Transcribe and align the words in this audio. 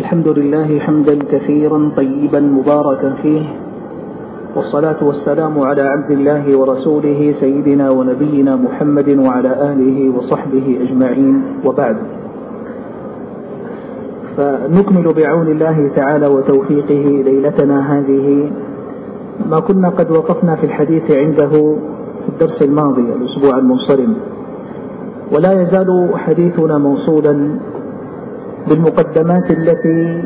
الحمد 0.00 0.28
لله 0.28 0.78
حمدا 0.78 1.18
كثيرا 1.32 1.90
طيبا 1.96 2.40
مباركا 2.40 3.10
فيه 3.22 3.42
والصلاة 4.56 5.04
والسلام 5.04 5.58
على 5.58 5.82
عبد 5.82 6.10
الله 6.10 6.58
ورسوله 6.58 7.30
سيدنا 7.30 7.90
ونبينا 7.90 8.56
محمد 8.56 9.08
وعلى 9.08 9.72
آله 9.72 10.16
وصحبه 10.16 10.66
أجمعين 10.84 11.42
وبعد. 11.64 11.96
فنكمل 14.36 15.06
بعون 15.16 15.48
الله 15.52 15.90
تعالى 15.96 16.26
وتوفيقه 16.26 17.04
ليلتنا 17.28 17.76
هذه. 17.92 18.50
ما 19.50 19.60
كنا 19.60 19.88
قد 19.88 20.10
وقفنا 20.10 20.56
في 20.56 20.64
الحديث 20.64 21.10
عنده 21.10 21.52
في 22.22 22.28
الدرس 22.28 22.62
الماضي 22.62 23.06
الأسبوع 23.16 23.58
المنصرم. 23.58 24.16
ولا 25.32 25.62
يزال 25.62 26.10
حديثنا 26.14 26.78
موصولا 26.78 27.58
بالمقدمات 28.68 29.50
التي 29.50 30.22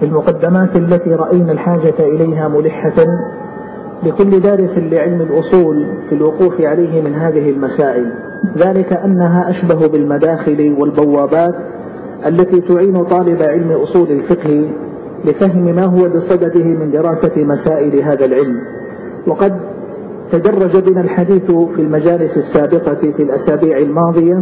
بالمقدمات 0.00 0.76
التي 0.76 1.10
رأينا 1.10 1.52
الحاجة 1.52 1.94
إليها 1.98 2.48
ملحة 2.48 3.06
لكل 4.02 4.40
دارس 4.40 4.78
لعلم 4.78 5.20
الأصول 5.20 5.86
في 6.08 6.14
الوقوف 6.14 6.60
عليه 6.60 7.02
من 7.02 7.14
هذه 7.14 7.50
المسائل. 7.50 8.12
ذلك 8.58 8.92
أنها 8.92 9.48
أشبه 9.48 9.88
بالمداخل 9.88 10.76
والبوابات 10.78 11.54
التي 12.26 12.60
تعين 12.60 13.04
طالب 13.04 13.42
علم 13.42 13.70
أصول 13.72 14.10
الفقه 14.10 14.70
لفهم 15.24 15.64
ما 15.64 15.84
هو 15.84 16.08
بصدده 16.08 16.64
من 16.64 16.90
دراسة 16.90 17.44
مسائل 17.44 18.02
هذا 18.02 18.24
العلم. 18.24 18.60
وقد 19.26 19.71
تدرج 20.32 20.90
بنا 20.90 21.00
الحديث 21.00 21.44
في 21.50 21.82
المجالس 21.82 22.36
السابقة 22.36 22.94
في 22.94 23.22
الأسابيع 23.22 23.78
الماضية 23.78 24.34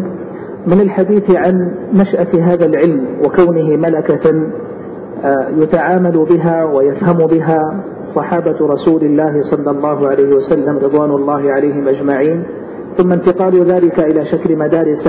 من 0.67 0.81
الحديث 0.81 1.31
عن 1.31 1.73
نشأة 1.95 2.41
هذا 2.43 2.67
العلم 2.67 3.07
وكونه 3.25 3.77
ملكة 3.77 4.51
آه، 5.25 5.49
يتعامل 5.57 6.27
بها 6.31 6.65
ويفهم 6.65 7.27
بها 7.27 7.85
صحابة 8.15 8.57
رسول 8.61 9.05
الله 9.05 9.43
صلى 9.43 9.71
الله 9.71 10.09
عليه 10.09 10.35
وسلم 10.35 10.79
رضوان 10.79 11.11
الله 11.11 11.53
عليهم 11.53 11.89
أجمعين. 11.89 12.45
ثم 12.97 13.13
انتقال 13.13 13.65
ذلك 13.65 14.01
إلى 14.01 14.25
شكل 14.25 14.59
مدارس 14.59 15.09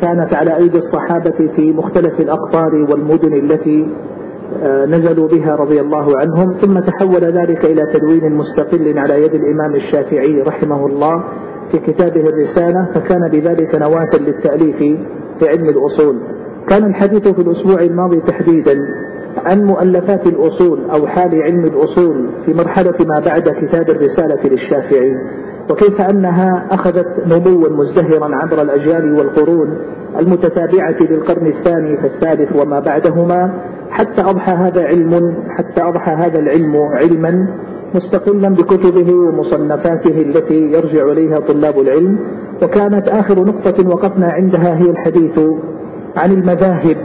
كانت 0.00 0.34
على 0.34 0.56
أيدي 0.56 0.78
الصحابة 0.78 1.48
في 1.56 1.72
مختلف 1.72 2.20
الأقطار 2.20 2.74
والمدن 2.74 3.32
التي 3.32 3.88
نزلوا 4.88 5.28
بها 5.28 5.56
رضي 5.56 5.80
الله 5.80 6.18
عنهم 6.18 6.52
ثم 6.52 6.78
تحول 6.78 7.20
ذلك 7.20 7.64
إلى 7.64 7.82
تدوين 7.92 8.32
مستقل 8.34 8.98
على 8.98 9.22
يد 9.24 9.34
الإمام 9.34 9.74
الشافعي 9.74 10.42
رحمه 10.42 10.86
الله 10.86 11.24
في 11.72 11.78
كتابه 11.78 12.28
الرسالة 12.28 12.88
فكان 12.94 13.28
بذلك 13.28 13.74
نواة 13.74 14.10
للتأليف 14.20 14.76
في 15.38 15.48
علم 15.48 15.68
الأصول. 15.68 16.16
كان 16.68 16.84
الحديث 16.84 17.28
في 17.28 17.42
الأسبوع 17.42 17.80
الماضي 17.80 18.20
تحديدا 18.20 18.78
عن 19.36 19.64
مؤلفات 19.64 20.26
الأصول 20.26 20.90
أو 20.90 21.06
حال 21.06 21.42
علم 21.42 21.64
الأصول 21.64 22.26
في 22.46 22.54
مرحلة 22.54 22.94
ما 23.00 23.20
بعد 23.20 23.48
كتاب 23.48 23.90
الرسالة 23.90 24.48
للشافعي. 24.48 25.12
وكيف 25.70 26.00
أنها 26.00 26.66
أخذت 26.70 27.06
نموا 27.26 27.68
مزدهرا 27.68 28.36
عبر 28.36 28.62
الأجيال 28.62 29.14
والقرون 29.14 29.78
المتتابعة 30.18 30.96
للقرن 31.00 31.46
الثاني 31.46 31.96
فالثالث 31.96 32.56
وما 32.56 32.80
بعدهما 32.80 33.50
حتى 33.90 34.20
أضحى 34.20 34.52
هذا 34.52 34.84
علم 34.84 35.34
حتى 35.48 35.82
أضحى 35.82 36.10
هذا 36.12 36.38
العلم 36.38 36.76
علما 36.76 37.46
مستقلا 37.94 38.48
بكتبه 38.48 39.14
ومصنفاته 39.14 40.22
التي 40.22 40.72
يرجع 40.72 41.12
إليها 41.12 41.38
طلاب 41.38 41.80
العلم. 41.80 42.18
وكانت 42.62 43.08
آخر 43.08 43.44
نقطة 43.44 43.88
وقفنا 43.88 44.26
عندها 44.26 44.76
هي 44.76 44.90
الحديث 44.90 45.40
عن 46.16 46.32
المذاهب 46.32 46.96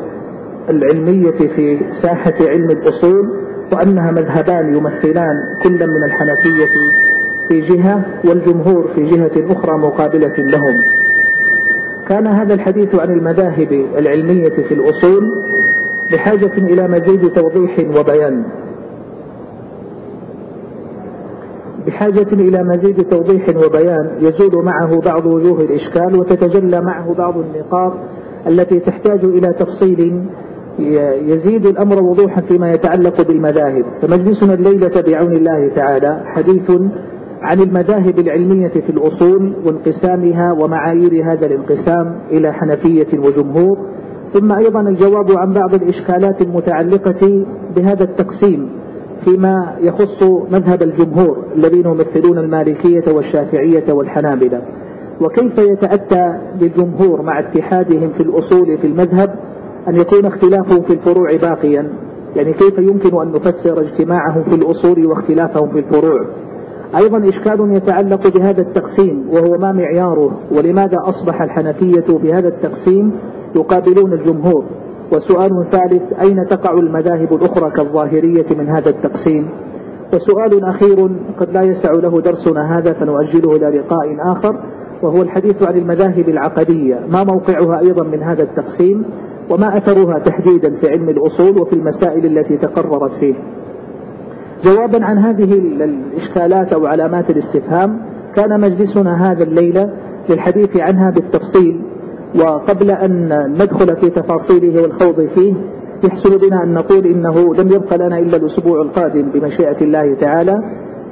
العلمية 0.69 1.31
في 1.31 1.79
ساحة 1.91 2.33
علم 2.41 2.69
الأصول 2.69 3.29
وأنها 3.73 4.11
مذهبان 4.11 4.77
يمثلان 4.77 5.35
كلا 5.63 5.85
من 5.85 6.03
الحنفية 6.03 6.69
في 7.51 7.59
جهة 7.59 8.05
والجمهور 8.25 8.87
في 8.95 9.03
جهة 9.03 9.31
أخرى 9.53 9.77
مقابلة 9.77 10.35
لهم. 10.37 10.77
كان 12.07 12.27
هذا 12.27 12.53
الحديث 12.53 12.95
عن 12.95 13.11
المذاهب 13.11 13.85
العلمية 13.97 14.49
في 14.49 14.73
الأصول 14.73 15.23
بحاجة 16.11 16.57
إلى 16.57 16.87
مزيد 16.87 17.29
توضيح 17.29 17.79
وبيان. 17.97 18.43
بحاجة 21.87 22.27
إلى 22.33 22.63
مزيد 22.63 23.03
توضيح 23.03 23.49
وبيان 23.49 24.09
يزول 24.21 24.65
معه 24.65 25.01
بعض 25.01 25.25
وجوه 25.25 25.61
الإشكال 25.61 26.15
وتتجلى 26.15 26.81
معه 26.81 27.13
بعض 27.13 27.33
النقاط 27.37 27.93
التي 28.47 28.79
تحتاج 28.79 29.23
إلى 29.23 29.53
تفصيل 29.53 30.25
يزيد 31.25 31.65
الأمر 31.65 32.03
وضوحا 32.03 32.41
فيما 32.41 32.71
يتعلق 32.71 33.27
بالمذاهب. 33.27 33.85
فمجلسنا 34.01 34.53
الليلة 34.53 35.01
بعون 35.01 35.33
الله 35.33 35.71
تعالى 35.75 36.21
حديث 36.25 36.71
عن 37.41 37.59
المذاهب 37.59 38.19
العلمية 38.19 38.67
في 38.67 38.89
الأصول 38.89 39.53
وانقسامها 39.65 40.51
ومعايير 40.51 41.31
هذا 41.31 41.45
الانقسام 41.45 42.15
إلى 42.31 42.53
حنفية 42.53 43.19
وجمهور 43.19 43.77
ثم 44.33 44.51
أيضا 44.51 44.81
الجواب 44.81 45.31
عن 45.31 45.53
بعض 45.53 45.73
الإشكالات 45.73 46.41
المتعلقة 46.41 47.45
بهذا 47.75 48.03
التقسيم 48.03 48.69
فيما 49.25 49.77
يخص 49.81 50.23
مذهب 50.51 50.83
الجمهور 50.83 51.37
الذين 51.55 51.85
يمثلون 51.85 52.37
المالكية 52.37 53.03
والشافعية 53.13 53.93
والحنابلة. 53.93 54.61
وكيف 55.21 55.57
يتأتى 55.57 56.37
للجمهور 56.61 57.21
مع 57.21 57.39
اتحادهم 57.39 58.09
في 58.09 58.23
الأصول 58.23 58.77
في 58.77 58.87
المذهب 58.87 59.35
أن 59.87 59.95
يكون 59.95 60.25
اختلافهم 60.25 60.81
في 60.81 60.93
الفروع 60.93 61.35
باقيا؟ 61.35 61.89
يعني 62.35 62.53
كيف 62.53 62.77
يمكن 62.77 63.21
أن 63.21 63.31
نفسر 63.31 63.81
اجتماعهم 63.81 64.43
في 64.43 64.55
الأصول 64.55 65.05
واختلافهم 65.05 65.71
في 65.71 65.79
الفروع؟ 65.79 66.25
أيضا 66.95 67.29
إشكال 67.29 67.75
يتعلق 67.75 68.37
بهذا 68.37 68.61
التقسيم 68.61 69.29
وهو 69.31 69.57
ما 69.57 69.71
معياره 69.71 70.39
ولماذا 70.51 70.97
أصبح 71.05 71.41
الحنفية 71.41 72.17
في 72.21 72.33
هذا 72.33 72.47
التقسيم 72.47 73.11
يقابلون 73.55 74.13
الجمهور؟ 74.13 74.65
وسؤال 75.13 75.65
ثالث 75.71 76.21
أين 76.21 76.47
تقع 76.49 76.73
المذاهب 76.73 77.33
الأخرى 77.33 77.71
كالظاهرية 77.71 78.45
من 78.57 78.69
هذا 78.69 78.89
التقسيم؟ 78.89 79.49
وسؤال 80.13 80.65
أخير 80.65 81.09
قد 81.37 81.53
لا 81.53 81.61
يسع 81.61 81.91
له 81.91 82.21
درسنا 82.21 82.77
هذا 82.77 82.93
فنؤجله 82.93 83.55
إلى 83.55 83.79
لقاء 83.79 84.31
آخر 84.31 84.55
وهو 85.01 85.21
الحديث 85.21 85.63
عن 85.63 85.77
المذاهب 85.77 86.29
العقدية. 86.29 86.99
ما 87.11 87.23
موقعها 87.23 87.79
أيضا 87.79 88.03
من 88.03 88.23
هذا 88.23 88.43
التقسيم؟ 88.43 89.05
وما 89.49 89.77
أثرها 89.77 90.19
تحديدا 90.19 90.75
في 90.75 90.89
علم 90.89 91.09
الأصول 91.09 91.57
وفي 91.57 91.73
المسائل 91.73 92.37
التي 92.37 92.57
تقررت 92.57 93.11
فيه؟ 93.11 93.35
جوابا 94.63 95.05
عن 95.05 95.17
هذه 95.17 95.53
الإشكالات 95.53 96.73
أو 96.73 96.85
علامات 96.85 97.29
الاستفهام 97.29 98.01
كان 98.35 98.59
مجلسنا 98.61 99.31
هذا 99.31 99.43
الليلة 99.43 99.89
للحديث 100.29 100.77
عنها 100.77 101.11
بالتفصيل 101.11 101.81
وقبل 102.39 102.91
أن 102.91 103.47
ندخل 103.51 103.95
في 103.95 104.09
تفاصيله 104.09 104.81
والخوض 104.81 105.27
فيه 105.35 105.53
يحسن 106.03 106.37
بنا 106.37 106.63
أن 106.63 106.73
نقول 106.73 107.05
إنه 107.05 107.55
لم 107.55 107.67
يبق 107.67 107.93
لنا 107.95 108.19
إلا 108.19 108.37
الأسبوع 108.37 108.81
القادم 108.81 109.29
بمشيئة 109.31 109.81
الله 109.81 110.15
تعالى 110.15 110.57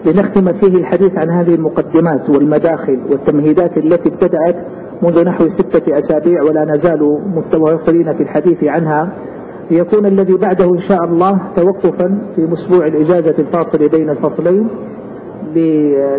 لنختم 0.06 0.54
فيه 0.54 0.78
الحديث 0.78 1.18
عن 1.18 1.30
هذه 1.30 1.56
المقدمات 1.56 2.30
والمداخل 2.30 3.00
والتمهيدات 3.12 3.78
التي 3.78 4.10
ابتدأت 4.10 4.56
منذ 5.04 5.26
نحو 5.26 5.48
ستة 5.48 5.98
أسابيع 5.98 6.44
ولا 6.44 6.66
نزال 6.66 7.20
متواصلين 7.36 8.14
في 8.14 8.24
الحديث 8.24 8.64
عنها. 8.64 9.14
ليكون 9.72 10.06
الذي 10.06 10.34
بعده 10.34 10.74
إن 10.74 10.81
شاء 10.81 11.03
الله 11.03 11.40
توقفا 11.56 12.22
في 12.35 12.53
أسبوع 12.53 12.88
الإجازة 12.88 13.35
الفاصل 13.40 13.90
بين 13.90 14.09
الفصلين 14.09 14.68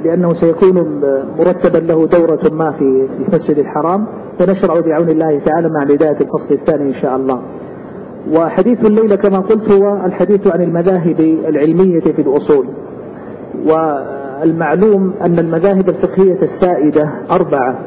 لأنه 0.04 0.34
سيكون 0.34 1.00
مرتبا 1.38 1.78
له 1.78 2.06
دورة 2.06 2.40
ما 2.52 2.72
في 2.72 3.08
المسجد 3.20 3.58
الحرام. 3.58 4.06
فنشرع 4.38 4.80
بعون 4.80 5.08
الله 5.08 5.38
تعالى 5.38 5.68
مع 5.68 5.84
بداية 5.84 6.16
الفصل 6.20 6.54
الثاني 6.54 6.88
إن 6.88 6.94
شاء 6.94 7.16
الله. 7.16 7.42
وحديث 8.32 8.84
الليلة 8.86 9.16
كما 9.16 9.38
قلت 9.38 9.70
هو 9.70 10.04
الحديث 10.06 10.46
عن 10.46 10.62
المذاهب 10.62 11.20
العلمية 11.20 12.00
في 12.00 12.22
الأصول. 12.22 12.66
والمعلوم 13.66 15.12
أن 15.22 15.38
المذاهب 15.38 15.88
الفقهية 15.88 16.42
السائدة 16.42 17.10
أربعة 17.30 17.78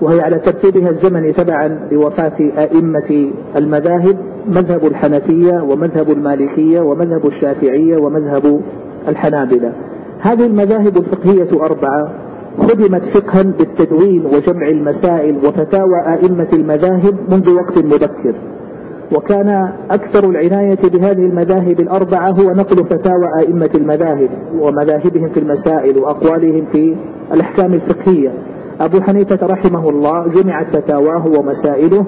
وهي 0.00 0.20
على 0.20 0.38
ترتيبها 0.38 0.90
الزمني 0.90 1.32
تبعا 1.32 1.88
لوفاة 1.92 2.38
أئمة 2.58 3.30
المذاهب. 3.56 4.16
مذهب 4.48 4.86
الحنفية 4.86 5.62
ومذهب 5.62 6.10
المالكية 6.10 6.80
ومذهب 6.80 7.26
الشافعية 7.26 7.96
ومذهب 7.96 8.60
الحنابلة. 9.08 9.72
هذه 10.20 10.46
المذاهب 10.46 10.96
الفقهية 10.96 11.64
أربعة. 11.64 12.12
خدمت 12.58 13.04
فقها 13.04 13.42
بالتدوين 13.42 14.26
وجمع 14.26 14.68
المسائل 14.68 15.36
وفتاوى 15.36 16.00
أئمة 16.06 16.48
المذاهب 16.52 17.14
منذ 17.30 17.50
وقت 17.50 17.78
مبكر. 17.78 18.34
وكان 19.16 19.72
أكثر 19.90 20.30
العناية 20.30 20.78
بهذه 20.94 21.26
المذاهب 21.26 21.80
الأربعة 21.80 22.30
هو 22.30 22.50
نقل 22.50 22.76
فتاوى 22.76 23.42
أئمة 23.42 23.70
المذاهب 23.74 24.30
ومذاهبهم 24.60 25.28
في 25.28 25.40
المسائل 25.40 25.98
وأقوالهم 25.98 26.66
في 26.72 26.96
الأحكام 27.34 27.74
الفقهية. 27.74 28.32
أبو 28.80 29.00
حنيفة 29.00 29.46
رحمه 29.46 29.88
الله 29.88 30.28
جمعت 30.28 30.76
فتاواه 30.76 31.24
ومسائله 31.38 32.06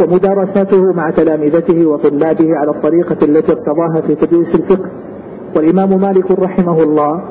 ومدارساته 0.00 0.92
مع 0.92 1.10
تلامذته 1.10 1.86
وطلابه 1.86 2.56
على 2.56 2.70
الطريقة 2.70 3.16
التي 3.22 3.52
ارتضاها 3.52 4.00
في 4.06 4.14
تدريس 4.14 4.54
الفقه. 4.54 4.90
والإمام 5.56 6.00
مالك 6.00 6.30
رحمه 6.30 6.82
الله 6.82 7.22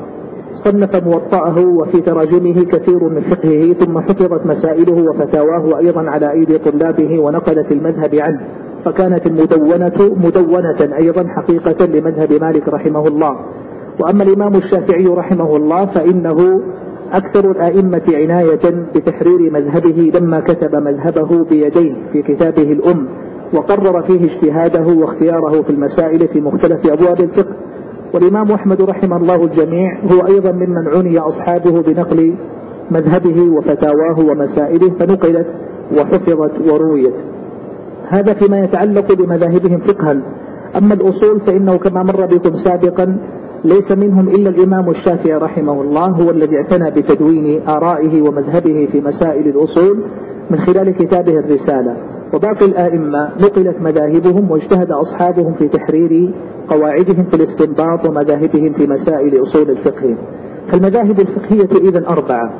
صنف 0.64 1.04
موطأه 1.04 1.66
وفي 1.66 2.00
تراجمه 2.00 2.64
كثير 2.64 3.08
من 3.08 3.20
فقهه 3.20 3.72
ثم 3.72 3.98
حفظت 3.98 4.46
مسائله 4.46 5.10
وفتاواه 5.10 5.78
أيضا 5.78 6.10
على 6.10 6.32
أيدي 6.32 6.58
طلابه 6.58 7.18
ونقلت 7.18 7.72
المذهب 7.72 8.14
عنه. 8.14 8.40
فكانت 8.84 9.26
المدونة 9.26 10.16
مدونة 10.24 10.96
أيضا 10.96 11.26
حقيقة 11.28 11.86
لمذهب 11.86 12.32
مالك 12.40 12.68
رحمه 12.68 13.08
الله. 13.08 13.36
وأما 14.00 14.22
الإمام 14.22 14.54
الشافعي 14.54 15.06
رحمه 15.06 15.56
الله 15.56 15.86
فإنه 15.86 16.62
أكثر 17.12 17.50
الآئمة 17.50 18.02
عناية 18.08 18.86
بتحرير 18.94 19.50
مذهبه 19.52 20.12
لما 20.20 20.40
كتب 20.40 20.74
مذهبه 20.74 21.44
بيديه 21.44 21.94
في 22.12 22.22
كتابه 22.22 22.62
الأم 22.62 23.08
وقرر 23.54 24.02
فيه 24.02 24.24
اجتهاده 24.24 24.94
واختياره 24.94 25.62
في 25.62 25.70
المسائل 25.70 26.28
في 26.28 26.40
مختلف 26.40 26.86
أبواب 26.86 27.20
الفقه. 27.20 27.54
والإمام 28.14 28.52
أحمد 28.52 28.82
رحمه 28.82 29.16
الله 29.16 29.44
الجميع 29.44 30.00
هو 30.12 30.26
أيضا 30.26 30.52
ممن 30.52 30.88
عني 30.88 31.18
أصحابه 31.18 31.82
بنقل 31.82 32.34
مذهبه 32.90 33.42
وفتاواه 33.42 34.18
ومسائله 34.18 34.90
فنقلت 34.98 35.46
وحفظت 35.98 36.70
ورويت. 36.70 37.14
هذا 38.08 38.34
فيما 38.34 38.60
يتعلق 38.60 39.12
بمذاهبهم 39.12 39.78
فقها. 39.78 40.16
أما 40.76 40.94
الأصول 40.94 41.40
فإنه 41.40 41.76
كما 41.76 42.02
مر 42.02 42.26
بكم 42.26 42.56
سابقا 42.56 43.18
ليس 43.64 43.92
منهم 43.92 44.28
إلا 44.28 44.50
الإمام 44.50 44.90
الشافعي 44.90 45.34
رحمه 45.34 45.82
الله 45.82 46.06
هو 46.06 46.30
الذي 46.30 46.56
اعتنى 46.56 46.90
بتدوين 46.90 47.68
آرائه 47.68 48.22
ومذهبه 48.22 48.88
في 48.92 49.00
مسائل 49.00 49.48
الأصول 49.48 50.04
من 50.50 50.58
خلال 50.58 50.90
كتابه 50.90 51.38
الرسالة. 51.38 51.96
وباقي 52.34 52.64
الآئمة 52.64 53.30
نقلت 53.40 53.80
مذاهبهم 53.80 54.50
واجتهد 54.50 54.90
أصحابهم 54.90 55.54
في 55.54 55.68
تحرير 55.68 56.34
قواعدهم 56.68 57.24
في 57.24 57.36
الاستنباط 57.36 58.08
ومذاهبهم 58.08 58.72
في 58.72 58.86
مسائل 58.86 59.42
أصول 59.42 59.70
الفقه. 59.70 60.14
فالمذاهب 60.68 61.20
الفقهية 61.20 61.88
إذا 61.88 62.08
أربعة 62.08 62.52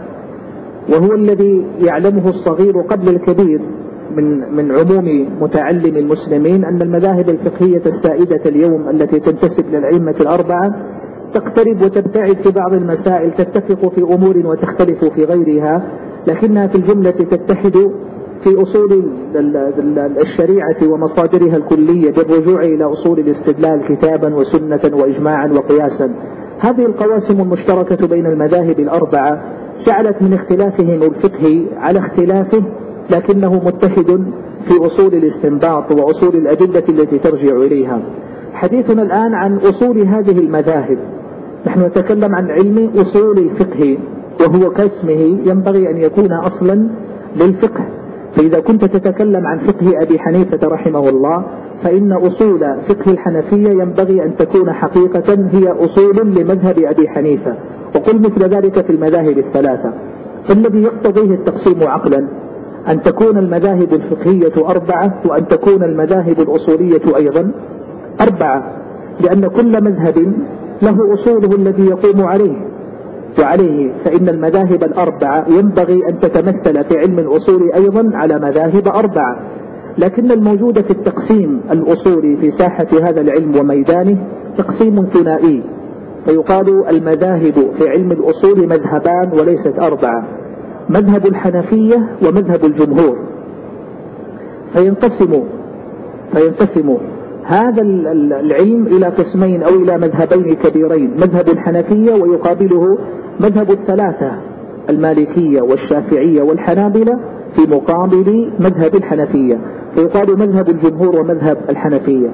وهو 0.89 1.15
الذي 1.15 1.67
يعلمه 1.79 2.29
الصغير 2.29 2.81
قبل 2.81 3.09
الكبير 3.09 3.61
من 4.17 4.55
من 4.57 4.73
عموم 4.73 5.29
متعلم 5.41 5.97
المسلمين 5.97 6.65
أن 6.65 6.83
المذاهب 6.83 7.29
الفقهية 7.29 7.83
السائدة 7.87 8.41
اليوم 8.47 8.89
التي 8.89 9.21
تنتسب 9.21 9.65
للأئمة 9.75 10.15
الأربعة 10.21 10.71
تقترب 11.33 11.83
وتبتعد 11.83 12.37
في 12.37 12.51
بعض 12.51 12.75
المسائل 12.75 13.31
تتفق 13.31 13.93
في 13.95 14.03
أمور 14.03 14.47
وتختلف 14.47 15.05
في 15.05 15.25
غيرها 15.25 15.83
لكنها 16.27 16.67
في 16.67 16.75
الجملة 16.75 17.11
تتحد 17.11 17.77
في 18.43 18.63
أصول 18.63 19.13
الشريعة 20.21 20.77
ومصادرها 20.89 21.57
الكلية 21.57 22.11
بالرجوع 22.11 22.65
إلى 22.65 22.85
أصول 22.85 23.19
الاستدلال 23.19 23.85
كتابا 23.89 24.35
وسنة 24.35 24.81
وإجماعا 24.93 25.47
وقياسا. 25.53 26.15
هذه 26.59 26.87
القواسم 26.87 27.41
المشتركة 27.41 28.07
بين 28.07 28.27
المذاهب 28.27 28.81
الأربعة 28.81 29.43
جعلت 29.87 30.23
من 30.23 30.33
اختلافهم 30.33 31.03
الفقهي 31.03 31.67
على 31.77 31.99
اختلافه 31.99 32.63
لكنه 33.11 33.63
متحد 33.65 34.25
في 34.67 34.87
أصول 34.87 35.15
الاستنباط 35.15 35.93
وأصول 35.93 36.37
الأدلة 36.37 36.85
التي 36.89 37.19
ترجع 37.19 37.57
إليها. 37.57 38.03
حديثنا 38.53 39.03
الآن 39.03 39.35
عن 39.35 39.57
أصول 39.57 39.99
هذه 39.99 40.39
المذاهب. 40.39 40.99
نحن 41.67 41.81
نتكلم 41.81 42.35
عن 42.35 42.51
علم 42.51 42.91
أصول 42.97 43.39
الفقه 43.39 43.99
وهو 44.41 44.71
كاسمه 44.71 45.39
ينبغي 45.45 45.91
أن 45.91 45.97
يكون 45.97 46.33
أصلا 46.33 46.89
للفقه. 47.37 47.85
فإذا 48.33 48.61
كنت 48.61 48.85
تتكلم 48.85 49.47
عن 49.47 49.59
فقه 49.59 50.03
أبي 50.03 50.19
حنيفة 50.19 50.69
رحمه 50.69 51.09
الله 51.09 51.45
فإن 51.83 52.13
أصول 52.13 52.61
فقه 52.89 53.11
الحنفية 53.11 53.71
ينبغي 53.71 54.25
أن 54.25 54.37
تكون 54.37 54.73
حقيقة 54.73 55.49
هي 55.53 55.69
أصول 55.69 56.17
لمذهب 56.17 56.79
أبي 56.79 57.09
حنيفة. 57.09 57.55
وقل 57.95 58.19
مثل 58.19 58.49
ذلك 58.49 58.81
في 58.81 58.91
المذاهب 58.91 59.39
الثلاثة. 59.39 59.93
فالذي 60.45 60.83
يقتضيه 60.83 61.35
التقسيم 61.35 61.83
عقلا. 61.83 62.29
أن 62.89 63.03
تكون 63.03 63.39
المذاهب 63.39 63.93
الفقهية 63.93 64.69
أربعة 64.69 65.21
وأن 65.25 65.49
تكون 65.49 65.85
المذاهب 65.85 66.41
الأصولية 66.41 67.17
أيضا 67.17 67.53
أربعة 68.21 68.81
لأن 69.21 69.47
كل 69.47 69.85
مذهب 69.85 70.35
له 70.83 71.13
أصوله 71.13 71.57
الذي 71.57 71.87
يقوم 71.87 72.27
عليه. 72.27 72.71
وعليه 73.41 73.93
فإن 74.05 74.29
المذاهب 74.29 74.85
الأربعة 74.85 75.47
ينبغي 75.49 76.09
أن 76.09 76.19
تتمثل 76.19 76.85
في 76.85 76.99
علم 76.99 77.19
الأصول 77.19 77.73
أيضا 77.73 78.11
على 78.15 78.39
مذاهب 78.39 78.89
أربعة. 78.89 79.37
لكن 79.99 80.31
الموجود 80.31 80.81
في 80.81 80.91
التقسيم 80.91 81.61
الأصولي 81.71 82.37
في 82.37 82.51
ساحة 82.51 82.87
هذا 83.03 83.21
العلم 83.21 83.57
وميدانه 83.57 84.17
تقسيم 84.57 85.05
ثنائي 85.05 85.63
فيقال 86.25 86.89
المذاهب 86.89 87.55
في 87.79 87.89
علم 87.89 88.13
الأصول 88.13 88.69
مذهبان 88.69 89.31
وليست 89.39 89.79
أربعة. 89.81 90.40
مذهب 90.91 91.27
الحنفية 91.27 92.09
ومذهب 92.23 92.65
الجمهور. 92.65 93.19
فينقسم 94.73 95.43
فينقسم 96.33 96.97
هذا 97.45 97.83
العلم 98.41 98.87
إلى 98.87 99.07
قسمين 99.07 99.63
أو 99.63 99.75
إلى 99.75 99.99
مذهبين 99.99 100.55
كبيرين 100.55 101.11
مذهب 101.11 101.49
الحنفية 101.49 102.13
ويقابله 102.13 102.99
مذهب 103.41 103.71
الثلاثة 103.71 104.33
المالكية 104.91 105.61
والشافعية 105.63 106.43
والحنابلة 106.43 107.19
في 107.55 107.75
مقابل 107.75 108.53
مذهب 108.61 108.95
الحنفية. 108.95 109.59
فيقال 109.95 110.39
مذهب 110.39 110.69
الجمهور 110.69 111.17
ومذهب 111.17 111.59
الحنفية. 111.71 112.31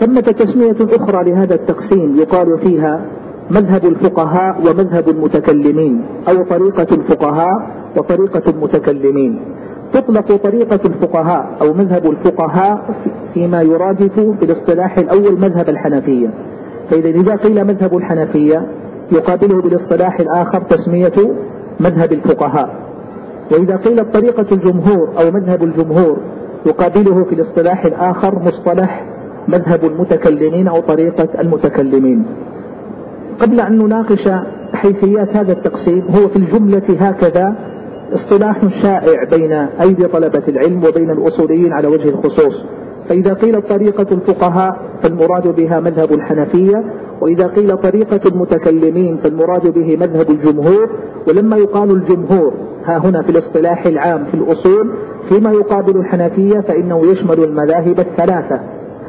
ثمة 0.00 0.20
تسمية 0.20 0.76
أخرى 0.80 1.30
لهذا 1.30 1.54
التقسيم 1.54 2.16
يقال 2.16 2.58
فيها 2.58 3.06
مذهب 3.50 3.84
الفقهاء 3.84 4.60
ومذهب 4.60 5.08
المتكلمين 5.08 6.04
أو 6.28 6.44
طريقة 6.44 6.86
الفقهاء 6.94 7.81
وطريقة 7.96 8.50
المتكلمين. 8.50 9.40
تطلق 9.92 10.36
طريقة 10.36 10.80
الفقهاء 10.84 11.56
أو 11.62 11.72
مذهب 11.72 12.06
الفقهاء 12.10 12.94
فيما 13.34 13.62
يرادف 13.62 14.20
في 14.20 14.44
الاصطلاح 14.44 14.98
الأول 14.98 15.40
مذهب 15.40 15.68
الحنفية. 15.68 16.30
فإذا 16.90 17.08
إذا 17.08 17.36
قيل 17.36 17.64
مذهب 17.64 17.96
الحنفية 17.96 18.66
يقابله 19.12 19.62
بالاصطلاح 19.62 20.20
الآخر 20.20 20.62
تسمية 20.62 21.34
مذهب 21.80 22.12
الفقهاء. 22.12 22.70
وإذا 23.52 23.76
قيلت 23.76 24.14
طريقة 24.14 24.46
الجمهور 24.52 25.08
أو 25.18 25.30
مذهب 25.30 25.62
الجمهور 25.62 26.16
يقابله 26.66 27.24
في 27.24 27.34
الاصطلاح 27.34 27.84
الآخر 27.84 28.38
مصطلح 28.38 29.06
مذهب 29.48 29.84
المتكلمين 29.84 30.68
أو 30.68 30.80
طريقة 30.80 31.28
المتكلمين. 31.40 32.24
قبل 33.40 33.60
أن 33.60 33.78
نناقش 33.78 34.28
حيثيات 34.72 35.36
هذا 35.36 35.52
التقسيم 35.52 36.04
هو 36.10 36.28
في 36.28 36.36
الجملة 36.36 36.82
هكذا 37.00 37.71
اصطلاح 38.14 38.66
شائع 38.66 39.24
بين 39.24 39.52
أيدي 39.52 40.06
طلبة 40.06 40.42
العلم 40.48 40.84
وبين 40.84 41.10
الأصوليين 41.10 41.72
على 41.72 41.88
وجه 41.88 42.08
الخصوص. 42.08 42.64
فإذا 43.08 43.32
قيل 43.34 43.62
طريقة 43.62 44.06
الفقهاء 44.12 44.76
فالمراد 45.02 45.48
بها 45.56 45.80
مذهب 45.80 46.12
الحنفية 46.12 46.84
وإذا 47.20 47.46
قيل 47.46 47.76
طريقة 47.76 48.20
المتكلمين 48.28 49.16
فالمراد 49.16 49.74
به 49.74 49.96
مذهب 49.96 50.30
الجمهور. 50.30 50.90
ولما 51.28 51.56
يقال 51.56 51.90
الجمهور 51.90 52.54
ها 52.84 52.98
هنا 52.98 53.22
في 53.22 53.30
الاصطلاح 53.30 53.86
العام 53.86 54.24
في 54.24 54.34
الأصول 54.34 54.92
فيما 55.28 55.52
يقابل 55.52 55.96
الحنفية 55.96 56.60
فإنه 56.60 57.06
يشمل 57.12 57.44
المذاهب 57.44 58.00
الثلاثة 58.00 58.60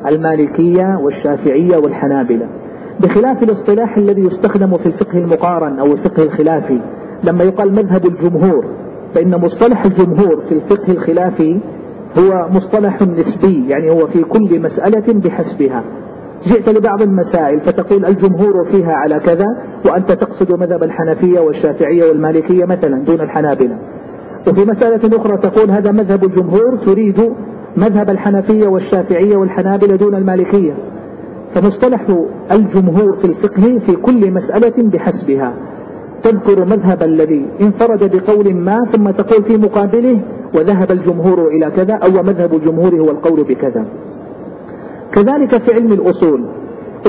المالكية 0.07 1.00
والشافعية 1.03 1.77
والحنابلة. 1.77 2.48
بخلاف 3.00 3.43
الاصطلاح 3.43 3.98
الذي 3.98 4.22
يستخدم 4.22 4.77
في 4.77 4.86
الفقه 4.86 5.17
المقارن 5.17 5.79
أو 5.79 5.86
الفقه 5.86 6.24
الخلافي 6.24 6.79
لما 7.24 7.43
يقال 7.43 7.72
مذهب 7.72 8.05
الجمهور 8.05 8.65
فإن 9.13 9.36
مصطلح 9.41 9.86
الجمهور 9.86 10.43
في 10.50 10.55
الفقه 10.55 10.93
الخلافي 10.93 11.60
هو 12.17 12.50
مصطلح 12.51 13.01
نسبي 13.01 13.70
يعني 13.70 13.89
هو 13.89 14.08
في 14.08 14.24
كل 14.24 14.62
مسألة 14.62 15.13
بحسبها. 15.13 15.84
جئت 16.48 16.70
لبعض 16.70 17.01
المسائل 17.01 17.62
فتقول 17.62 18.05
الجمهور 18.05 18.72
فيها 18.72 18.93
على 18.93 19.20
كذا 19.20 19.46
وأنت 19.86 20.12
تقصد 20.12 20.51
مذهب 20.51 20.84
الحنفية 20.84 21.39
والشافعية 21.39 22.10
والمالكية 22.10 22.65
مثلا 22.65 23.03
دون 23.03 23.22
الحنابلة. 23.22 23.77
وفي 24.48 24.65
مسألة 24.65 25.17
أخرى 25.17 25.38
تقول 25.38 25.72
هذا 25.72 25.91
مذهب 25.91 26.24
الجمهور 26.24 26.77
تريد 26.86 27.34
مذهب 27.77 28.10
الحنفية 28.10 28.67
والشافعية 28.67 29.38
والحنابلة 29.38 29.96
دون 29.96 30.15
المالكية. 30.15 30.74
فمصطلح 31.53 32.05
الجمهور 32.51 33.17
في 33.17 33.25
الفقه 33.25 33.79
في 33.86 33.96
كل 33.96 34.32
مسألة 34.32 34.89
بحسبها. 34.89 35.53
تذكر 36.24 36.65
مذهب 36.65 37.03
الذي 37.03 37.46
انفرد 37.62 38.15
بقول 38.15 38.53
ما 38.56 38.77
ثم 38.92 39.10
تقول 39.10 39.44
في 39.44 39.58
مقابله 39.58 40.20
وذهب 40.56 40.92
الجمهور 40.92 41.48
إلى 41.48 41.72
كذا 41.72 41.94
أو 41.94 42.24
مذهب 42.24 42.53
الجمهور 42.53 42.96
هو 42.96 43.12
القول 43.12 43.44
بكذا. 43.44 43.86
كذلك 45.12 45.58
في 45.63 45.74
علم 45.74 45.94
الأصول 45.94 46.46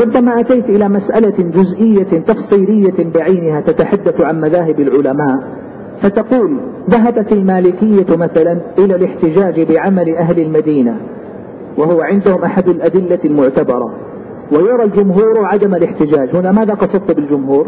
ربما 0.02 0.40
أتيت 0.40 0.68
إلى 0.68 0.88
مسألة 0.88 1.50
جزئية 1.50 2.20
تفصيلية 2.20 3.10
بعينها 3.14 3.60
تتحدث 3.60 4.20
عن 4.20 4.40
مذاهب 4.40 4.80
العلماء 4.80 5.36
فتقول 6.00 6.60
ذهبت 6.90 7.32
المالكية 7.32 8.16
مثلا 8.16 8.60
إلى 8.78 8.94
الاحتجاج 8.96 9.72
بعمل 9.72 10.16
أهل 10.16 10.40
المدينة 10.40 10.96
وهو 11.78 12.00
عندهم 12.00 12.44
أحد 12.44 12.68
الأدلة 12.68 13.18
المعتبرة 13.24 13.94
ويرى 14.52 14.84
الجمهور 14.84 15.44
عدم 15.44 15.74
الاحتجاج. 15.74 16.36
هنا 16.36 16.52
ماذا 16.52 16.74
قصدت 16.74 17.16
بالجمهور؟ 17.16 17.66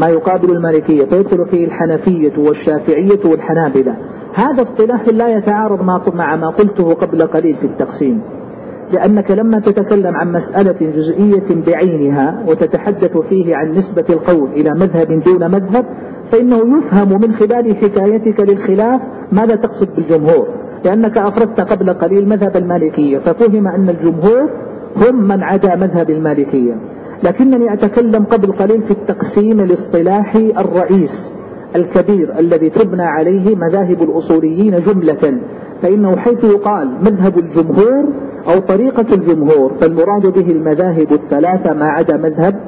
ما 0.00 0.08
يقابل 0.08 0.50
المالكية. 0.52 1.04
فيدخل 1.04 1.46
فيه 1.50 1.64
الحنفية 1.64 2.38
والشافعية 2.38 3.20
والحنابلة. 3.24 3.96
هذا 4.34 4.62
اصطلاح 4.62 5.08
لا 5.08 5.28
يتعارض 5.28 5.82
مع 6.14 6.36
ما 6.36 6.50
قلته 6.50 6.94
قبل 6.94 7.26
قليل 7.26 7.56
في 7.56 7.66
التقسيم. 7.66 8.22
لأنك 8.92 9.30
لما 9.30 9.60
تتكلم 9.60 10.16
عن 10.16 10.32
مسألة 10.32 10.92
جزئية 10.96 11.62
بعينها 11.66 12.44
وتتحدث 12.48 13.18
فيه 13.18 13.56
عن 13.56 13.70
نسبة 13.70 14.04
القول 14.10 14.50
إلى 14.50 14.70
مذهب 14.70 15.22
دون 15.22 15.50
مذهب 15.50 15.84
فإنه 16.32 16.78
يفهم 16.78 17.20
من 17.20 17.34
خلال 17.34 17.76
حكايتك 17.76 18.40
للخلاف 18.40 19.00
ماذا 19.32 19.54
تقصد 19.54 19.88
بالجمهور. 19.96 20.48
لأنك 20.84 21.18
أفردت 21.18 21.60
قبل 21.60 21.90
قليل 21.90 22.28
مذهب 22.28 22.56
المالكية 22.56 23.18
ففهم 23.18 23.66
أن 23.66 23.88
الجمهور 23.88 24.50
هم 24.96 25.28
من 25.28 25.42
عدا 25.42 25.76
مذهب 25.76 26.10
المالكية. 26.10 26.74
لكنني 27.22 27.72
أتكلم 27.72 28.24
قبل 28.24 28.52
قليل 28.52 28.82
في 28.82 28.90
التقسيم 28.90 29.60
الاصطلاحي 29.60 30.52
الرئيس 30.58 31.30
الكبير 31.76 32.38
الذي 32.38 32.70
تبنى 32.70 33.02
عليه 33.02 33.56
مذاهب 33.56 34.02
الأصوليين 34.02 34.80
جملة 34.80 35.40
فإنه 35.82 36.16
حيث 36.16 36.44
يقال 36.44 36.88
مذهب 37.00 37.38
الجمهور 37.38 38.04
أو 38.48 38.58
طريقة 38.58 39.14
الجمهور 39.14 39.72
فالمراد 39.80 40.26
به 40.26 40.52
المذاهب 40.52 41.12
الثلاثة 41.12 41.74
ما 41.74 41.84
عدا 41.84 42.16
مذهب 42.16 42.60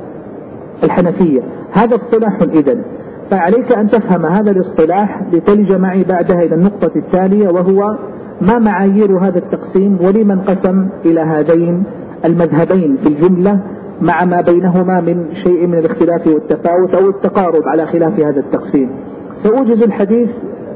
الحنفية. 0.84 1.40
هذا 1.72 1.96
اصطلاح 1.96 2.38
إذن. 2.42 2.82
فعليك 3.30 3.72
أن 3.72 3.88
تفهم 3.88 4.26
هذا 4.26 4.50
الاصطلاح 4.50 5.22
لتلج 5.32 5.72
معي 5.72 6.04
بعدها 6.04 6.42
إلى 6.42 6.54
النقطة 6.54 6.90
التالية 6.96 7.48
وهو 7.48 7.98
ما 8.40 8.58
معايير 8.58 9.18
هذا 9.18 9.38
التقسيم 9.38 9.98
ولمن 10.00 10.40
قسم 10.40 10.88
إلى 11.04 11.20
هذين 11.20 11.84
المذهبين 12.24 12.96
في 12.96 13.08
الجملة 13.08 13.60
مع 14.02 14.24
ما 14.24 14.40
بينهما 14.40 15.00
من 15.00 15.34
شيء 15.44 15.66
من 15.66 15.78
الاختلاف 15.78 16.26
والتفاوت 16.26 16.94
أو 16.94 17.08
التقارب 17.08 17.62
على 17.66 17.86
خلاف 17.86 18.20
هذا 18.20 18.40
التقسيم. 18.40 18.90
سأوجز 19.32 19.82
الحديث 19.82 20.28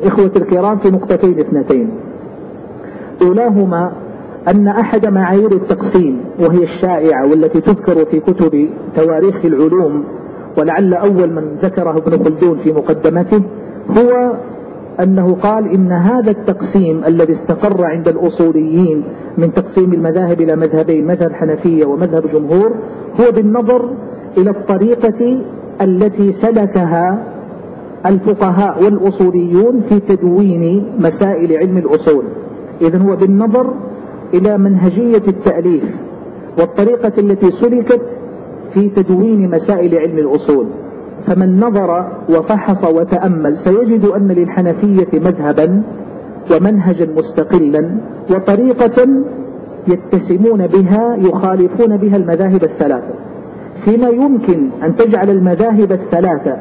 إخوة 0.04 0.32
الكرام 0.36 0.78
في 0.78 0.90
نقطتين 0.90 1.38
اثنتين. 1.38 1.90
أولاهما 3.22 3.92
أن 4.48 4.68
أحد 4.68 5.06
معايير 5.06 5.52
التقسيم 5.52 6.20
وهي 6.40 6.62
الشائعة 6.62 7.30
والتي 7.30 7.60
تذكر 7.60 8.04
في 8.04 8.20
كتب 8.20 8.68
تواريخ 8.96 9.44
العلوم 9.44 10.04
ولعل 10.58 10.94
أول 10.94 11.32
من 11.32 11.56
ذكره 11.62 11.98
ابن 11.98 12.24
خلدون 12.24 12.58
في 12.58 12.72
مقدمته 12.72 13.42
هو 13.90 14.36
أنه 15.02 15.34
قال 15.34 15.72
إن 15.74 15.92
هذا 15.92 16.30
التقسيم 16.30 17.04
الذي 17.04 17.32
استقر 17.32 17.84
عند 17.84 18.08
الأصوليين 18.08 19.04
من 19.38 19.52
تقسيم 19.52 19.92
المذاهب 19.92 20.40
إلى 20.40 20.56
مذهبين 20.56 21.06
مذهب 21.06 21.32
حنفية 21.32 21.86
ومذهب 21.86 22.22
جمهور 22.32 22.74
هو 23.20 23.32
بالنظر 23.32 23.90
إلى 24.38 24.50
الطريقة 24.50 25.38
التي 25.80 26.32
سلكها 26.32 27.24
الفقهاء 28.06 28.84
والأصوليون 28.84 29.80
في 29.88 30.00
تدوين 30.00 30.92
مسائل 30.98 31.56
علم 31.56 31.76
الأصول. 31.76 32.24
إذن 32.82 33.00
هو 33.00 33.16
بالنظر 33.16 33.74
إلى 34.34 34.58
منهجية 34.58 35.22
التأليف 35.28 35.84
والطريقة 36.58 37.12
التي 37.18 37.50
سلكت 37.50 38.18
في 38.74 38.88
تدوين 38.88 39.50
مسائل 39.50 39.94
علم 39.94 40.18
الأصول. 40.18 40.66
فمن 41.26 41.60
نظر 41.60 42.12
وفحص 42.28 42.84
وتأمل 42.84 43.56
سيجد 43.56 44.04
أن 44.04 44.28
للحنفية 44.28 45.18
مذهبا 45.18 45.82
ومنهجا 46.50 47.06
مستقلا 47.16 48.00
وطريقة 48.30 49.08
يتسمون 49.88 50.66
بها 50.66 51.16
يخالفون 51.16 51.96
بها 51.96 52.16
المذاهب 52.16 52.64
الثلاثة. 52.64 53.14
فيما 53.84 54.08
يمكن 54.08 54.70
أن 54.82 54.96
تجعل 54.96 55.30
المذاهب 55.30 55.92
الثلاثة 55.92 56.56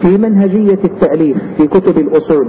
في 0.00 0.18
منهجية 0.18 0.78
التأليف 0.84 1.36
في 1.56 1.66
كتب 1.66 1.98
الأصول 1.98 2.48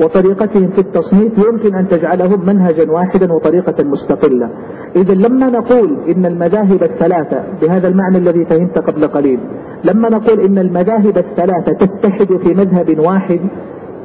وطريقتهم 0.00 0.68
في 0.68 0.78
التصنيف 0.78 1.32
يمكن 1.38 1.74
أن 1.74 1.88
تجعلهم 1.88 2.46
منهجا 2.46 2.92
واحدا 2.92 3.32
وطريقة 3.32 3.84
مستقلة. 3.84 4.50
إذا 4.96 5.14
لما 5.14 5.50
نقول 5.50 5.98
إن 6.08 6.26
المذاهب 6.26 6.82
الثلاثة 6.82 7.44
بهذا 7.62 7.88
المعنى 7.88 8.18
الذي 8.18 8.44
فهمت 8.44 8.78
قبل 8.78 9.06
قليل 9.06 9.40
لما 9.84 10.08
نقول 10.08 10.40
إن 10.40 10.58
المذاهب 10.58 11.18
الثلاثة 11.18 11.72
تتحد 11.72 12.36
في 12.36 12.54
مذهب 12.54 12.98
واحد 12.98 13.40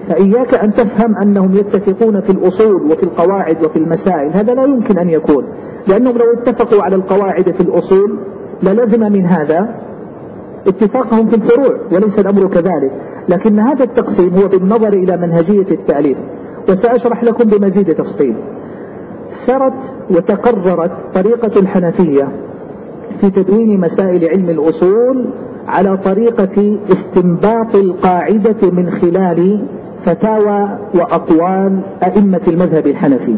فإياك 0.08 0.54
أن 0.54 0.74
تفهم 0.74 1.16
أنهم 1.18 1.56
يتفقون 1.56 2.22
في 2.22 2.30
الأصول 2.30 2.92
وفي 2.92 3.04
القواعد 3.04 3.64
وفي 3.64 3.80
المسائل. 3.80 4.32
هذا 4.34 4.54
لا 4.54 4.64
يمكن 4.64 5.00
أن 5.00 5.10
يكون 5.10 5.46
لأنهم 5.88 6.18
لو 6.18 6.34
اتفقوا 6.38 6.84
على 6.84 6.96
القواعد 6.96 7.52
في 7.52 7.62
الأصول 7.62 8.20
للزم 8.64 9.12
من 9.12 9.26
هذا. 9.26 9.91
اتفاقهم 10.68 11.28
في 11.28 11.36
الفروع 11.36 11.80
وليس 11.92 12.20
الأمر 12.20 12.48
كذلك. 12.48 12.92
لكن 13.30 13.60
هذا 13.60 13.84
التقسيم 13.84 14.34
هو 14.34 14.48
بالنظر 14.48 14.94
إلى 14.94 15.18
منهجية 15.18 15.72
التأليف 15.72 16.18
وسأشرح 16.70 17.24
لكم 17.24 17.44
بمزيد 17.44 17.96
تفصيل. 17.96 18.36
سرت 19.30 19.94
وتقررت 20.12 20.92
طريقة 21.14 21.60
الحنفية 21.60 22.28
في 23.22 23.30
تدوين 23.30 23.80
مسائل 23.80 24.30
علم 24.30 24.50
الأصول 24.50 25.34
على 25.68 25.98
طريقة 25.98 26.80
استنباط 26.92 27.76
القاعدة 27.76 28.72
من 28.72 28.92
خلال 28.92 29.68
فتاوى 30.06 30.78
وأقوال 30.96 31.80
أئمة 32.04 32.42
المذهب 32.48 32.88
الحنفي. 32.88 33.36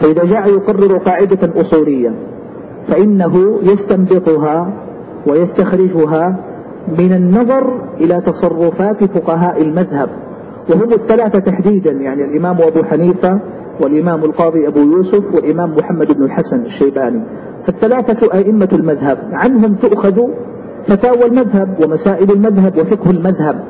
فإذا 0.00 0.24
جاء 0.24 0.48
يقرر 0.48 0.98
قاعدة 0.98 1.60
أصولية 1.60 2.14
فإنه 2.86 3.58
يستنبطها 3.62 4.72
ويستخرجها 5.26 6.36
من 6.98 7.12
النظر 7.12 7.80
إلى 8.00 8.20
تصرفات 8.20 9.04
فقهاء 9.04 9.62
المذهب. 9.62 10.08
وهم 10.70 10.92
الثلاثة 10.92 11.38
تحديدا 11.38 11.92
يعني 11.92 12.24
الإمام 12.24 12.56
أبو 12.62 12.82
حنيفة 12.82 13.40
والإمام 13.80 14.24
القاضي 14.24 14.68
أبو 14.68 14.80
يوسف 14.80 15.34
والإمام 15.34 15.74
محمد 15.78 16.12
بن 16.12 16.24
الحسن 16.24 16.60
الشيباني. 16.60 17.22
فالثلاثة 17.66 18.34
أئمة 18.34 18.68
المذهب 18.72 19.18
عنهم 19.32 19.74
تؤخذ 19.74 20.20
فتاوى 20.86 21.24
المذهب 21.24 21.76
ومسائل 21.84 22.30
المذهب 22.30 22.78
وفقه 22.78 23.10
المذهب. 23.10 23.64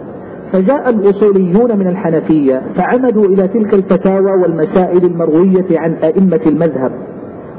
فجاء 0.52 0.90
الأصوليون 0.90 1.78
من 1.78 1.86
الحنفية 1.86 2.62
فعمدوا 2.74 3.24
إلى 3.24 3.48
تلك 3.48 3.74
الفتاوى 3.74 4.32
والمسائل 4.42 5.04
المروية 5.04 5.78
عن 5.78 5.92
أئمة 5.92 6.40
المذهب. 6.46 6.92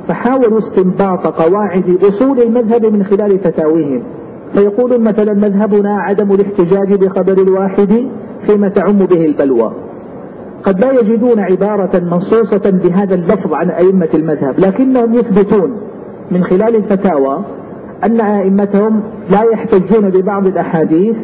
فحاولوا 0.08 0.58
استنباط 0.58 1.28
قواعد 1.28 1.98
أصول 2.04 2.40
المذهب 2.40 2.86
من 2.86 3.04
خلال 3.04 3.40
فتاويهم 3.40 4.04
فيقولون 4.54 5.02
مثلا 5.04 5.34
مذهبنا 5.34 5.98
عدم 6.02 6.32
الاحتجاج 6.32 6.94
بخبر 6.94 7.42
الواحد 7.42 8.08
فيما 8.42 8.70
تعم 8.70 8.98
به 8.98 9.26
البلوى. 9.26 9.72
قد 10.64 10.80
لا 10.82 10.92
يجدون 10.92 11.40
عبارة 11.40 12.00
منصوصة 12.00 12.70
بهذا 12.84 13.16
اللفظ 13.16 13.54
عن 13.54 13.70
أئمة 13.70 14.10
المذهب 14.14 14.60
لكنهم 14.60 15.14
يثبتون 15.14 15.78
من 16.32 16.44
خلال 16.44 16.76
الفتاوى 16.76 17.46
أن 18.04 18.22
أئمتهم 18.22 19.04
لا 19.32 19.42
يحتجون 19.54 20.10
ببعض 20.10 20.48
الأحاديث 20.48 21.18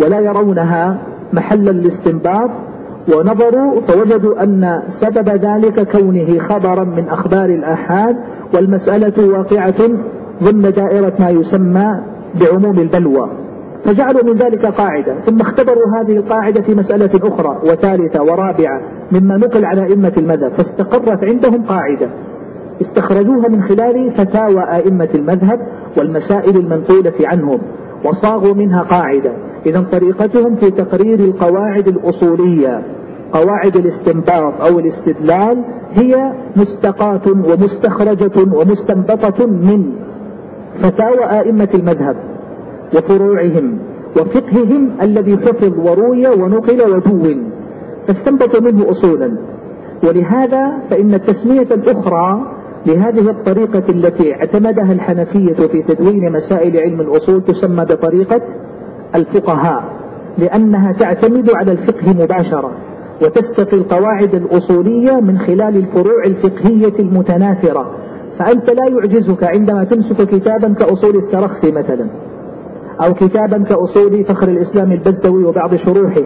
ولا 0.00 0.20
يرونها 0.20 0.98
محلا 1.32 1.70
للاستنباط 1.70 2.50
ونظروا 3.14 3.80
فوجدوا 3.80 4.42
أن 4.42 4.82
سبب 4.88 5.28
ذلك 5.28 5.88
كونه 5.96 6.38
خبرا 6.38 6.84
من 6.84 7.08
أخبار 7.08 7.44
الآحاد 7.44 8.16
والمسألة 8.54 9.28
واقعة 9.28 9.88
ضمن 10.42 10.62
دائرة 10.62 11.12
ما 11.18 11.30
يسمى 11.30 12.00
بعموم 12.40 12.78
البلوى. 12.78 13.30
فجعلوا 13.84 14.24
من 14.24 14.32
ذلك 14.32 14.66
قاعدة 14.66 15.20
ثم 15.20 15.40
اختبروا 15.40 15.84
هذه 16.00 16.16
القاعدة 16.16 16.62
في 16.62 16.74
مسألة 16.74 17.10
أخرى 17.14 17.60
وثالثة 17.62 18.22
ورابعة 18.22 18.80
مما 19.12 19.36
نقل 19.36 19.64
على 19.64 19.82
أئمة 19.82 20.12
المذهب 20.16 20.52
فاستقرت 20.52 21.24
عندهم 21.24 21.62
قاعدة. 21.62 22.10
استخرجوها 22.80 23.48
من 23.48 23.62
خلال 23.62 24.10
فتاوى 24.10 24.62
أئمة 24.74 25.08
المذهب 25.14 25.60
والمسائل 25.98 26.56
المنقولة 26.56 27.12
عنهم 27.20 27.58
وصاغوا 28.04 28.54
منها 28.54 28.82
قاعدة. 28.82 29.32
إذا 29.66 29.80
طريقتهم 29.92 30.56
في 30.56 30.70
تقرير 30.70 31.20
القواعد 31.20 31.88
الأصولية 31.88 32.82
قواعد 33.32 33.76
الاستنباط 33.76 34.60
أو 34.60 34.78
الاستدلال 34.78 35.64
هي 35.92 36.32
مستقاة 36.56 37.20
ومستخرجة 37.26 38.54
ومستنبطة 38.54 39.46
من 39.46 39.92
فتاوى 40.78 41.24
أئمة 41.24 41.68
المذهب 41.74 42.16
وفروعهم 42.96 43.78
وفقههم 44.16 44.90
الذي 45.02 45.36
حفظ 45.36 45.78
وروي 45.78 46.26
ونقل 46.26 46.82
ودون 46.82 47.50
فاستنبطوا 48.06 48.60
منه 48.60 48.90
أصولا. 48.90 49.38
ولهذا 50.04 50.78
فإن 50.90 51.14
التسمية 51.14 51.66
الأخرى 51.70 52.52
لهذه 52.86 53.30
الطريقة 53.30 53.82
التي 53.88 54.32
اعتمدها 54.34 54.92
الحنفية 54.92 55.54
في 55.54 55.82
تدوين 55.82 56.32
مسائل 56.32 56.76
علم 56.76 57.00
الأصول 57.00 57.42
تسمى 57.42 57.84
بطريقة 57.84 58.40
الفقهاء 59.14 59.84
لأنها 60.38 60.92
تعتمد 60.92 61.50
على 61.50 61.72
الفقه 61.72 62.12
مباشرة 62.22 62.70
وتستقي 63.22 63.76
القواعد 63.76 64.34
الأصولية 64.34 65.20
من 65.20 65.38
خلال 65.38 65.76
الفروع 65.76 66.24
الفقهية 66.26 66.98
المتناثرة. 66.98 67.90
فأنت 68.38 68.70
لا 68.70 68.82
يعجزك 68.90 69.44
عندما 69.44 69.84
تمسك 69.84 70.16
كتابا 70.22 70.74
كأصول 70.74 71.16
السرخسي 71.16 71.72
مثلا 71.72 72.10
أو 73.00 73.14
كتابا 73.14 73.64
كأصول 73.64 74.24
فخر 74.24 74.48
الإسلام 74.48 74.92
البزدوي 74.92 75.44
وبعض 75.44 75.74
شروحه 75.74 76.22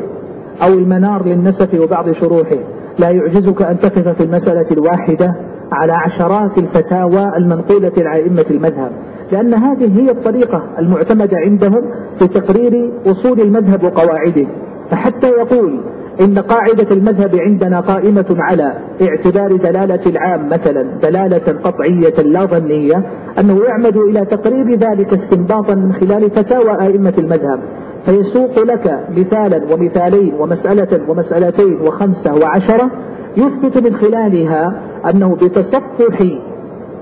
أو 0.62 0.72
المنار 0.72 1.26
للنسف 1.26 1.80
وبعض 1.80 2.10
شروحه. 2.10 2.58
لا 2.98 3.10
يعجزك 3.10 3.62
أن 3.62 3.78
تقف 3.78 4.08
في 4.08 4.24
المسألة 4.24 4.66
الواحدة 4.70 5.34
على 5.72 5.92
عشرات 5.92 6.58
الفتاوى 6.58 7.36
المنقولة 7.36 7.92
عن 7.98 8.16
أئمة 8.16 8.46
المذهب. 8.50 8.92
لأن 9.32 9.54
هذه 9.54 10.00
هي 10.00 10.10
الطريقة 10.10 10.62
المعتمدة 10.78 11.36
عندهم 11.36 11.90
في 12.18 12.28
تقرير 12.28 12.92
أصول 13.06 13.40
المذهب 13.40 13.84
وقواعده. 13.84 14.46
فحتى 14.90 15.28
يقول 15.28 15.80
إن 16.20 16.38
قاعدة 16.38 16.86
المذهب 16.90 17.36
عندنا 17.36 17.80
قائمة 17.80 18.26
على 18.30 18.74
اعتبار 19.02 19.56
دلالة 19.56 20.00
العام 20.06 20.48
مثلا 20.48 20.82
دلالة 20.82 21.60
قطعية 21.64 22.22
لا 22.22 22.44
ظنية 22.44 23.04
أنه 23.38 23.64
يعمد 23.64 23.96
إلى 23.96 24.24
تقرير 24.24 24.74
ذلك 24.74 25.12
استنباطا 25.12 25.74
من 25.74 25.92
خلال 25.92 26.30
فتاوى 26.30 26.80
أئمة 26.80 27.14
المذهب. 27.18 27.60
فيسوق 28.04 28.58
لك 28.58 29.00
مثالا 29.16 29.74
ومثالين 29.74 30.34
ومسألة 30.34 31.10
ومسألتين 31.10 31.80
وخمسة 31.80 32.34
وعشرة 32.34 32.90
يثبت 33.36 33.86
من 33.88 33.96
خلالها 33.96 34.82
أنه 35.10 35.34
بتصفح 35.34 36.22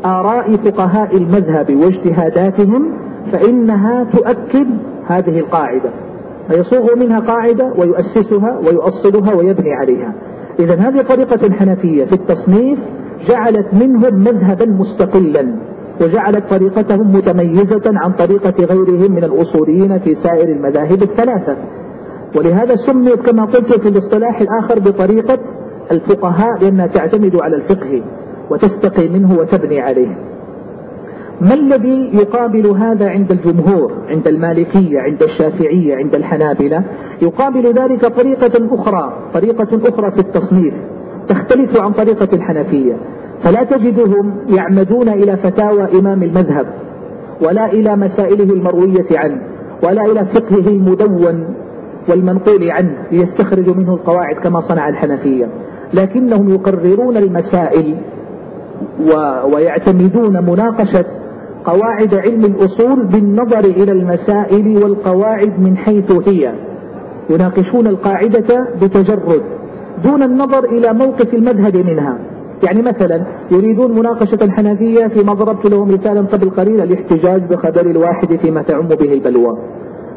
آراء 0.05 0.57
فقهاء 0.57 1.17
المذهب 1.17 1.76
واجتهاداتهم 1.76 2.93
فإنها 3.33 4.05
تؤكد 4.05 4.67
هذه 5.07 5.38
القاعدة 5.38 5.90
فيصوغ 6.49 6.97
منها 6.97 7.21
قاعدة 7.21 7.73
ويؤسسها 7.78 8.59
ويؤصلها 8.67 9.35
ويبني 9.35 9.73
عليها. 9.73 10.12
إذا 10.59 10.75
هذه 10.75 11.02
طريقة 11.02 11.47
الحنفية 11.47 12.05
في 12.05 12.12
التصنيف 12.12 12.78
جعلت 13.28 13.75
منهم 13.75 14.14
مذهبا 14.14 14.67
مستقلا 14.67 15.55
وجعلت 16.00 16.50
طريقتهم 16.50 17.12
متميزة 17.12 17.83
عن 17.87 18.12
طريقة 18.12 18.64
غيرهم 18.64 19.12
من 19.12 19.25
الأصوليين 19.25 19.99
في 19.99 20.14
سائر 20.14 20.49
المذاهب 20.49 21.02
الثلاثة. 21.02 21.57
ولهذا 22.37 22.76
سميت 22.76 23.31
كما 23.31 23.45
قلت 23.45 23.73
في 23.73 23.88
الاصطلاح 23.88 24.40
الآخر 24.40 24.78
بطريقة 24.78 25.38
الفقهاء 25.93 26.59
لأنها 26.61 26.87
تعتمد 26.87 27.37
على 27.37 27.57
الفقه. 27.57 28.02
وتستقي 28.50 29.09
منه 29.09 29.38
وتبني 29.38 29.81
عليه. 29.81 30.17
ما 31.40 31.55
الذي 31.55 32.11
يقابل 32.14 32.67
هذا 32.67 33.09
عند 33.09 33.31
الجمهور 33.31 33.93
عند 34.09 34.28
المالكية 34.28 34.99
عند 34.99 35.23
الشافعية 35.23 35.97
عند 35.97 36.14
الحنابلة؟ 36.14 36.83
يقابل 37.23 37.73
ذلك 37.73 38.07
طريقة 38.07 38.75
أخرى 38.75 39.12
طريقة 39.35 39.88
أخرى 39.88 40.11
في 40.11 40.19
التصنيف 40.19 40.75
تختلف 41.28 41.83
عن 41.83 41.93
طريقة 41.93 42.28
الحنفية. 42.33 42.97
فلا 43.40 43.64
تجدهم 43.64 44.33
يعمدون 44.49 45.09
إلى 45.09 45.37
فتاوى 45.37 46.00
إمام 46.00 46.23
المذهب 46.23 46.67
ولا 47.47 47.67
إلى 47.67 47.97
مسائله 47.97 48.52
المروية 48.52 49.07
عنه 49.14 49.43
ولا 49.83 50.05
إلى 50.05 50.25
فقهه 50.25 50.69
المدون 50.69 51.55
والمنقول 52.09 52.71
عنه 52.71 52.97
ليستخرجوا 53.12 53.75
منه 53.75 53.95
القواعد 53.95 54.37
كما 54.45 54.61
صنع 54.61 54.88
الحنفية. 54.88 55.49
لكنهم 55.95 56.49
يقررون 56.49 57.17
المسائل. 57.17 57.97
ويعتمدون 59.55 60.45
مناقشة 60.45 61.05
قواعد 61.64 62.14
علم 62.14 62.45
الأصول 62.45 63.07
بالنظر 63.07 63.64
إلى 63.64 63.93
المسائل 63.93 64.83
والقواعد 64.83 65.61
من 65.61 65.76
حيث 65.76 66.12
هي. 66.28 66.52
يناقشون 67.31 67.87
القاعدة 67.87 68.69
بتجرد 68.83 69.43
دون 70.05 70.23
النظر 70.23 70.64
إلى 70.64 70.93
موقف 70.93 71.35
المذهب 71.35 71.76
منها. 71.76 72.19
يعني 72.62 72.83
مثلا 72.83 73.23
يريدون 73.50 73.99
مناقشة 73.99 74.38
الحنفية 74.43 75.06
فيما 75.06 75.32
ضربت 75.32 75.67
لهم 75.67 75.93
مثالا 75.93 76.21
قبل 76.21 76.50
قليل 76.50 76.80
الاحتجاج 76.80 77.43
بخبر 77.43 77.80
الواحد 77.80 78.37
فيما 78.37 78.63
تعم 78.63 78.87
به 78.89 79.13
البلوى. 79.13 79.58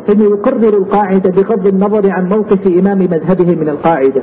ثم 0.07 0.21
يقرر 0.21 0.77
القاعدة 0.77 1.29
بغض 1.29 1.67
النظر 1.67 2.11
عن 2.11 2.29
موقف 2.29 2.67
إمام 2.67 2.99
مذهبه 2.99 3.55
من 3.55 3.69
القاعدة. 3.69 4.21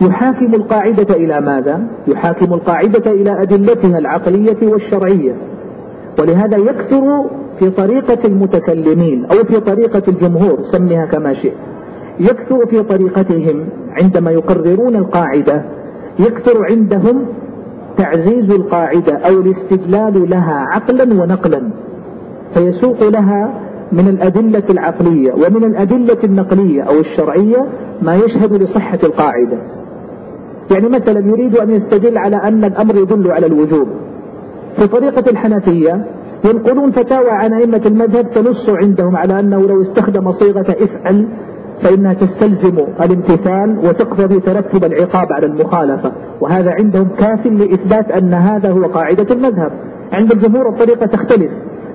يحاكم 0.00 0.54
القاعدة 0.54 1.14
إلى 1.14 1.40
ماذا؟ 1.40 1.80
يحاكم 2.08 2.54
القاعدة 2.54 3.12
إلى 3.12 3.42
أدلتها 3.42 3.98
العقلية 3.98 4.56
والشرعية. 4.62 5.36
ولهذا 6.18 6.56
يكثر 6.56 7.30
في 7.58 7.70
طريقة 7.70 8.18
المتكلمين 8.24 9.24
أو 9.24 9.44
في 9.44 9.60
طريقة 9.60 10.02
الجمهور 10.08 10.60
سميها 10.60 11.06
كما 11.06 11.32
شئت. 11.32 11.56
يكثر 12.20 12.66
في 12.66 12.82
طريقتهم 12.82 13.66
عندما 14.02 14.30
يقررون 14.30 14.96
القاعدة 14.96 15.64
يكثر 16.18 16.64
عندهم 16.70 17.26
تعزيز 17.96 18.50
القاعدة 18.50 19.16
أو 19.16 19.40
الاستدلال 19.40 20.30
لها 20.30 20.66
عقلا 20.72 21.22
ونقلا. 21.22 21.70
فيسوق 22.54 23.08
لها 23.08 23.60
من 23.92 24.08
الأدلة 24.08 24.64
العقلية 24.70 25.32
ومن 25.32 25.64
الأدلة 25.64 26.18
النقلية 26.24 26.82
أو 26.82 27.00
الشرعية 27.00 27.66
ما 28.02 28.14
يشهد 28.14 28.62
لصحة 28.62 28.98
القاعدة. 29.04 29.79
يعني 30.70 30.88
مثلا 30.88 31.26
يريد 31.26 31.56
أن 31.56 31.70
يستدل 31.70 32.18
على 32.18 32.36
أن 32.36 32.64
الأمر 32.64 32.96
يدل 32.96 33.30
على 33.30 33.46
الوجوب. 33.46 33.88
في 34.76 34.86
طريقة 34.86 35.30
الحنفية 35.30 36.06
ينقلون 36.44 36.90
فتاوى 36.90 37.30
عن 37.30 37.52
أئمة 37.52 37.82
المذهب 37.86 38.30
تنص 38.30 38.68
عندهم 38.68 39.16
على 39.16 39.40
أنه 39.40 39.66
لو 39.66 39.82
استخدم 39.82 40.32
صيغة 40.32 40.66
افعل 40.80 41.28
فإنها 41.80 42.14
تستلزم 42.14 42.78
الامتثال 43.00 43.78
وتقتضي 43.78 44.40
ترتب 44.40 44.84
العقاب 44.84 45.32
على 45.32 45.46
المخالفة. 45.46 46.12
وهذا 46.40 46.70
عندهم 46.70 47.08
كاف 47.18 47.46
لإثبات 47.46 48.10
أن 48.10 48.34
هذا 48.34 48.70
هو 48.70 48.84
قاعدة 48.84 49.34
المذهب. 49.34 49.72
عند 50.12 50.32
الجمهور 50.32 50.68
الطريقة 50.68 51.06
تختلف. 51.06 51.50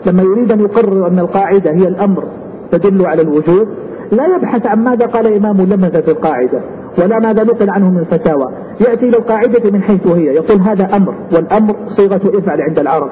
لما 0.05 0.23
يريد 0.23 0.51
أن 0.51 0.59
يقرر 0.59 1.07
أن 1.07 1.19
القاعدة 1.19 1.71
هي 1.71 1.87
الأمر 1.87 2.23
تدل 2.71 3.05
على 3.05 3.21
الوجوب 3.21 3.67
لا 4.11 4.25
يبحث 4.35 4.65
عن 4.65 4.83
ماذا 4.83 5.05
قال 5.05 5.33
إمام 5.33 5.61
لمذة 5.61 6.03
القاعدة. 6.07 6.61
ولا 6.97 7.19
ماذا 7.19 7.43
نقل 7.43 7.69
عنه 7.69 7.89
من 7.89 7.99
الفتاوى 7.99 8.45
يأتي 8.81 9.09
إلى 9.09 9.17
القاعدة 9.17 9.71
من 9.71 9.83
حيث 9.83 10.07
هي. 10.07 10.25
يقول 10.25 10.61
هذا 10.61 10.95
أمر 10.95 11.15
والأمر 11.33 11.75
صيغة 11.85 12.21
إفعل 12.39 12.61
عند 12.61 12.79
العرب. 12.79 13.09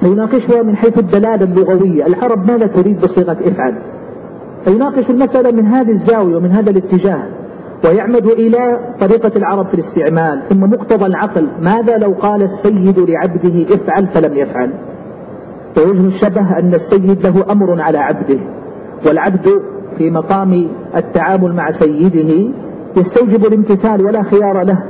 فيناقشها 0.00 0.62
من 0.62 0.76
حيث 0.76 0.98
الدلالة 0.98 1.44
اللغوية. 1.44 2.06
العرب 2.06 2.50
ماذا 2.50 2.66
تريد 2.66 3.00
بصيغة 3.00 3.36
إفعل؟ 3.46 3.78
فيناقش 4.64 5.10
المسألة 5.10 5.52
من 5.52 5.66
هذه 5.66 5.90
الزاوية 5.90 6.36
ومن 6.36 6.50
هذا 6.50 6.70
الاتجاه 6.70 7.22
ويعمد 7.84 8.26
إلى 8.26 8.80
طريقة 9.00 9.32
العرب 9.36 9.66
في 9.66 9.74
الاستعمال. 9.74 10.42
ثم 10.48 10.60
مقتضى 10.60 11.06
العقل 11.06 11.48
ماذا 11.60 11.98
لو 11.98 12.12
قال 12.12 12.42
السيد 12.42 12.98
لعبده 12.98 13.74
افعل 13.74 14.06
فلم 14.06 14.36
يفعل؟ 14.38 14.72
ووجه 15.76 16.06
الشبه 16.06 16.58
أن 16.58 16.74
السيد 16.74 17.26
له 17.26 17.52
أمر 17.52 17.80
على 17.80 17.98
عبده 17.98 18.38
والعبد 19.06 19.48
في 19.98 20.10
مقام 20.10 20.68
التعامل 20.96 21.52
مع 21.52 21.70
سيده 21.70 22.52
يستوجب 22.98 23.46
الامتثال 23.46 24.06
ولا 24.06 24.22
خيار 24.22 24.62
له. 24.62 24.82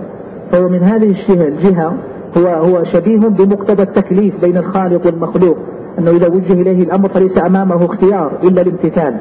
فهو 0.51 0.69
من 0.69 0.83
هذه 0.83 1.15
الجهة 1.29 1.95
هو 2.39 2.47
هو 2.47 2.85
شبيه 2.85 3.19
بمقتضى 3.19 3.83
التكليف 3.83 4.41
بين 4.41 4.57
الخالق 4.57 5.07
والمخلوق 5.07 5.57
أنه 5.99 6.11
إذا 6.11 6.29
وجه 6.29 6.53
إليه 6.53 6.83
الأمر 6.83 7.09
فليس 7.09 7.39
أمامه 7.45 7.85
اختيار 7.85 8.39
إلا 8.45 8.63
الامتثال. 8.63 9.15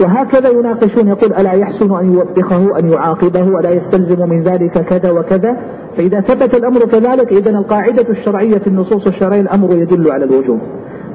وهكذا 0.00 0.48
يناقشون 0.48 1.08
يقول 1.08 1.32
ألا 1.32 1.52
يحسن 1.52 1.94
أن 1.94 2.14
يوبخه 2.14 2.78
أن 2.78 2.92
يعاقبه 2.92 3.42
ولا 3.42 3.70
يستلزم 3.70 4.28
من 4.28 4.42
ذلك 4.42 4.72
كذا 4.72 5.10
وكذا؟ 5.10 5.56
فإذا 5.96 6.20
ثبت 6.20 6.54
الأمر 6.54 6.80
كذلك 6.80 7.32
إذا 7.32 7.50
القاعدة 7.50 8.10
الشرعية 8.10 8.58
في 8.58 8.66
النصوص 8.66 9.06
الشرعية 9.06 9.40
الأمر 9.40 9.72
يدل 9.72 10.10
على 10.12 10.24
الوجوب. 10.24 10.58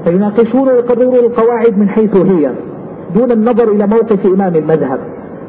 فيناقشون 0.05 0.67
ويقررون 0.67 1.15
القواعد 1.15 1.77
من 1.77 1.89
حيث 1.89 2.15
هي 2.17 2.51
دون 3.15 3.31
النظر 3.31 3.71
إلى 3.71 3.87
موقف 3.87 4.25
إمام 4.25 4.55
المذهب. 4.55 4.99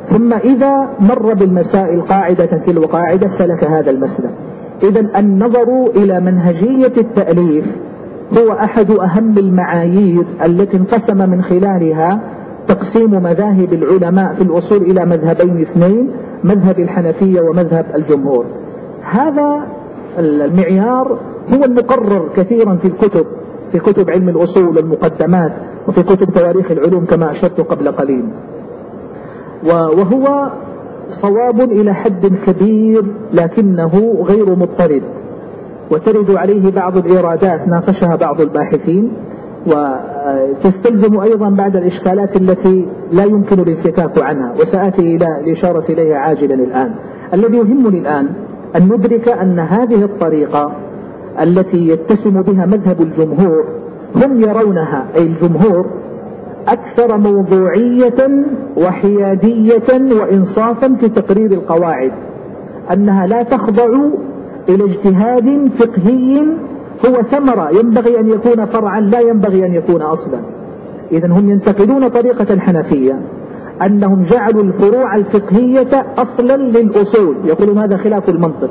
ثم 0.09 0.33
إذا 0.33 0.89
مر 1.01 1.35
بالمسائل 1.35 2.03
قاعدة 2.03 2.47
تلو 2.67 2.83
قاعدة 2.83 3.29
سلك 3.29 3.65
هذا 3.65 3.91
المسلك. 3.91 4.31
إذا 4.83 5.19
النظر 5.19 5.91
إلى 5.97 6.21
منهجية 6.21 6.93
التأليف 6.99 7.67
هو 8.39 8.53
أحد 8.53 8.91
أهم 8.91 9.39
المعايير 9.39 10.25
التي 10.45 10.77
انقسم 10.77 11.31
من 11.31 11.43
خلالها 11.43 12.21
تقسيم 12.67 13.11
مذاهب 13.11 13.73
العلماء 13.73 14.35
في 14.35 14.43
الأصول 14.43 14.83
إلى 14.83 15.05
مذهبين 15.05 15.61
اثنين 15.61 16.11
مذهب 16.45 16.79
الحنفية 16.79 17.41
ومذهب 17.41 17.87
الجمهور. 17.95 18.45
هذا 19.03 19.67
المعيار 20.19 21.19
هو 21.55 21.65
المقرر 21.65 22.29
كثيرا 22.37 22.77
في 22.77 22.89
الكتب 22.89 23.27
في 23.73 23.79
كتب 23.79 24.11
علم 24.11 24.29
الأصول 24.29 24.79
المقدمات 24.79 25.53
وفي 25.89 26.03
كتب 26.03 26.31
تواريخ 26.31 26.71
العلوم 26.71 27.05
كما 27.05 27.31
أشرت 27.31 27.61
قبل 27.61 27.93
قليل. 27.93 28.25
وهو 29.65 30.51
صواب 31.23 31.61
إلى 31.61 31.95
حد 31.95 32.27
كبير 32.27 33.05
لكنه 33.33 34.23
غير 34.23 34.57
مضطرد. 34.57 35.03
وترد 35.91 36.31
عليه 36.31 36.71
بعض 36.71 36.97
الإيرادات 36.97 37.69
ناقشها 37.69 38.17
بعض 38.17 38.41
الباحثين 38.41 39.13
وتستلزم 39.67 41.21
أيضا 41.21 41.51
بعد 41.51 41.77
الإشكالات 41.77 42.37
التي 42.37 42.89
لا 43.13 43.25
يمكن 43.25 43.61
الانفكاك 43.61 44.23
عنها. 44.23 44.53
وسآتي 44.61 45.17
إلى 45.17 45.27
الإشارة 45.41 45.85
إليها 45.93 46.17
عاجلا 46.17 46.55
الآن. 46.55 46.95
الذي 47.35 47.57
يهمني 47.57 47.99
الآن 47.99 48.29
أن 48.77 48.83
ندرك 48.83 49.29
أن 49.29 49.59
هذه 49.59 50.05
الطريقة 50.05 50.73
التي 51.43 51.89
يتسم 51.89 52.43
بها 52.43 52.67
مذهب 52.67 53.01
الجمهور 53.01 53.65
هم 54.17 54.41
يرونها 54.41 55.07
أي 55.17 55.23
الجمهور 55.23 55.87
أكثر 56.69 57.17
موضوعية 57.17 58.45
وحيادية 58.77 60.17
وإنصافا 60.21 60.95
في 61.01 61.09
تقرير 61.09 61.53
القواعد 61.53 62.13
أنها 62.93 63.27
لا 63.27 63.43
تخضع 63.43 63.87
إلى 64.69 64.85
اجتهاد 64.85 65.71
فقهي 65.79 66.43
هو 67.07 67.23
ثمرة 67.23 67.71
ينبغي 67.71 68.21
أن 68.21 68.29
يكون 68.29 68.67
فرعا 68.67 69.01
لا 69.01 69.21
ينبغي 69.21 69.67
أن 69.67 69.75
يكون 69.75 70.03
أصلا. 70.03 70.39
إذا 71.13 71.27
هم 71.27 71.51
ينتقدون 71.51 72.09
طريقة 72.09 72.55
الحنفية 72.55 73.21
أنهم 73.87 74.23
جعلوا 74.23 74.63
الفروع 74.63 75.17
الفقهية 75.17 76.07
أصلا 76.19 76.57
للأصول. 76.57 77.37
يقولون 77.45 77.79
هذا 77.79 77.97
خلاف 77.97 78.29
المنطق؟ 78.29 78.71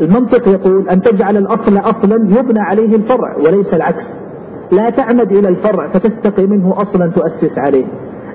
المنطق 0.00 0.48
يقول 0.48 0.88
أن 0.88 1.02
تجعل 1.02 1.36
الأصل 1.36 1.78
أصلا 1.78 2.14
يبنى 2.14 2.60
عليه 2.60 2.96
الفرع 2.96 3.36
وليس 3.36 3.74
العكس. 3.74 4.27
لا 4.72 4.90
تعمد 4.90 5.32
إلى 5.32 5.48
الفرع 5.48 5.88
فتستقي 5.88 6.46
منه 6.46 6.80
أصلا 6.80 7.06
تؤسس 7.06 7.58
عليه. 7.58 7.86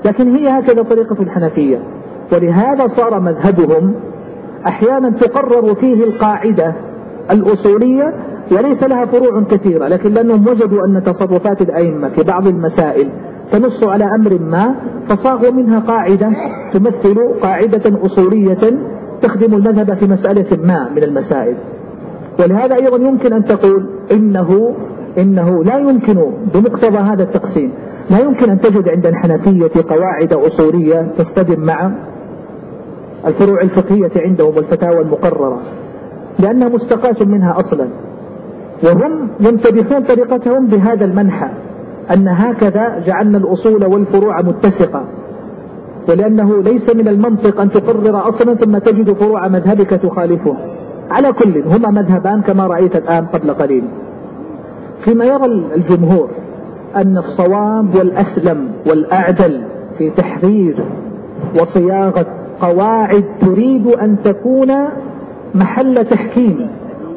لكن 0.05 0.35
هي 0.35 0.59
هكذا 0.59 0.81
طريقة 0.83 1.21
الحنفية. 1.21 1.79
ولهذا 2.33 2.87
صار 2.87 3.19
مذهبهم 3.19 3.93
أحيانا 4.67 5.09
تقرر 5.09 5.75
فيه 5.75 6.03
القاعدة 6.03 6.75
الأصولية 7.31 8.13
وليس 8.51 8.83
لها 8.83 9.05
فروع 9.05 9.43
كثيرة 9.43 9.87
لكن 9.87 10.13
لأنهم 10.13 10.47
وجدوا 10.47 10.85
أن 10.85 11.03
تصرفات 11.03 11.61
الأئمة 11.61 12.09
في 12.09 12.23
بعض 12.23 12.47
المسائل 12.47 13.09
تنص 13.51 13.83
على 13.83 14.03
أمر 14.03 14.39
ما 14.39 14.75
فصاغوا 15.07 15.51
منها 15.51 15.79
قاعدة 15.79 16.29
تمثل 16.73 17.15
قاعدة 17.41 18.05
أصولية 18.05 18.57
تخدم 19.21 19.53
المذهب 19.53 19.93
في 19.93 20.07
مسألة 20.07 20.57
ما 20.63 20.89
من 20.89 21.03
المسائل. 21.03 21.55
ولهذا 22.39 22.75
أيضا 22.75 22.97
يمكن 22.97 23.33
أن 23.33 23.43
تقول 23.43 23.89
إنه 24.11 24.75
إنه 25.17 25.63
لا 25.63 25.78
يمكن 25.78 26.32
بمقتضى 26.54 26.97
هذا 26.97 27.23
التقسيم. 27.23 27.71
لا 28.10 28.19
يمكن 28.19 28.49
أن 28.49 28.60
تجد 28.60 28.89
عند 28.89 29.06
الحنفية 29.06 29.71
قواعد 29.89 30.34
أصولية 30.34 31.12
تصطدم 31.17 31.60
مع 31.60 31.91
الفروع 33.28 33.62
الفقهية 33.62 34.12
عندهم 34.15 34.56
والفتاوى 34.56 35.02
المقررة 35.02 35.60
لأنها 36.39 36.69
مستقاة 36.69 37.26
منها 37.26 37.60
أصلا. 37.60 37.88
وهم 38.84 39.30
يمتدحون 39.39 40.04
طريقتهم 40.04 40.67
بهذا 40.67 41.06
المنحى 41.06 41.49
أن 42.13 42.28
هكذا 42.28 42.99
جعلنا 43.06 43.38
الأصول 43.38 43.86
والفروع 43.86 44.41
متسقة. 44.41 45.06
ولأنه 46.10 46.62
ليس 46.63 46.95
من 46.95 47.08
المنطق 47.08 47.62
أن 47.62 47.69
تقرر 47.69 48.30
أصلا 48.30 48.56
ثم 48.56 48.78
تجد 48.78 49.13
فروع 49.13 49.47
مذهبك 49.47 49.89
تخالفه 49.89 50.58
على 51.12 51.34
كل 51.34 51.63
هما 51.67 51.91
مذهبان 51.91 52.41
كما 52.41 52.67
رأيت 52.67 52.95
الآن 52.95 53.26
قبل 53.26 53.54
قليل. 53.54 53.84
فيما 55.03 55.25
يرى 55.25 55.45
الجمهور 55.75 56.29
أن 56.95 57.17
الصواب 57.17 57.95
والأسلم 57.95 58.71
والأعدل 58.89 59.61
في 59.97 60.09
تحرير 60.09 60.85
وصياغة 61.61 62.25
قواعد 62.61 63.25
تريد 63.41 63.87
أن 63.87 64.21
تكون 64.23 64.71
محل 65.55 66.05
تحكيم 66.05 66.67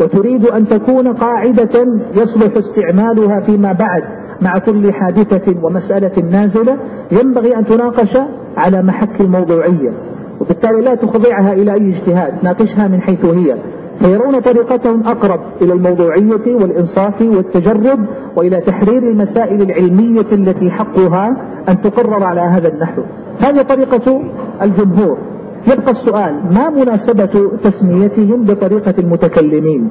وتريد 0.00 0.46
أن 0.46 0.68
تكون 0.68 1.12
قاعدة 1.12 1.86
يصلح 2.14 2.56
استعمالها 2.56 3.40
فيما 3.40 3.72
بعد 3.72 4.04
مع 4.42 4.58
كل 4.58 4.92
حادثة 4.92 5.54
ومسألة 5.62 6.22
نازلة 6.30 6.76
ينبغي 7.12 7.56
أن 7.56 7.64
تناقش 7.64 8.18
على 8.56 8.82
محك 8.82 9.20
الموضوعية. 9.20 9.92
وبالتالي 10.40 10.80
لا 10.80 10.94
تخضعها 10.94 11.52
إلى 11.52 11.72
أي 11.72 11.88
اجتهاد 11.88 12.34
ناقشها 12.42 12.88
من 12.88 13.00
حيث 13.00 13.24
هي. 13.24 13.56
فيرون 14.00 14.40
طريقتهم 14.40 15.02
أقرب 15.06 15.40
إلى 15.62 15.72
الموضوعية 15.72 16.54
والإنصاف 16.54 17.22
والتجرد 17.22 18.06
وإلى 18.36 18.60
تحرير 18.60 19.02
المسائل 19.02 19.62
العلمية 19.62 20.26
التي 20.32 20.70
حقها 20.70 21.36
أن 21.68 21.80
تقرر 21.80 22.24
على 22.24 22.40
هذا 22.40 22.68
النحو. 22.68 23.02
هذه 23.40 23.62
طريقة 23.62 24.22
الجمهور. 24.62 25.18
يبقى 25.66 25.90
السؤال 25.90 26.34
ما 26.54 26.70
مناسبة 26.70 27.50
تسميتهم 27.64 28.44
بطريقة 28.44 28.94
المتكلمين 28.98 29.88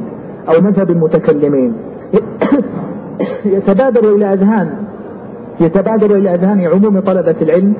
أو 0.49 0.61
مذهب 0.61 0.91
المتكلمين؟ 0.91 1.73
يتبادر 3.55 4.15
إلى 4.15 4.33
أذهان 4.33 4.69
يتبادر 5.59 6.15
إلى 6.15 6.35
أذهان 6.35 6.59
عموم 6.61 6.99
طلبة 6.99 7.35
العلم 7.41 7.73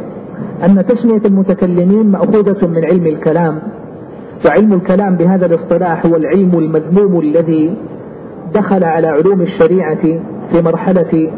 أن 0.65 0.85
تسمية 0.85 1.21
المتكلمين 1.25 2.11
مأخوذة 2.11 2.67
من 2.67 2.85
علم 2.85 3.07
الكلام. 3.07 3.59
وعلم 4.45 4.73
الكلام 4.73 5.15
بهذا 5.15 5.45
الاصطلاح 5.45 6.05
هو 6.05 6.15
العلم 6.15 6.59
المذموم 6.59 7.19
الذي 7.19 7.75
دخل 8.53 8.83
على 8.83 9.07
علوم 9.07 9.41
الشريعة 9.41 10.03
في 10.49 10.61
مرحلة 10.61 11.31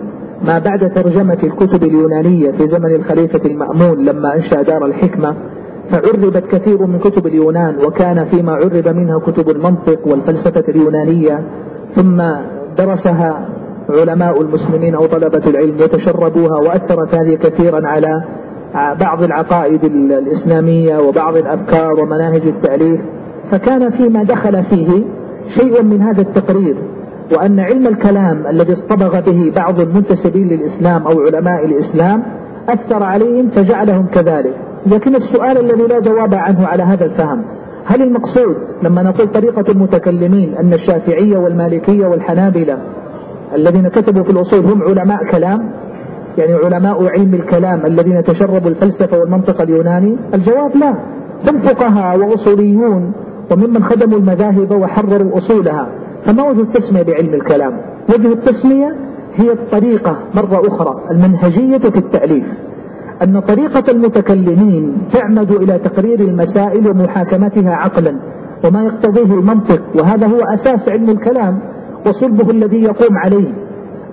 ما 0.45 0.59
بعد 0.59 0.93
ترجمة 0.93 1.37
الكتب 1.43 1.83
اليونانية 1.83 2.51
في 2.51 2.67
زمن 2.67 2.95
الخليفة 2.95 3.41
المأمون 3.45 4.05
لما 4.05 4.35
أنشأ 4.35 4.61
دار 4.61 4.85
الحكمة 4.85 5.35
فعربت 5.89 6.43
كثير 6.51 6.85
من 6.85 6.99
كتب 6.99 7.27
اليونان 7.27 7.75
وكان 7.85 8.25
فيما 8.25 8.51
عرب 8.51 8.87
منها 8.87 9.19
كتب 9.19 9.49
المنطق 9.49 10.07
والفلسفة 10.07 10.63
اليونانية 10.69 11.43
ثم 11.95 12.23
درسها 12.77 13.49
علماء 13.89 14.41
المسلمين 14.41 14.95
أو 14.95 15.05
طلبة 15.05 15.41
العلم 15.47 15.75
وتشربوها 15.75 16.57
وأثرت 16.59 17.15
هذه 17.15 17.35
كثيرا 17.35 17.87
على 17.87 18.23
بعض 18.73 19.23
العقائد 19.23 19.83
الإسلامية 20.11 20.97
وبعض 20.97 21.35
الأفكار 21.35 21.99
ومناهج 21.99 22.41
التأليف 22.47 23.01
فكان 23.51 23.89
فيما 23.89 24.23
دخل 24.23 24.63
فيه 24.63 25.03
شيء 25.55 25.83
من 25.83 26.01
هذا 26.01 26.21
التقرير 26.21 26.75
وأن 27.31 27.59
علم 27.59 27.87
الكلام 27.87 28.47
الذي 28.47 28.73
اصطبغ 28.73 29.19
به 29.19 29.51
بعض 29.55 29.79
المنتسبين 29.79 30.47
للإسلام 30.47 31.07
أو 31.07 31.21
علماء 31.21 31.65
الإسلام 31.65 32.23
أثر 32.69 33.03
عليهم 33.03 33.49
فجعلهم 33.49 34.05
كذلك. 34.05 34.55
لكن 34.85 35.15
السؤال 35.15 35.57
الذي 35.57 35.83
لا 35.83 35.99
جواب 35.99 36.35
عنه 36.35 36.67
على 36.67 36.83
هذا 36.83 37.05
الفهم 37.05 37.43
هل 37.85 38.01
المقصود 38.01 38.55
لما 38.83 39.03
نقول 39.03 39.27
طريقة 39.27 39.71
المتكلمين 39.71 40.55
أن 40.57 40.73
الشافعية 40.73 41.37
والمالكية 41.37 42.05
والحنابلة 42.05 42.77
الذين 43.55 43.87
كتبوا 43.87 44.23
في 44.23 44.29
الأصول 44.29 44.65
هم 44.65 44.83
علماء 44.83 45.25
كلام؟ 45.31 45.71
يعني 46.37 46.53
علماء 46.53 47.05
علم 47.05 47.33
الكلام 47.33 47.85
الذين 47.85 48.23
تشربوا 48.23 48.69
الفلسفة 48.69 49.19
والمنطق 49.19 49.61
اليوناني؟ 49.61 50.17
الجواب 50.33 50.75
لا. 50.75 50.89
هم 51.47 51.59
فقهاء 51.59 52.19
وأصوليون 52.19 53.11
وممن 53.51 53.83
خدموا 53.83 54.17
المذاهب 54.17 54.71
وحرروا 54.71 55.37
أصولها. 55.37 55.89
فما 56.23 56.43
وجه 56.43 56.61
التسمية 56.61 57.03
بعلم 57.03 57.33
الكلام؟ 57.33 57.77
وجه 58.09 58.33
التسمية 58.33 58.95
هي 59.35 59.51
الطريقة 59.51 60.17
مرة 60.35 60.61
أخرى 60.67 61.01
المنهجية 61.11 61.77
في 61.77 61.97
التأليف. 61.97 62.45
أن 63.23 63.39
طريقة 63.39 63.91
المتكلمين 63.91 64.97
تعمد 65.13 65.51
إلى 65.51 65.79
تقرير 65.79 66.19
المسائل 66.19 66.87
ومحاكمتها 66.87 67.75
عقلا 67.75 68.15
وما 68.65 68.83
يقتضيه 68.83 69.33
المنطق. 69.33 69.81
وهذا 69.95 70.27
هو 70.27 70.39
أساس 70.53 70.89
علم 70.89 71.09
الكلام 71.09 71.59
وصلبه 72.07 72.51
الذي 72.51 72.83
يقوم 72.83 73.17
عليه. 73.17 73.66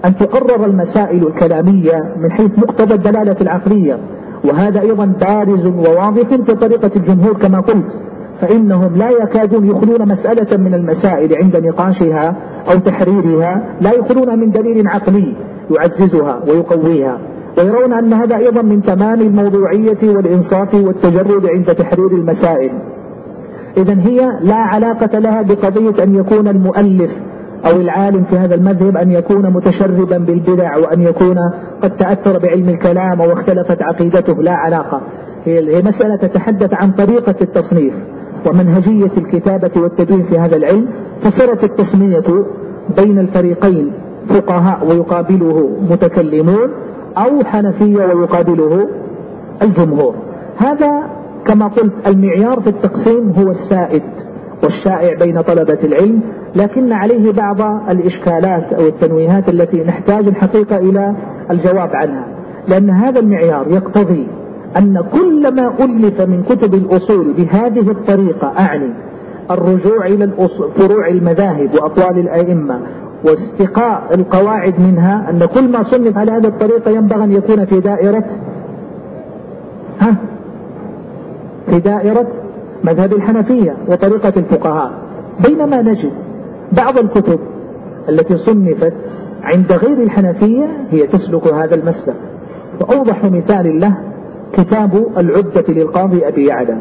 أن 0.04 0.16
تقرر 0.16 0.64
المسائل 0.64 1.26
الكلامية 1.26 2.14
من 2.16 2.32
حيث 2.32 2.58
مقتضى 2.58 2.94
الدلالة 2.94 3.36
العقلية 3.40 3.98
وهذا 4.44 4.80
أيضا 4.80 5.04
بارز 5.04 5.66
وواضح 5.66 6.28
في 6.28 6.54
طريقة 6.54 6.90
الجمهور 6.96 7.32
كما 7.32 7.60
قلت 7.60 7.86
فإنهم 8.40 8.96
لا 8.96 9.10
يكادون 9.10 9.66
يخلون 9.66 10.08
مسألة 10.08 10.56
من 10.56 10.74
المسائل 10.74 11.34
عند 11.42 11.56
نقاشها 11.56 12.36
أو 12.72 12.78
تحريرها 12.78 13.76
لا 13.80 13.92
يخلون 13.92 14.38
من 14.38 14.50
دليل 14.50 14.88
عقلي 14.88 15.36
يعززها 15.76 16.40
ويقويها. 16.48 17.18
ويرون 17.58 17.92
أن 17.92 18.12
هذا 18.12 18.36
أيضا 18.36 18.62
من 18.62 18.82
تمام 18.82 19.20
الموضوعية 19.20 19.98
والإنصاف 20.02 20.74
والتجرد 20.74 21.46
عند 21.46 21.74
تحرير 21.74 22.06
المسائل. 22.06 22.70
إذا 23.76 23.94
هي 24.00 24.38
لا 24.40 24.56
علاقة 24.56 25.18
لها 25.18 25.42
بقضية 25.42 26.04
أن 26.04 26.14
يكون 26.14 26.48
المؤلف 26.48 27.10
أو 27.66 27.80
العالم 27.80 28.24
في 28.24 28.36
هذا 28.38 28.54
المذهب 28.54 28.96
أن 28.96 29.12
يكون 29.12 29.50
متشربا 29.50 30.18
بالبدع 30.18 30.76
وأن 30.76 31.00
يكون 31.00 31.36
قد 31.82 31.96
تأثر 31.96 32.38
بعلم 32.38 32.68
الكلام 32.68 33.20
أو 33.20 33.32
اختلفت 33.32 33.82
عقيدته. 33.82 34.42
لا 34.42 34.52
علاقة. 34.52 35.00
هي 35.44 35.82
مسألة 35.82 36.16
تتحدث 36.16 36.74
عن 36.74 36.90
طريقة 36.90 37.34
التصنيف 37.40 37.94
ومنهجية 38.50 39.10
الكتابة 39.16 39.70
والتدوين 39.76 40.24
في 40.24 40.38
هذا 40.38 40.56
العلم. 40.56 40.88
فصارت 41.22 41.64
التسمية 41.64 42.44
بين 42.96 43.18
الفريقين 43.18 43.92
فقهاء 44.28 44.86
ويقابله 44.86 45.70
متكلمون 45.90 46.70
أو 47.16 47.44
حنفية 47.44 48.14
ويقابله 48.14 48.88
الجمهور. 49.62 50.14
هذا 50.56 51.02
كما 51.46 51.66
قلت 51.66 51.92
المعيار 52.06 52.60
في 52.60 52.66
التقسيم 52.66 53.30
هو 53.38 53.50
السائد. 53.50 54.02
والشائع 54.64 55.14
بين 55.18 55.40
طلبة 55.40 55.78
العلم 55.84 56.20
لكن 56.56 56.92
عليه 56.92 57.32
بعض 57.32 57.60
الإشكالات 57.90 58.72
أو 58.72 58.86
التنويهات 58.86 59.48
التي 59.48 59.84
نحتاج 59.84 60.26
الحقيقة 60.28 60.78
إلى 60.78 61.14
الجواب 61.50 61.90
عنها. 61.96 62.26
لأن 62.68 62.90
هذا 62.90 63.20
المعيار 63.20 63.66
يقتضي 63.68 64.26
أن 64.76 65.04
كل 65.12 65.54
ما 65.54 65.74
ألف 65.80 66.20
من 66.20 66.42
كتب 66.42 66.74
الأصول 66.74 67.32
بهذه 67.32 67.90
الطريقة 67.90 68.52
أعني 68.58 68.94
الرجوع 69.50 70.06
إلى 70.06 70.30
فروع 70.76 71.08
المذاهب 71.08 71.74
وأقوال 71.74 72.18
الأئمة 72.18 72.80
واستقاء 73.24 74.14
القواعد 74.14 74.80
منها 74.80 75.30
أن 75.30 75.44
كل 75.44 75.72
ما 75.72 75.82
صنف 75.82 76.18
على 76.18 76.32
هذه 76.32 76.46
الطريقة 76.46 76.90
ينبغي 76.90 77.24
أن 77.24 77.32
يكون 77.32 77.64
في 77.64 77.80
دائرة 77.80 78.24
ها؟ 80.00 80.16
في 81.66 81.80
دائرة 81.80 82.26
مذهب 82.84 83.12
الحنفية 83.12 83.76
وطريقة 83.88 84.32
الفقهاء. 84.36 84.92
بينما 85.48 85.82
نجد 85.82 86.12
بعض 86.72 86.98
الكتب 86.98 87.38
التي 88.08 88.36
صنفت 88.36 88.94
عند 89.42 89.72
غير 89.72 90.02
الحنفية 90.02 90.86
هي 90.90 91.06
تسلك 91.06 91.46
هذا 91.46 91.74
المسلك. 91.74 92.16
وأوضح 92.80 93.24
مثال 93.24 93.80
له 93.80 93.96
كتاب 94.52 95.06
العدة 95.18 95.64
للقاضي 95.68 96.28
أبي 96.28 96.46
يعلى. 96.46 96.78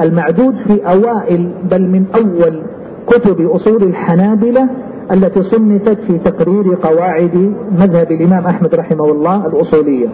المعدود 0.00 0.54
في 0.66 0.86
أوائل 0.86 1.50
بل 1.70 1.82
من 1.82 2.04
أول 2.14 2.62
كتب 3.06 3.40
أصول 3.40 3.82
الحنابلة 3.82 4.68
التي 5.12 5.42
صنفت 5.42 6.00
في 6.00 6.18
تقرير 6.18 6.74
قواعد 6.82 7.54
مذهب 7.78 8.12
الإمام 8.12 8.46
أحمد 8.46 8.74
رحمه 8.74 9.04
الله 9.04 9.46
الأصولية. 9.46 10.08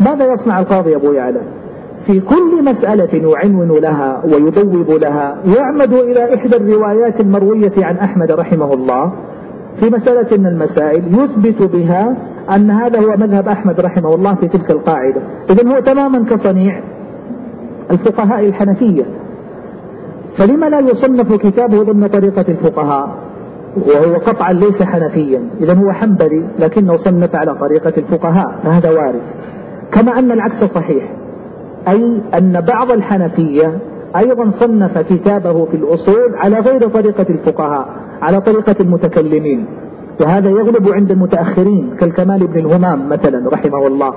ماذا 0.00 0.32
يصنع 0.32 0.60
القاضي 0.60 0.96
أبو 0.96 1.12
يعلى؟ 1.12 1.40
في 2.06 2.20
كل 2.20 2.64
مسألة 2.64 3.30
يعنون 3.32 3.68
لها 3.68 4.22
ويبوب 4.24 4.90
لها. 4.90 5.36
يعمد 5.56 5.92
إلى 5.92 6.34
إحدى 6.34 6.56
الروايات 6.56 7.20
المروية 7.20 7.72
عن 7.78 7.96
أحمد 7.96 8.32
رحمه 8.32 8.74
الله. 8.74 9.12
في 9.80 9.90
مسألة 9.90 10.38
من 10.38 10.46
المسائل 10.46 11.02
يثبت 11.08 11.62
بها 11.62 12.16
أن 12.56 12.70
هذا 12.70 13.00
هو 13.00 13.16
مذهب 13.16 13.48
أحمد 13.48 13.80
رحمه 13.80 14.14
الله 14.14 14.34
في 14.34 14.48
تلك 14.48 14.70
القاعدة. 14.70 15.22
إذا 15.50 15.70
هو 15.70 15.80
تماما 15.80 16.24
كصنيع 16.24 16.80
الفقهاء 17.90 18.46
الحنفية. 18.46 19.04
فلما 20.36 20.66
لا 20.66 20.80
يصنف 20.80 21.32
كتابه 21.34 21.82
ضمن 21.82 22.06
طريقة 22.06 22.44
الفقهاء؟ 22.48 23.08
وهو 23.76 24.14
قطعا 24.14 24.52
ليس 24.52 24.82
حنفيا. 24.82 25.42
إذا 25.60 25.74
هو 25.74 25.92
حنبلي 25.92 26.42
لكنه 26.58 26.96
صنف 26.96 27.36
على 27.36 27.54
طريقة 27.54 27.92
الفقهاء 27.98 28.58
فهذا 28.64 28.90
وارد. 28.90 29.22
كما 29.92 30.18
أن 30.18 30.32
العكس 30.32 30.64
صحيح. 30.64 31.21
أي 31.88 32.20
أن 32.38 32.60
بعض 32.60 32.90
الحنفية 32.90 33.78
أيضا 34.16 34.46
صنف 34.50 34.98
كتابه 34.98 35.64
في 35.64 35.76
الأصول 35.76 36.34
على 36.34 36.58
غير 36.58 36.88
طريقة 36.88 37.26
الفقهاء 37.30 37.88
على 38.22 38.40
طريقة 38.40 38.76
المتكلمين. 38.80 39.66
وهذا 40.20 40.50
يغلب 40.50 40.88
عند 40.88 41.10
المتأخرين 41.10 41.96
كالكمال 42.00 42.46
بن 42.46 42.58
الهمام 42.58 43.08
مثلا 43.08 43.50
رحمه 43.52 43.86
الله 43.86 44.12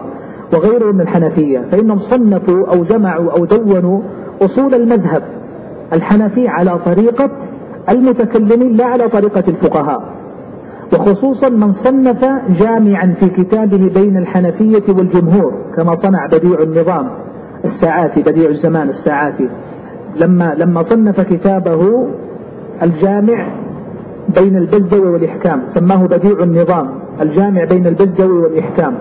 وغيره 0.54 0.92
من 0.92 1.02
الحنفية 1.02 1.60
فإنهم 1.72 1.98
صنفوا 1.98 2.66
أو 2.68 2.84
جمعوا 2.84 3.32
أو 3.32 3.46
دونوا 3.46 4.02
أصول 4.42 4.74
المذهب 4.76 5.24
الحنفي 5.94 6.48
على 6.48 6.80
طريقة 6.86 7.30
المتكلمين 7.90 8.78
لا 8.78 8.86
على 8.86 9.10
طريقة 9.10 9.44
الفقهاء. 9.48 10.16
وخصوصا 10.94 11.50
من 11.50 11.72
صنف 11.72 12.26
جامعا 12.60 13.16
في 13.20 13.30
كتابه 13.30 13.92
بين 13.96 14.18
الحنفية 14.18 14.94
والجمهور 14.94 15.54
كما 15.78 15.96
صنع 15.96 16.28
بديع 16.32 16.60
النظام. 16.60 17.25
الساعاتي 17.66 18.22
بديع 18.22 18.50
الزمان 18.50 18.90
الساعاتي 18.90 19.50
لما 20.16 20.56
لما 20.58 20.82
صنف 20.82 21.22
كتابه 21.22 22.08
الجامع 22.84 23.56
بين 24.36 24.56
البزدوي 24.56 25.10
والإحكام 25.10 25.62
سماه 25.66 26.06
بديع 26.06 26.44
النظام 26.44 26.90
الجامع 27.22 27.64
بين 27.64 27.88
البزدوي 27.88 28.38
والإحكام. 28.38 28.98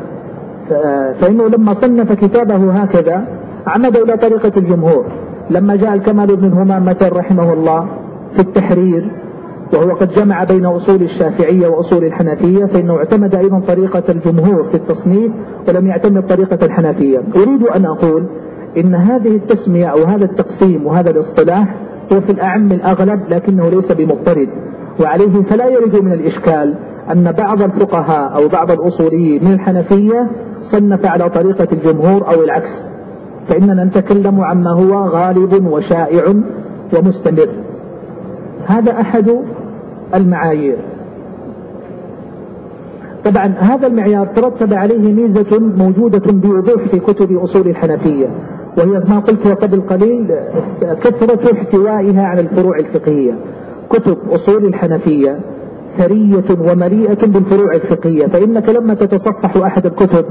فإنه 1.19 1.49
لما 1.49 1.73
صنف 1.73 2.13
كتابه 2.13 2.73
هكذا 2.73 3.25
عمد 3.67 3.97
إلى 3.97 4.17
طريقة 4.17 4.53
الجمهور. 4.57 5.05
لما 5.51 5.77
جاء 5.77 5.95
الكمال 5.95 6.37
بن 6.37 6.53
همام 6.53 6.95
رحمه 7.03 7.53
الله 7.53 7.89
في 8.33 8.39
التحرير 8.41 9.11
وهو 9.75 9.95
قد 9.95 10.11
جمع 10.11 10.45
بين 10.45 10.67
أصول 10.67 11.03
الشافعية 11.03 11.69
وأصول 11.69 12.05
الحنفية 12.05 12.65
فإنه 12.65 12.97
اعتمد 12.97 13.35
أيضا 13.35 13.61
طريقة 13.61 14.03
الجمهور 14.09 14.65
في 14.69 14.75
التصنيف 14.75 15.33
ولم 15.69 15.87
يعتمد 15.87 16.27
طريقة 16.27 16.67
الحنفية. 16.67 17.19
أريد 17.19 17.63
أن 17.63 17.85
أقول 17.85 18.27
إن 18.79 18.95
هذه 18.95 19.37
التسمية 19.37 19.87
أو 19.87 20.05
هذا 20.05 20.25
التقسيم 20.25 20.87
وهذا 20.87 21.11
الاصطلاح 21.11 21.75
هو 22.13 22.21
في 22.21 22.33
الأعم 22.33 22.73
الأغلب 22.73 23.21
لكنه 23.29 23.69
ليس 23.69 23.93
بمضطرد. 23.93 24.49
وعليه 25.01 25.43
فلا 25.43 25.69
يرد 25.69 26.03
من 26.03 26.13
الإشكال 26.13 26.75
أن 27.13 27.33
بعض 27.33 27.63
الفقهاء 27.63 28.37
أو 28.37 28.49
بعض 28.49 28.71
الأصوليين 28.71 29.45
من 29.45 29.53
الحنفية 29.53 30.31
صنف 30.57 31.07
على 31.07 31.31
طريقة 31.31 31.69
الجمهور 31.73 32.35
أو 32.35 32.45
العكس. 32.45 32.91
فإننا 33.49 33.85
نتكلم 33.85 34.41
عما 34.41 34.71
هو 34.71 35.09
غالب 35.09 35.67
وشائع 35.67 36.35
ومستمر. 36.99 37.49
هذا 38.67 39.01
أحد 39.01 39.37
المعايير. 40.15 40.77
طبعا 43.25 43.47
هذا 43.47 43.87
المعيار 43.87 44.27
ترتب 44.27 44.75
عليه 44.75 45.13
ميزة 45.13 45.59
موجودة 45.61 46.33
بوضوح 46.33 46.89
في 46.91 46.99
كتب 46.99 47.37
أصول 47.37 47.69
الحنفية. 47.69 48.27
وهي 48.79 49.03
ما 49.09 49.19
قلت 49.19 49.47
قبل 49.47 49.81
قليل 49.81 50.35
كثرة 50.81 51.53
احتوائها 51.53 52.23
على 52.23 52.41
الفروع 52.41 52.79
الفقهية. 52.79 53.39
كتب 53.91 54.19
أصول 54.31 54.65
الحنفية 54.65 55.41
ثرية 55.99 56.45
ومليئة 56.73 57.27
بالفروع 57.27 57.75
الفقهية 57.75 58.27
فإنك 58.27 58.69
لما 58.69 58.95
تتصفح 58.95 59.57
أحد 59.57 59.87
الكتب 59.87 60.25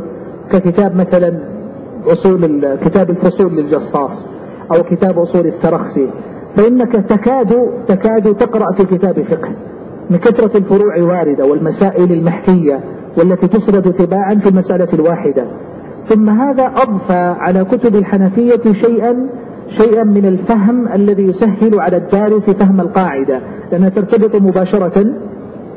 ككتاب 0.51 0.95
مثلا 0.95 1.39
أصول 2.08 2.75
كتاب 2.86 3.10
الفصول 3.10 3.56
للجصاص 3.56 4.25
أو 4.75 4.84
كتاب 4.84 5.19
أصول 5.19 5.45
السرخسي 5.47 6.10
فإنك 6.56 6.91
تكاد 6.91 7.69
تكاد 7.88 8.36
تقرأ 8.36 8.71
في 8.71 8.86
كتاب 8.86 9.21
فقه 9.21 9.49
من 10.10 10.17
كثرة 10.17 10.58
الفروع 10.58 11.01
واردة 11.01 11.45
والمسائل 11.45 12.12
المحكية 12.12 12.79
والتي 13.17 13.47
تسرد 13.47 13.93
تباعا 13.93 14.36
في 14.36 14.49
المسألة 14.49 14.88
الواحدة. 14.93 15.45
ثم 16.08 16.30
هذا 16.30 16.66
أضفى 16.76 17.36
على 17.39 17.66
كتب 17.66 17.96
الحنفية 17.96 18.74
شيئا 18.74 19.30
شيئا 19.68 20.04
من 20.04 20.26
الفهم 20.26 20.88
الذي 20.88 21.24
يسهل 21.24 21.80
على 21.80 21.98
الدارس 21.98 22.50
فهم 22.50 22.82
القاعدة. 22.82 23.39
لأنها 23.72 23.89
ترتبط 23.89 24.36
مباشرة 24.36 25.06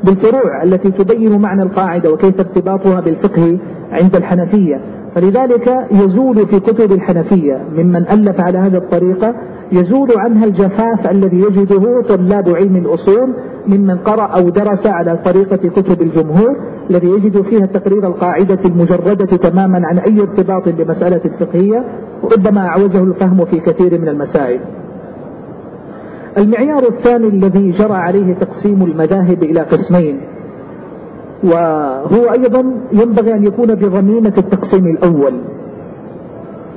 بالفروع 0.03 0.63
التي 0.63 0.91
تبين 0.91 1.39
معنى 1.41 1.63
القاعدة 1.63 2.11
وكيف 2.11 2.39
ارتباطها 2.39 2.99
بالفقه 2.99 3.57
عند 3.91 4.15
الحنفية. 4.15 4.81
فلذلك 5.15 5.75
يزول 5.91 6.35
في 6.35 6.59
كتب 6.59 6.91
الحنفية 6.91 7.61
ممن 7.77 8.07
ألف 8.07 8.41
على 8.41 8.57
هذه 8.57 8.77
الطريقة 8.77 9.35
يزول 9.71 10.11
عنها 10.17 10.45
الجفاف 10.45 11.11
الذي 11.11 11.37
يجده 11.37 12.01
طلاب 12.01 12.49
علم 12.49 12.75
الأصول 12.75 13.33
ممن 13.67 13.97
قرأ 13.97 14.23
أو 14.23 14.49
درس 14.49 14.87
على 14.87 15.19
طريقة 15.25 15.69
كتب 15.69 16.01
الجمهور 16.01 16.55
الذي 16.89 17.07
يجد 17.07 17.41
فيها 17.41 17.65
تقرير 17.65 18.07
القاعدة 18.07 18.59
المجردة 18.65 19.37
تماما 19.37 19.87
عن 19.87 19.99
أي 19.99 20.21
ارتباط 20.21 20.69
بمسألة 20.69 21.21
فقهية 21.39 21.83
وربما 22.23 22.67
أعوزه 22.67 23.03
الفهم 23.03 23.45
في 23.45 23.59
كثير 23.59 24.01
من 24.01 24.07
المسائل. 24.07 24.59
المعيار 26.37 26.83
الثاني 26.83 27.27
الذي 27.27 27.71
جرى 27.71 27.93
عليه 27.93 28.33
تقسيم 28.33 28.83
المذاهب 28.83 29.43
إلى 29.43 29.59
قسمين 29.59 30.21
وهو 31.43 32.31
أيضا 32.31 32.63
ينبغي 32.93 33.33
أن 33.35 33.43
يكون 33.43 33.75
بضمينة 33.75 34.33
التقسيم 34.37 34.87
الأول. 34.87 35.33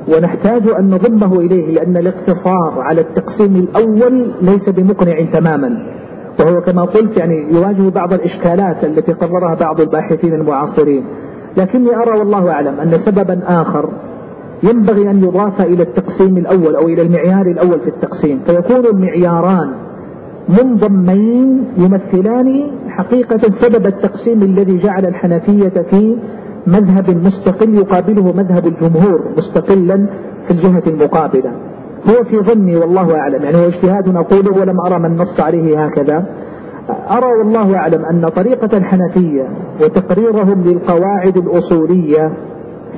ونحتاج 0.08 0.68
أن 0.78 0.90
نضمه 0.90 1.40
إليه 1.40 1.74
لأن 1.74 1.96
الاقتصار 1.96 2.74
على 2.78 3.00
التقسيم 3.00 3.56
الأول 3.56 4.32
ليس 4.42 4.68
بمقنع 4.68 5.30
تماما. 5.30 5.68
وهو 6.40 6.60
كما 6.60 6.84
قلت 6.84 7.16
يعني 7.16 7.54
يواجه 7.54 7.88
بعض 7.90 8.12
الإشكالات 8.12 8.84
التي 8.84 9.12
قررها 9.12 9.54
بعض 9.54 9.80
الباحثين 9.80 10.34
المعاصرين. 10.34 11.04
لكني 11.56 11.96
أرى 11.96 12.18
والله 12.18 12.50
أعلم 12.50 12.80
أن 12.80 12.88
سببا 12.88 13.40
آخر 13.46 13.92
ينبغي 14.62 15.10
أن 15.10 15.24
يضاف 15.24 15.60
إلى 15.60 15.82
التقسيم 15.82 16.36
الأول 16.36 16.76
أو 16.76 16.88
إلى 16.88 17.02
المعيار 17.02 17.46
الأول 17.46 17.80
في 17.80 17.88
التقسيم. 17.88 18.40
فيكون 18.46 18.86
المعياران 18.86 19.72
منضمين 20.48 21.64
يمثلان 21.76 22.70
حقيقة 22.88 23.36
سبب 23.36 23.86
التقسيم 23.86 24.42
الذي 24.42 24.78
جعل 24.78 25.06
الحنفية 25.06 25.82
في 25.90 26.16
مذهب 26.66 27.26
مستقل 27.26 27.74
يقابله 27.74 28.32
مذهب 28.32 28.66
الجمهور 28.66 29.24
مستقلا 29.36 30.06
في 30.46 30.50
الجهة 30.50 30.82
المقابلة. 30.86 31.50
هو 32.08 32.24
في 32.24 32.38
ظني 32.38 32.76
والله 32.76 33.16
أعلم. 33.16 33.42
يعني 33.44 33.56
هو 33.56 33.64
اجتهاد 33.66 34.16
أقوله 34.16 34.60
ولم 34.60 34.80
أرى 34.86 34.98
من 34.98 35.16
نص 35.16 35.40
عليه 35.40 35.84
هكذا. 35.84 36.24
أرى 37.10 37.26
والله 37.38 37.76
أعلم 37.76 38.04
أن 38.04 38.28
طريقة 38.28 38.76
الحنفية 38.76 39.48
وتقريرهم 39.82 40.62
للقواعد 40.64 41.36
الأصولية 41.36 42.32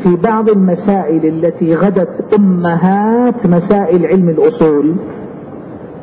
في 0.03 0.16
بعض 0.16 0.48
المسائل 0.48 1.27
التي 1.27 1.75
غدت 1.75 2.35
أمهات 2.38 3.46
مسائل 3.46 4.07
علم 4.07 4.29
الأصول 4.29 4.94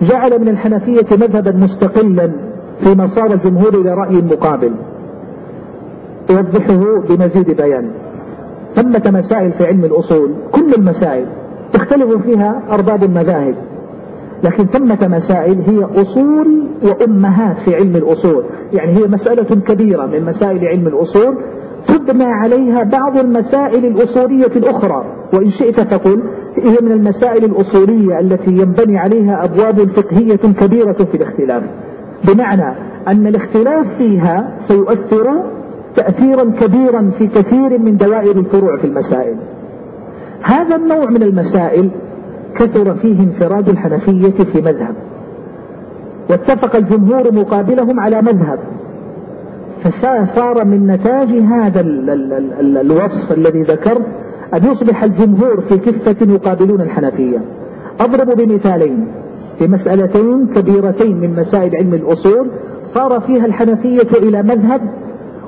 جعل 0.01 0.41
من 0.41 0.49
الحنفية 0.49 1.05
مذهبا 1.11 1.51
مستقلا 1.51 2.31
في 2.79 2.89
مسار 2.95 3.33
الجمهور 3.33 3.73
إلى 3.73 3.93
رأي 3.93 4.21
مقابل. 4.21 4.71
أوضحه 6.29 7.01
بمزيد 7.09 7.51
بيان. 7.51 7.91
ثمة 8.75 9.19
مسائل 9.19 9.51
في 9.51 9.65
علم 9.65 9.85
الأصول 9.85 10.33
كل 10.51 10.73
المسائل 10.77 11.25
تختلف 11.73 12.21
فيها 12.23 12.63
أرباب 12.71 13.03
المذاهب. 13.03 13.55
لكن 14.43 14.63
ثمة 14.63 15.07
مسائل 15.07 15.61
هي 15.61 16.01
أصول 16.01 16.67
وأمهات 16.83 17.57
في 17.57 17.75
علم 17.75 17.95
الأصول. 17.95 18.43
يعني 18.73 18.97
هي 18.97 19.07
مسألة 19.07 19.55
كبيرة 19.55 20.05
من 20.05 20.25
مسائل 20.25 20.67
علم 20.67 20.87
الأصول. 20.87 21.37
تبنى 21.87 22.23
عليها 22.25 22.83
بعض 22.83 23.17
المسائل 23.17 23.85
الأصولية 23.85 24.51
الأخرى. 24.55 25.05
وإن 25.33 25.49
شئت 25.49 25.79
فقل 25.79 26.23
هي 26.63 26.77
من 26.81 26.91
المسائل 26.91 27.45
الأصولية 27.45 28.19
التي 28.19 28.51
ينبني 28.51 28.97
عليها 28.97 29.43
أبواب 29.43 29.89
فقهية 29.89 30.35
كبيرة 30.35 30.97
في 31.11 31.17
الاختلاف. 31.17 31.63
بمعنى 32.27 32.75
أن 33.07 33.27
الاختلاف 33.27 33.87
فيها 33.97 34.55
سيؤثر 34.57 35.58
تأثيرا 35.99 36.43
كبيرا 36.43 37.11
في 37.17 37.27
كثير 37.27 37.79
من 37.79 37.97
دوائر 37.97 38.39
الفروع 38.39 38.77
في 38.77 38.87
المسائل. 38.87 39.37
هذا 40.41 40.75
النوع 40.75 41.09
من 41.09 41.23
المسائل 41.23 41.89
كثر 42.55 42.95
فيه 42.95 43.19
انفراد 43.19 43.69
الحنفية 43.69 44.43
في 44.43 44.61
مذهب. 44.61 44.95
واتفق 46.29 46.75
الجمهور 46.75 47.33
مقابلهم 47.33 47.99
على 47.99 48.21
مذهب. 48.21 48.59
فصار 49.83 50.65
من 50.65 50.87
نتاج 50.87 51.29
هذا 51.29 51.81
الوصف 52.81 53.31
الذي 53.31 53.61
ذكرت 53.61 54.05
أن 54.53 54.71
يصبح 54.71 55.03
الجمهور 55.03 55.61
في 55.61 55.77
كفة 55.77 56.33
يقابلون 56.33 56.81
الحنفية. 56.81 57.41
أضرب 57.99 58.37
بمثالين. 58.37 59.07
في 59.59 59.67
مسألتين 59.67 60.47
كبيرتين 60.47 61.19
من 61.19 61.35
مسائل 61.35 61.75
علم 61.75 61.93
الأصول 61.93 62.51
صار 62.93 63.19
فيها 63.19 63.45
الحنفية 63.45 64.17
إلى 64.23 64.43
مذهب 64.43 64.81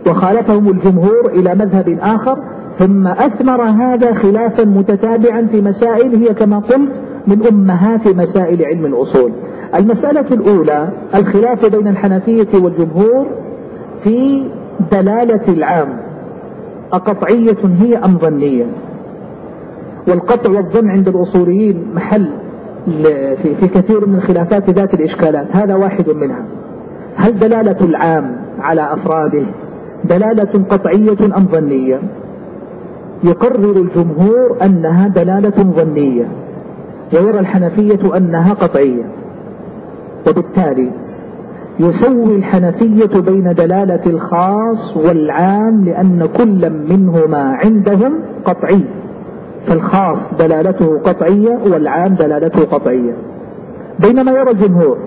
وخالفهم 0.08 0.70
الجمهور 0.70 1.32
إلى 1.34 1.56
مذهب 1.56 2.00
آخر 2.02 2.38
ثم 2.78 3.08
أثمر 3.08 3.62
هذا 3.64 4.14
خلافا 4.14 4.66
متتابعا 4.66 5.48
في 5.52 5.62
مسائل 5.62 6.16
هي 6.16 6.34
كما 6.34 6.60
قلت 6.60 7.02
من 7.28 7.48
أمهات 7.52 8.08
مسائل 8.08 8.66
علم 8.66 8.86
الأصول. 8.86 9.32
المسألة 9.76 10.26
الأولى 10.32 10.90
الخلاف 11.16 11.76
بين 11.76 11.88
الحنفية 11.88 12.48
والجمهور 12.64 13.28
في 14.04 14.48
دلالة 14.92 15.54
العام. 15.54 16.00
أقطعية 16.94 17.58
هي 17.80 17.98
أم 17.98 18.18
ظنية؟ 18.18 18.66
والقطع 20.08 20.50
والظن 20.50 20.90
عند 20.90 21.08
الأصوليين 21.08 21.94
محل 21.96 22.30
في 23.44 23.68
كثير 23.74 24.08
من 24.08 24.16
الخلافات 24.16 24.70
ذات 24.70 24.94
الإشكالات. 24.94 25.48
هذا 25.52 25.76
واحد 25.76 26.10
منها. 26.10 26.46
هل 27.16 27.40
دلالة 27.40 27.86
العام 27.86 28.36
على 28.60 28.94
أفراده 28.94 29.46
دلالة 30.04 30.64
قطعية 30.70 31.38
أم 31.38 31.48
ظنية؟ 31.52 32.00
يقرر 33.24 33.78
الجمهور 33.82 34.58
أنها 34.62 35.08
دلالة 35.08 35.64
ظنية 35.64 36.28
ويرى 37.14 37.40
الحنفية 37.40 38.18
أنها 38.18 38.54
قطعية. 38.54 39.04
وبالتالي 40.30 40.92
يسوي 41.80 42.36
الحنفية 42.36 43.22
بين 43.22 43.54
دلالة 43.54 44.02
الخاص 44.06 44.98
والعام 44.98 45.86
لأن 45.86 46.28
كل 46.38 46.70
منهما 46.70 47.58
عندهم 47.64 48.14
قطعي 48.46 48.84
فالخاص 49.66 50.34
دلالته 50.34 51.00
قطعية 51.00 51.60
والعام 51.72 52.14
دلالته 52.14 52.64
قطعية. 52.66 53.14
بينما 54.00 54.32
يرى 54.32 54.52
الجمهور 54.52 54.98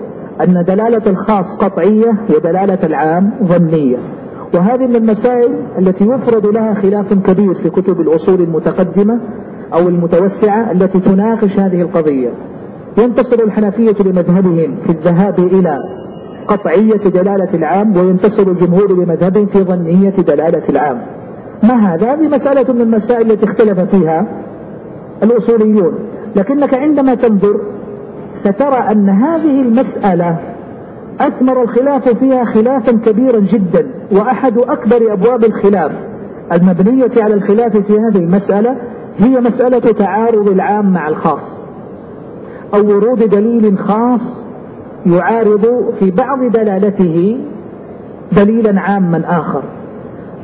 أن 0.43 0.63
دلالة 0.67 1.01
الخاص 1.07 1.57
قطعية 1.57 2.13
ودلالة 2.29 2.79
العام 2.83 3.31
ظنية. 3.43 3.97
وهذه 4.53 4.87
من 4.87 4.95
المسائل 4.95 5.51
التي 5.79 6.03
يفرض 6.03 6.45
لها 6.45 6.73
خلاف 6.73 7.13
كبير 7.13 7.53
في 7.53 7.69
كتب 7.69 8.01
الأصول 8.01 8.41
المتقدمة 8.41 9.19
أو 9.73 9.87
المتوسعة 9.87 10.71
التي 10.71 10.99
تناقش 10.99 11.59
هذه 11.59 11.81
القضية. 11.81 12.29
ينتصر 12.97 13.43
الحنفية 13.43 13.95
لمذهبهم 14.05 14.75
في 14.83 14.89
الذهاب 14.89 15.39
إلى 15.39 15.77
قطعية 16.47 16.97
دلالة 16.97 17.53
العام 17.53 17.97
وينتصر 17.97 18.51
الجمهور 18.51 18.91
لمذهبهم 18.91 19.45
في 19.45 19.63
ظنية 19.63 20.09
دلالة 20.09 20.69
العام. 20.69 21.01
ما 21.63 21.73
هذا؟ 21.73 22.13
هذه 22.13 22.27
مسألة 22.27 22.73
من 22.73 22.81
المسائل 22.81 23.31
التي 23.31 23.45
اختلف 23.45 23.79
فيها 23.79 24.25
الأصوليون. 25.23 25.93
لكنك 26.35 26.73
عندما 26.73 27.15
تنظر 27.15 27.59
سترى 28.33 28.91
أن 28.91 29.09
هذه 29.09 29.61
المسألة 29.61 30.54
أثمر 31.19 31.63
الخلاف 31.63 32.09
فيها 32.09 32.45
خلافا 32.45 32.91
كبيرا 32.91 33.39
جدا 33.39 33.91
وأحد 34.11 34.57
أكبر 34.57 35.13
أبواب 35.13 35.43
الخلاف 35.43 35.91
المبنية 36.53 37.11
على 37.17 37.33
الخلاف 37.33 37.77
في 37.77 37.93
هذه 37.93 38.17
المسألة 38.17 38.77
هي 39.17 39.39
مسألة 39.39 39.79
تعارض 39.79 40.47
العام 40.47 40.93
مع 40.93 41.07
الخاص 41.07 41.61
أو 42.73 42.87
ورود 42.87 43.29
دليل 43.29 43.77
خاص 43.77 44.45
يعارض 45.05 45.93
في 45.99 46.11
بعض 46.11 46.43
دلالته 46.43 47.39
دليلا 48.31 48.81
عاما 48.81 49.39
آخر. 49.39 49.63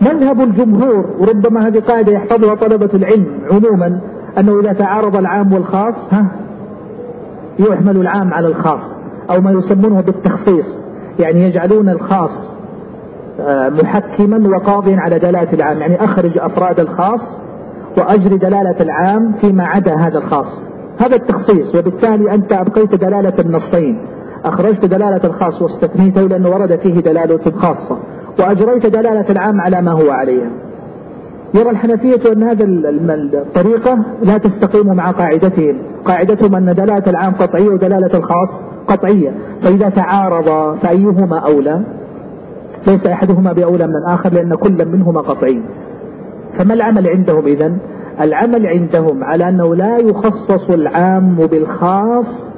مذهب 0.01 0.41
الجمهور 0.41 1.05
وربما 1.19 1.67
هذه 1.67 1.79
قاعدة 1.79 2.11
يحفظها 2.11 2.55
طلبة 2.55 2.89
العلم 2.93 3.39
عموما 3.51 4.01
أنه 4.39 4.59
إذا 4.59 4.73
تعارض 4.73 5.15
العام 5.15 5.53
والخاص 5.53 6.13
ها 6.13 6.25
يحمل 7.59 7.97
العام 7.97 8.33
على 8.33 8.47
الخاص. 8.47 9.00
أو 9.31 9.41
ما 9.41 9.51
يسمونه 9.51 10.01
بالتخصيص 10.01 10.79
يعني 11.19 11.43
يجعلون 11.43 11.89
الخاص 11.89 12.51
آه، 13.39 13.69
محكما 13.69 14.49
وقاضيا 14.57 14.97
على 14.99 15.19
دلالة 15.19 15.53
العام 15.53 15.77
يعني 15.77 16.03
أخرج 16.03 16.37
أفراد 16.37 16.79
الخاص 16.79 17.41
وأجري 17.97 18.37
دلالة 18.37 18.75
العام 18.81 19.33
فيما 19.41 19.67
عدا 19.67 19.95
هذا 19.95 20.17
الخاص. 20.17 20.63
هذا 20.99 21.15
التخصيص 21.15 21.75
وبالتالي 21.75 22.33
أنت 22.33 22.53
أبقيت 22.53 22.95
دلالة 22.95 23.33
النصين. 23.39 24.01
أخرجت 24.45 24.85
دلالة 24.85 25.21
الخاص 25.23 25.61
واستثنيته 25.61 26.21
لأنه 26.21 26.49
ورد 26.49 26.75
فيه 26.75 26.99
دلالة 26.99 27.51
خاصة. 27.51 27.97
وأجريت 28.39 28.85
دلالة 28.85 29.25
العام 29.29 29.61
على 29.61 29.81
ما 29.81 29.91
هو 29.91 30.11
عليها. 30.11 30.49
يرى 31.53 31.69
الحنفية 31.69 32.31
أن 32.33 32.43
هذه 32.43 32.63
الطريقة 33.33 33.97
لا 34.23 34.37
تستقيم 34.37 34.95
مع 34.95 35.11
قاعدتهم. 35.11 35.81
قاعدتهم 36.05 36.55
أن 36.55 36.75
دلالة 36.75 37.03
العام 37.07 37.33
قطعية 37.33 37.69
ودلالة 37.69 38.17
الخاص 38.17 38.70
قطعية. 38.87 39.31
فإذا 39.61 39.89
تعارض 39.89 40.77
فأيهما 40.77 41.39
أولى؟ 41.39 41.81
ليس 42.87 43.07
أحدهما 43.07 43.53
بأولى 43.53 43.87
من 43.87 43.95
الآخر 43.95 44.33
لأن 44.33 44.53
كل 44.53 44.87
منهما 44.87 45.21
قطعي. 45.21 45.61
فما 46.53 46.73
العمل 46.73 47.07
عندهم 47.09 47.45
إذن؟ 47.45 47.77
العمل 48.21 48.67
عندهم 48.67 49.23
على 49.23 49.49
أنه 49.49 49.75
لا 49.75 49.97
يخصص 49.97 50.69
العام 50.69 51.35
بالخاص 51.35 52.53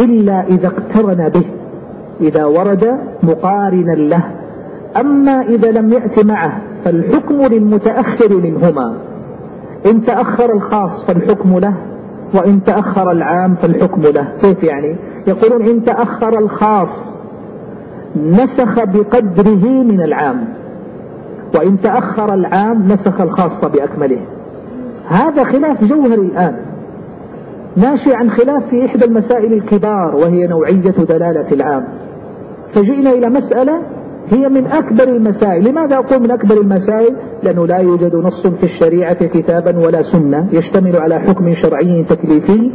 إلا 0.00 0.46
إذا 0.46 0.66
اقترن 0.66 1.28
به 1.28 1.44
إذا 2.20 2.44
ورد 2.44 2.98
مقارنا 3.22 3.92
له. 3.92 4.22
أما 5.00 5.40
إذا 5.42 5.70
لم 5.70 5.92
يأت 5.92 6.26
معه 6.26 6.60
فالحكم 6.84 7.34
للمتأخر 7.34 8.36
منهما. 8.36 8.96
إن 9.86 10.02
تأخر 10.04 10.52
الخاص 10.52 11.04
فالحكم 11.06 11.58
له. 11.58 11.74
وإن 12.34 12.64
تأخر 12.64 13.10
العام 13.10 13.54
فالحكم 13.54 14.00
له. 14.02 14.28
كيف 14.40 14.62
يعني؟ 14.64 14.96
يقولون 15.26 15.68
إن 15.68 15.84
تأخر 15.84 16.38
الخاص 16.38 17.22
نسخ 18.16 18.84
بقدره 18.84 19.68
من 19.68 20.00
العام. 20.00 20.48
وإن 21.54 21.80
تأخر 21.80 22.34
العام 22.34 22.82
نسخ 22.92 23.20
الخاص 23.20 23.64
بأكمله. 23.64 24.20
هذا 25.08 25.44
خلاف 25.44 25.84
جوهري 25.84 26.14
الآن. 26.14 26.56
ناشئ 27.76 28.16
عن 28.16 28.30
خلاف 28.30 28.62
في 28.70 28.86
إحدى 28.86 29.04
المسائل 29.04 29.52
الكبار 29.52 30.16
وهي 30.16 30.46
نوعية 30.46 30.90
دلالة 30.90 31.52
العام. 31.52 31.84
فجئنا 32.72 33.10
إلى 33.10 33.28
مسألة 33.28 33.82
هي 34.30 34.48
من 34.48 34.66
أكبر 34.66 35.04
المسائل. 35.04 35.68
لماذا 35.68 35.96
أقول 35.96 36.22
من 36.22 36.30
أكبر 36.30 36.60
المسائل؟ 36.60 37.16
لأنه 37.42 37.66
لا 37.66 37.76
يوجد 37.76 38.14
نص 38.14 38.46
في 38.46 38.64
الشريعة 38.64 39.26
كتابا 39.26 39.86
ولا 39.86 40.02
سنة 40.02 40.48
يشتمل 40.52 40.96
على 40.96 41.20
حكم 41.20 41.54
شرعي 41.54 42.04
تكليفي 42.04 42.72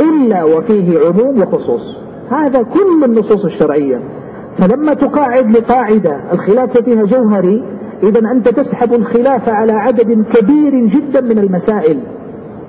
إلا 0.00 0.44
وفيه 0.44 0.98
عموم 1.06 1.42
وخصوص. 1.42 1.96
هذا 2.30 2.62
كل 2.62 3.04
النصوص 3.04 3.44
الشرعية. 3.44 4.00
فلما 4.58 4.94
تقاعد 4.94 5.50
لقاعدة 5.50 6.32
الخلاف 6.32 6.78
فيها 6.78 7.04
جوهري 7.04 7.64
إذا 8.02 8.20
أنت 8.32 8.48
تسحب 8.48 8.92
الخلاف 8.92 9.48
على 9.48 9.72
عدد 9.72 10.24
كبير 10.32 10.86
جدا 10.86 11.20
من 11.20 11.38
المسائل. 11.38 12.00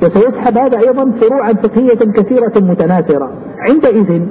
وسيسحب 0.03 0.57
هذا 0.57 0.79
أيضا 0.79 1.11
فروعا 1.11 1.53
فقهية 1.53 2.11
كثيرة 2.13 2.53
متناثرة. 2.55 3.31
عندئذ 3.69 4.21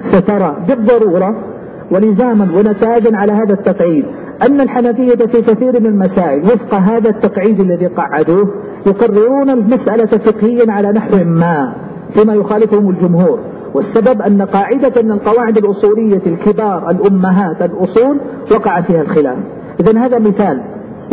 سترى 0.00 0.56
بالضرورة 0.68 1.51
ولزاما 1.92 2.48
ونتاجا 2.58 3.16
على 3.16 3.32
هذا 3.32 3.52
التقعيد. 3.52 4.04
أن 4.42 4.60
الحنفية 4.60 5.26
في 5.26 5.42
كثير 5.42 5.80
من 5.80 5.86
المسائل 5.86 6.44
وفق 6.44 6.74
هذا 6.74 7.10
التقعيد 7.10 7.60
الذي 7.60 7.86
قعدوه 7.86 8.48
يقررون 8.86 9.50
المسألة 9.50 10.06
فقهيا 10.06 10.72
على 10.72 10.92
نحو 10.92 11.16
ما 11.24 11.74
فيما 12.14 12.34
يخالفهم 12.34 12.90
الجمهور. 12.90 13.38
والسبب 13.74 14.22
أن 14.22 14.42
قاعدة 14.42 15.02
من 15.02 15.12
القواعد 15.12 15.58
الأصولية 15.58 16.22
الكبار 16.26 16.90
الأمهات 16.90 17.62
الأصول 17.62 18.20
وقع 18.52 18.80
فيها 18.80 19.02
الخلاف. 19.02 19.38
إذا 19.80 19.98
هذا 19.98 20.18
مثال 20.18 20.62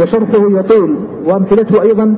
وشرحه 0.01 0.59
يطول 0.59 0.95
وأمثلته 1.25 1.81
أيضا 1.81 2.15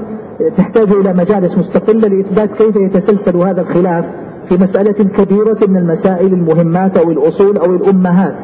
تحتاج 0.57 0.91
إلى 0.91 1.13
مجالس 1.13 1.57
مستقلة 1.57 2.07
لإثبات 2.07 2.49
كيف 2.51 2.75
يتسلسل 2.75 3.37
هذا 3.37 3.61
الخلاف. 3.61 4.05
في 4.51 4.57
مسألة 4.63 4.91
كبيرة 4.91 5.57
من 5.67 5.77
المسائل 5.77 6.33
المهمات 6.33 6.97
أو 6.97 7.11
الأصول 7.11 7.57
أو 7.57 7.75
الأمهات 7.75 8.35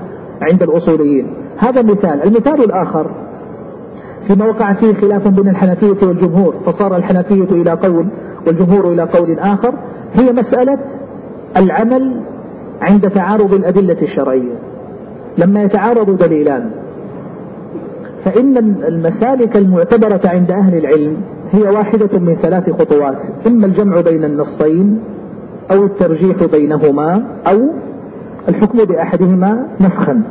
عند 0.42 0.64
الأصوليين. 0.64 1.34
هذا 1.58 1.82
مثال. 1.82 2.24
المثال 2.24 2.64
الآخر 2.64 3.12
فيما 4.28 4.46
وقع 4.46 4.74
فيه 4.74 4.94
خلاف 4.94 5.28
بين 5.28 5.48
الحنفية 5.48 6.08
والجمهور 6.08 6.56
فصار 6.66 6.98
الحنفية 6.98 7.44
إلى 7.44 7.72
قول 7.72 8.08
والجمهور 8.48 8.94
إلى 8.94 9.04
قول 9.04 9.40
آخر. 9.40 9.74
هي 10.14 10.32
مسألة 10.32 10.80
العمل 11.58 12.22
عند 12.82 13.10
تعارض 13.10 13.54
الأدلة 13.54 13.98
الشرعية. 14.02 14.56
لما 15.38 15.64
يتعارض 15.64 16.18
دليلان 16.18 16.72
فإن 18.26 18.58
المسالك 18.84 19.58
المعتبرة 19.58 20.22
عند 20.26 20.52
أهل 20.52 20.78
العلم 20.78 21.18
هي 21.52 21.64
واحدة 21.64 22.20
من 22.20 22.36
ثلاث 22.36 22.70
خطوات. 22.70 23.18
إما 23.48 23.66
الجمع 23.66 24.02
بين 24.02 24.24
النصين 24.24 25.00
أو 25.72 25.86
الترجيح 25.86 26.44
بينهما 26.46 27.24
أو 27.48 27.70
الحكم 28.50 28.78
بأحدهما 28.86 29.68
نسخا. 29.82 30.24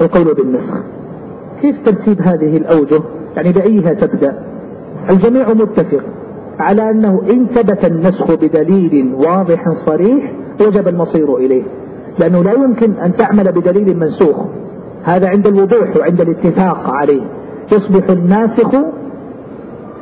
القول 0.00 0.34
بالنسخ. 0.34 0.74
كيف 1.62 1.76
ترتيب 1.84 2.22
هذه 2.22 2.56
الأوجه؟ 2.56 3.00
يعني 3.36 3.52
بأيها 3.52 3.92
تبدأ؟ 3.94 4.38
الجميع 5.10 5.48
متفق 5.48 6.02
على 6.58 6.90
أنه 6.90 7.22
إن 7.30 7.46
ثبت 7.46 7.84
النسخ 7.84 8.34
بدليل 8.34 9.14
واضح 9.14 9.68
صريح 9.72 10.32
وجب 10.60 10.88
المصير 10.88 11.36
إليه 11.36 11.62
لأنه 12.18 12.42
لا 12.42 12.52
يمكن 12.52 12.92
أن 12.92 13.12
تعمل 13.12 13.52
بدليل 13.52 13.96
منسوخ. 13.98 14.36
هذا 15.02 15.28
عند 15.28 15.46
الوضوح 15.46 15.96
وعند 15.96 16.20
الاتفاق 16.20 16.90
عليه. 16.90 17.22
يصبح 17.72 18.10
الناسخ 18.10 18.70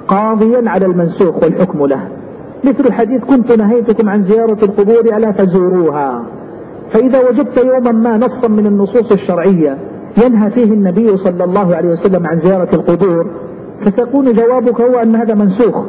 قاضيا 0.09 0.71
على 0.71 0.87
المنسوخ 0.87 1.43
والحكم 1.43 1.87
له. 1.87 2.09
مثل 2.65 2.93
حديث 2.93 3.25
كنت 3.25 3.53
نهيتكم 3.53 4.09
عن 4.09 4.23
زيارة 4.23 4.65
القبور 4.65 5.17
ألا 5.17 5.33
فزوروها 5.33 6.27
فإذا 6.91 7.29
وجدت 7.29 7.57
يوما 7.57 7.93
ما 7.93 8.17
نصا 8.17 8.49
من 8.49 8.67
النصوص 8.67 9.13
الشرعية 9.13 9.79
ينهى 10.25 10.51
فيه 10.51 10.73
النبي 10.73 11.17
صلى 11.17 11.45
الله 11.45 11.77
عليه 11.77 11.89
وسلم 11.89 12.27
عن 12.27 12.39
زيارة 12.39 12.75
القبور 12.75 13.31
فسيكون 13.81 14.33
جوابك 14.33 14.81
هو 14.81 14.99
أن 14.99 15.17
هذا 15.17 15.35
منسوخ. 15.35 15.85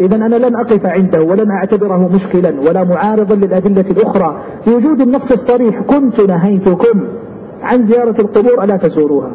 إذا 0.00 0.16
أنا 0.16 0.34
لن 0.34 0.56
أقف 0.56 0.86
عنده 0.86 1.22
ولن 1.22 1.50
أعتبره 1.50 2.10
مشكلا 2.14 2.60
ولا 2.68 2.84
معارضا 2.84 3.34
للأدلة 3.34 3.90
الأخرى. 3.90 4.42
بوجود 4.66 5.00
النص 5.00 5.32
الصريح 5.32 5.80
كنت 5.80 6.20
نهيتكم 6.20 7.00
عن 7.62 7.82
زيارة 7.82 8.20
القبور 8.20 8.64
ألا 8.64 8.76
تزوروها. 8.76 9.30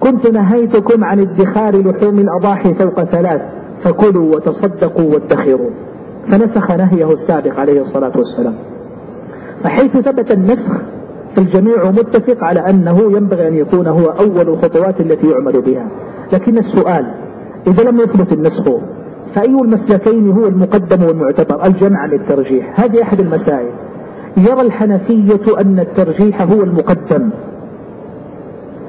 كنت 0.00 0.26
نهيتكم 0.26 1.04
عن 1.04 1.20
ادخار 1.20 1.76
لحوم 1.76 2.18
الأضاحي 2.18 2.74
فوق 2.74 3.04
ثلاث. 3.04 3.40
فكلوا 3.82 4.36
وتصدقوا 4.36 5.14
وادخروا 5.14 5.70
فنسخ 6.26 6.70
نهيه 6.70 7.12
السابق 7.12 7.60
عليه 7.60 7.80
الصلاة 7.80 8.12
والسلام. 8.16 8.54
فحيث 9.62 9.96
ثبت 9.96 10.30
النسخ 10.30 10.80
فالجميع 11.34 11.90
متفق 11.90 12.44
على 12.44 12.60
أنه 12.60 13.00
ينبغي 13.16 13.48
أن 13.48 13.54
يكون 13.54 13.86
هو 13.86 14.06
أول 14.06 14.48
الخطوات 14.48 15.00
التي 15.00 15.30
يعمل 15.30 15.62
بها. 15.62 15.88
لكن 16.32 16.58
السؤال 16.58 17.14
إذا 17.66 17.82
لم 17.90 18.00
يثبت 18.00 18.32
النسخ 18.32 18.64
فأي 19.34 19.56
المسلكين 19.64 20.30
هو 20.30 20.46
المقدم 20.46 21.04
والمعتبر؟ 21.04 21.66
الجمع 21.66 22.06
للترجيح 22.06 22.80
هذه 22.80 23.02
أحد 23.02 23.20
المسائل. 23.20 23.70
يرى 24.36 24.60
الحنفية 24.60 25.60
أن 25.60 25.80
الترجيح 25.80 26.42
هو 26.42 26.62
المقدم. 26.62 27.30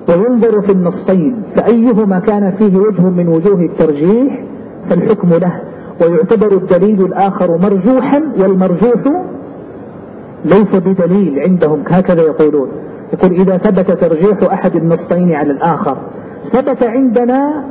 وينظر 0.09 0.61
في 0.61 0.71
النصين 0.71 1.43
فأيهما 1.55 2.19
كان 2.19 2.51
فيه 2.51 2.77
وجه 2.77 3.01
من 3.01 3.27
وجوه 3.27 3.61
الترجيح؟ 3.61 4.49
فالحكم 4.89 5.29
له 5.29 5.61
ويعتبر 6.01 6.51
الدليل 6.51 7.05
الآخر 7.05 7.57
مرجوحا 7.57 8.21
والمرجوح 8.37 9.23
ليس 10.45 10.75
بدليل 10.75 11.39
عندهم 11.39 11.83
هكذا 11.87 12.21
يقولون. 12.21 12.69
يقول 13.13 13.31
إذا 13.31 13.57
ثبت 13.57 13.91
ترجيح 13.91 14.53
أحد 14.53 14.75
النصين 14.75 15.33
على 15.33 15.51
الآخر 15.51 15.97
ثبت 16.51 16.83
عندنا 16.83 17.63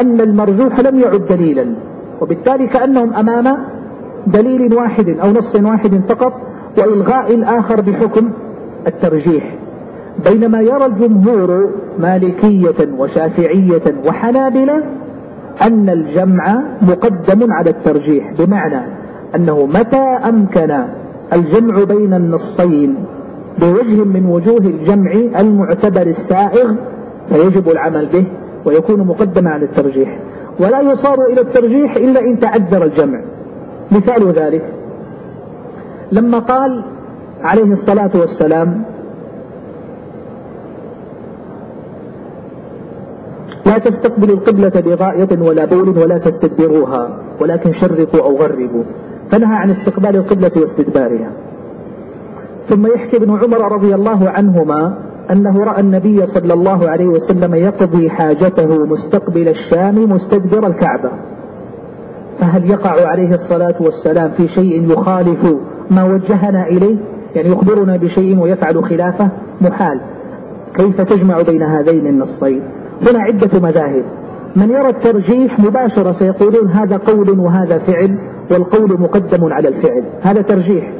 أن 0.00 0.20
المرجوح 0.20 0.80
لم 0.80 1.00
يعد 1.00 1.24
دليلا 1.24 1.74
وبالتالي 2.20 2.66
كأنهم 2.66 3.14
أمام 3.14 3.58
دليل 4.26 4.74
واحد 4.74 5.08
أو 5.08 5.30
نص 5.30 5.56
واحد 5.56 6.00
فقط 6.08 6.32
وإلغاء 6.78 7.34
الآخر 7.34 7.80
بحكم 7.80 8.30
الترجيح. 8.86 9.54
بينما 10.30 10.60
يرى 10.60 10.86
الجمهور 10.86 11.70
مالكية 11.98 12.88
وشافعية 12.98 13.82
وحنابلة 14.06 14.82
أن 15.62 15.88
الجمع 15.88 16.62
مقدم 16.82 17.52
على 17.52 17.70
الترجيح 17.70 18.32
بمعنى 18.38 18.86
أنه 19.34 19.66
متى 19.66 20.02
أمكن 20.28 20.84
الجمع 21.32 21.84
بين 21.84 22.14
النصين 22.14 22.94
بوجه 23.58 24.04
من 24.04 24.26
وجوه 24.26 24.58
الجمع 24.58 25.12
المعتبر 25.38 26.06
السائغ 26.06 26.74
فيجب 27.28 27.68
العمل 27.70 28.06
به 28.06 28.26
ويكون 28.64 29.06
مقدما 29.06 29.50
على 29.50 29.64
الترجيح. 29.64 30.18
ولا 30.60 30.80
يصار 30.80 31.16
إلى 31.32 31.40
الترجيح 31.40 31.96
إلا 31.96 32.20
إن 32.20 32.38
تعذر 32.38 32.84
الجمع. 32.84 33.20
مثال 33.92 34.32
ذلك 34.32 34.64
لما 36.12 36.38
قال 36.38 36.84
عليه 37.42 37.72
الصلاة 37.72 38.10
والسلام 38.14 38.84
لا 43.72 43.78
تستقبلوا 43.78 44.36
القبلة 44.36 44.68
بغائط 44.80 45.32
ولا 45.38 45.64
بول 45.64 45.98
ولا 45.98 46.18
تستدبروها 46.18 47.18
ولكن 47.40 47.72
شرقوا 47.72 48.20
أو 48.20 48.36
غربوا. 48.36 48.84
فنهى 49.30 49.56
عن 49.56 49.70
استقبال 49.70 50.16
القبلة 50.16 50.50
واستدبارها. 50.56 51.30
ثم 52.66 52.86
يحكي 52.86 53.16
ابن 53.16 53.30
عمر 53.30 53.72
رضي 53.72 53.94
الله 53.94 54.30
عنهما 54.30 54.98
أنه 55.32 55.64
رأى 55.64 55.80
النبي 55.80 56.26
صلى 56.26 56.54
الله 56.54 56.90
عليه 56.90 57.06
وسلم 57.06 57.54
يقضي 57.54 58.10
حاجته 58.10 58.86
مستقبل 58.86 59.48
الشام 59.48 60.12
مستدبر 60.12 60.66
الكعبة. 60.66 61.10
فهل 62.38 62.70
يقع 62.70 63.06
عليه 63.06 63.34
الصلاة 63.34 63.74
والسلام 63.80 64.30
في 64.30 64.48
شيء 64.48 64.92
يخالف 64.92 65.56
ما 65.90 66.04
وجهنا 66.04 66.66
إليه؟ 66.66 66.96
يعني 67.34 67.48
يخبرنا 67.48 67.96
بشيء 67.96 68.38
ويفعل 68.38 68.84
خلافه؟ 68.84 69.28
محال. 69.60 70.00
كيف 70.74 71.00
تجمع 71.00 71.42
بين 71.42 71.62
هذين 71.62 72.06
النصين؟ 72.06 72.62
هنا 73.08 73.18
عدة 73.18 73.60
مذاهب. 73.60 74.04
من 74.56 74.70
يرى 74.70 74.88
الترجيح 74.88 75.58
مباشرة 75.58 76.12
سيقولون 76.12 76.68
هذا 76.68 76.96
قول 76.96 77.40
وهذا 77.40 77.78
فعل 77.78 78.18
والقول 78.50 79.00
مقدم 79.00 79.52
على 79.52 79.68
الفعل. 79.68 80.04
هذا 80.22 80.42
ترجيح. 80.42 80.92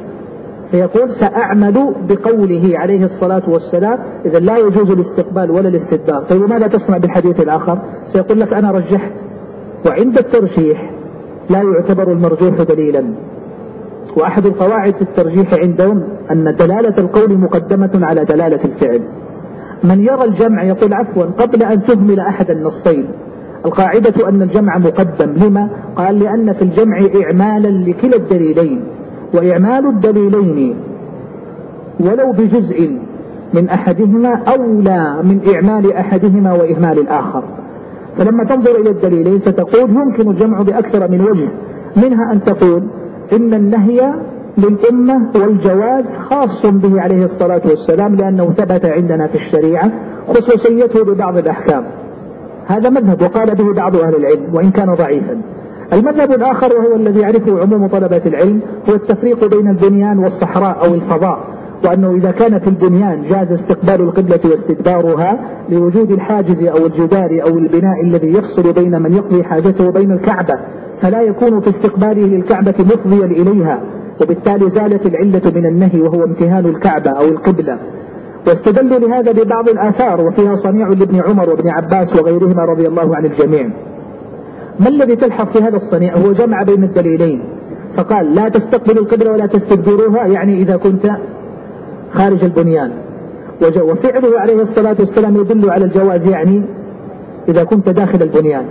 فيقول 0.71 1.11
سأعمل 1.11 1.95
بقوله 2.09 2.71
عليه 2.79 3.03
الصلاة 3.03 3.49
والسلام 3.49 3.99
إذا 4.25 4.39
لا 4.39 4.57
يجوز 4.57 4.91
الاستقبال 4.91 5.51
ولا 5.51 5.69
الاستدبار. 5.69 6.23
طيب 6.23 6.49
ماذا 6.49 6.67
تصنع 6.67 6.97
بالحديث 6.97 7.41
الآخر؟ 7.41 7.79
سيقول 8.03 8.39
لك 8.39 8.53
أنا 8.53 8.71
رجحت. 8.71 9.11
وعند 9.87 10.17
الترجيح 10.17 10.91
لا 11.49 11.61
يعتبر 11.61 12.11
المرجوح 12.11 12.61
دليلا. 12.61 13.03
وأحد 14.17 14.45
القواعد 14.45 14.95
في 14.95 15.01
الترجيح 15.01 15.53
عندهم 15.53 16.03
أن 16.31 16.55
دلالة 16.55 16.97
القول 16.97 17.37
مقدمة 17.37 17.99
على 18.01 18.25
دلالة 18.25 18.59
الفعل. 18.65 19.01
من 19.83 19.99
يرى 19.99 20.23
الجمع 20.23 20.63
يقول 20.63 20.93
عفوا 20.93 21.23
قبل 21.23 21.63
أن 21.63 21.83
تهمل 21.83 22.19
أحد 22.19 22.51
النصين. 22.51 23.07
القاعدة 23.65 24.29
أن 24.29 24.41
الجمع 24.41 24.77
مقدم. 24.77 25.33
لما؟ 25.33 25.69
قال 25.95 26.19
لأن 26.19 26.53
في 26.53 26.61
الجمع 26.61 26.97
إعمالا 27.23 27.67
لكلا 27.67 28.15
الدليلين 28.15 28.83
وإعمال 29.33 29.85
الدليلين 29.85 30.75
ولو 31.99 32.31
بجزء 32.31 32.97
من 33.53 33.69
أحدهما 33.69 34.43
أولى 34.47 35.19
من 35.23 35.39
إعمال 35.55 35.93
أحدهما 35.93 36.53
وإهمال 36.53 36.99
الآخر. 36.99 37.43
فلما 38.17 38.43
تنظر 38.43 38.75
إلى 38.81 38.89
الدليلين 38.89 39.39
ستقول 39.39 39.89
يمكن 39.89 40.29
الجمع 40.29 40.61
بأكثر 40.61 41.11
من 41.11 41.21
وجه. 41.21 41.49
منها 41.97 42.31
أن 42.31 42.43
تقول 42.43 42.83
إن 43.33 43.53
النهي 43.53 44.13
للأمة 44.57 45.29
والجواز 45.35 46.17
خاص 46.17 46.65
به 46.65 47.01
عليه 47.01 47.25
الصلاة 47.25 47.61
والسلام 47.65 48.15
لأنه 48.15 48.53
ثبت 48.57 48.85
عندنا 48.85 49.27
في 49.27 49.35
الشريعة 49.35 49.91
خصوصيته 50.27 51.03
ببعض 51.03 51.37
الأحكام. 51.37 51.83
هذا 52.65 52.89
مذهب 52.89 53.21
وقال 53.21 53.55
به 53.55 53.73
بعض 53.73 53.95
أهل 53.95 54.15
العلم 54.15 54.55
وإن 54.55 54.71
كان 54.71 54.93
ضعيفا. 54.93 55.41
المذهب 55.93 56.31
الآخر 56.31 56.77
وهو 56.77 56.95
الذي 56.95 57.19
يعرفه 57.19 57.61
عموم 57.61 57.87
طلبة 57.87 58.21
العلم 58.25 58.59
هو 58.89 58.93
التفريق 58.93 59.57
بين 59.57 59.67
البنيان 59.67 60.19
والصحراء 60.19 60.85
أو 60.85 60.93
الفضاء 60.93 61.39
وأنه 61.85 62.15
إذا 62.15 62.31
كان 62.31 62.59
في 62.59 62.67
البنيان 62.67 63.23
جاز 63.23 63.51
استقبال 63.51 64.01
القبلة 64.01 64.39
واستدبارها 64.45 65.39
لوجود 65.69 66.11
الحاجز 66.11 66.63
أو 66.63 66.85
الجدار 66.85 67.41
أو 67.43 67.57
البناء 67.57 68.01
الذي 68.01 68.27
يفصل 68.27 68.73
بين 68.73 69.01
من 69.01 69.13
يقضي 69.13 69.43
حاجته 69.43 69.87
وبين 69.87 70.11
الكعبة 70.11 70.53
فلا 71.01 71.21
يكون 71.21 71.59
في 71.61 71.69
استقباله 71.69 72.25
للكعبة 72.25 72.73
مفضيا 72.79 73.25
إليها. 73.25 73.81
وبالتالي 74.21 74.69
زالت 74.69 75.05
العلة 75.05 75.41
من 75.55 75.65
النهي 75.65 76.01
وهو 76.01 76.23
امتهان 76.23 76.65
الكعبة 76.65 77.11
أو 77.11 77.25
القبلة. 77.25 77.79
واستدلوا 78.47 78.99
لهذا 78.99 79.31
ببعض 79.31 79.69
الآثار 79.69 80.27
وفيها 80.27 80.55
صنيع 80.55 80.87
لابن 80.87 81.21
عمر 81.21 81.49
وابن 81.49 81.69
عباس 81.69 82.15
وغيرهما 82.15 82.65
رضي 82.65 82.87
الله 82.87 83.15
عن 83.15 83.25
الجميع. 83.25 83.69
ما 84.79 84.87
الذي 84.87 85.15
تلحق 85.15 85.49
في 85.49 85.59
هذا 85.59 85.75
الصنيع؟ 85.75 86.17
هو 86.17 86.31
جمع 86.31 86.63
بين 86.63 86.83
الدليلين. 86.83 87.43
فقال 87.95 88.35
لا 88.35 88.49
تستقبلوا 88.49 89.03
القبلة 89.03 89.31
ولا 89.31 89.45
تستدبروها 89.45 90.27
يعني 90.27 90.61
إذا 90.61 90.77
كنت 90.77 91.11
خارج 92.11 92.43
البنيان. 92.43 92.91
وفعله 93.61 94.39
عليه 94.39 94.61
الصلاة 94.61 94.95
والسلام 94.99 95.37
يدل 95.37 95.69
على 95.69 95.85
الجواز 95.85 96.27
يعني 96.27 96.61
إذا 97.49 97.63
كنت 97.63 97.89
داخل 97.89 98.21
البنيان. 98.21 98.65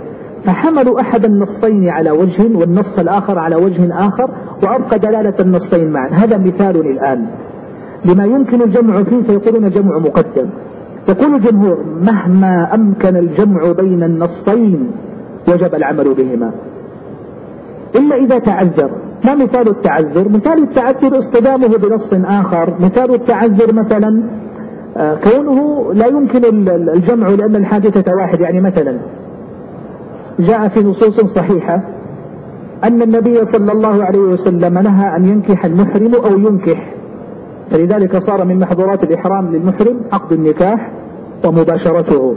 فحملوا 0.45 1.01
أحد 1.01 1.25
النصين 1.25 1.89
على 1.89 2.11
وجه 2.11 2.57
والنص 2.57 2.99
الآخر 2.99 3.39
على 3.39 3.55
وجه 3.55 4.07
آخر 4.07 4.29
وأبقى 4.63 4.99
دلالة 4.99 5.35
النصين 5.39 5.91
معا. 5.91 6.09
هذا 6.09 6.37
مثال 6.37 6.77
الآن 6.77 7.27
لما 8.05 8.25
يمكن 8.25 8.61
الجمع 8.61 9.03
فيه 9.03 9.21
فيقولون 9.21 9.69
جمع 9.69 9.97
مقدم. 9.97 10.49
يقول 11.09 11.35
الجمهور 11.35 11.83
مهما 12.01 12.75
أمكن 12.75 13.17
الجمع 13.17 13.71
بين 13.71 14.03
النصين 14.03 14.91
وجب 15.47 15.75
العمل 15.75 16.13
بهما. 16.13 16.51
إلا 17.95 18.15
إذا 18.15 18.39
تعذر. 18.39 18.91
ما 19.25 19.35
مثال 19.35 19.67
التعذر؟ 19.67 20.29
مثال 20.29 20.63
التعذر 20.63 21.19
اصطدامه 21.19 21.67
بنص 21.67 22.13
آخر. 22.13 22.73
مثال 22.79 23.13
التعذر 23.13 23.73
مثلا 23.73 24.23
آه، 24.97 25.15
كونه 25.15 25.93
لا 25.93 26.07
يمكن 26.07 26.69
الجمع 26.69 27.29
لأن 27.29 27.55
الحادثة 27.55 28.11
واحد. 28.21 28.39
يعني 28.41 28.61
مثلا 28.61 28.97
جاء 30.39 30.67
في 30.67 30.79
نصوص 30.79 31.21
صحيحة 31.21 31.83
أن 32.83 33.01
النبي 33.01 33.45
صلى 33.45 33.71
الله 33.71 34.03
عليه 34.03 34.19
وسلم 34.19 34.79
نهى 34.79 35.15
أن 35.15 35.25
ينكح 35.25 35.65
المحرم 35.65 36.15
أو 36.15 36.39
ينكح. 36.39 36.93
فلذلك 37.69 38.17
صار 38.17 38.45
من 38.45 38.59
محظورات 38.59 39.03
الإحرام 39.03 39.47
للمحرم 39.47 40.01
عقد 40.13 40.31
النكاح 40.33 40.91
ومباشرته. 41.45 42.35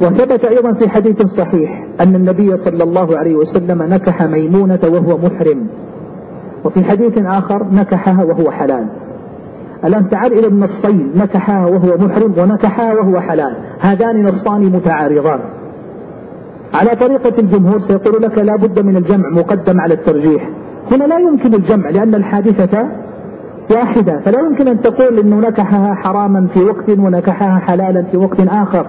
وثبت 0.00 0.44
أيضا 0.44 0.72
في 0.72 0.88
حديث 0.88 1.22
صحيح 1.22 1.86
أن 2.00 2.14
النبي 2.14 2.56
صلى 2.56 2.84
الله 2.84 3.18
عليه 3.18 3.34
وسلم 3.34 3.82
نكح 3.82 4.22
ميمونة 4.22 4.80
وهو 4.84 5.18
محرم. 5.18 5.66
وفي 6.64 6.84
حديث 6.84 7.18
آخر 7.18 7.66
نكحها 7.72 8.24
وهو 8.24 8.50
حلال. 8.50 8.86
الآن 9.84 10.08
تعال 10.08 10.32
إلى 10.32 10.46
النصين 10.46 11.12
نكحها 11.16 11.66
وهو 11.66 11.96
محرم 12.06 12.34
ونكحها 12.38 12.94
وهو 12.94 13.20
حلال؟ 13.20 13.56
هذان 13.80 14.26
نصان 14.26 14.62
متعارضان. 14.62 15.40
على 16.74 16.90
طريقة 16.90 17.38
الجمهور 17.38 17.78
سيقول 17.78 18.22
لك 18.22 18.38
لا 18.38 18.56
بد 18.56 18.84
من 18.84 18.96
الجمع 18.96 19.30
مقدم 19.30 19.80
على 19.80 19.94
الترجيح. 19.94 20.50
هنا 20.92 21.04
لا 21.04 21.18
يمكن 21.18 21.54
الجمع 21.54 21.90
لأن 21.90 22.14
الحادثة 22.14 22.88
واحدة. 23.70 24.20
فلا 24.20 24.40
يمكن 24.40 24.68
أن 24.68 24.80
تقول 24.80 25.18
أنه 25.18 25.36
نكحها 25.36 25.94
حراما 25.94 26.46
في 26.46 26.64
وقت 26.64 26.90
ونكحها 26.90 27.58
حلالا 27.58 28.02
في 28.02 28.16
وقت 28.16 28.40
آخر. 28.40 28.86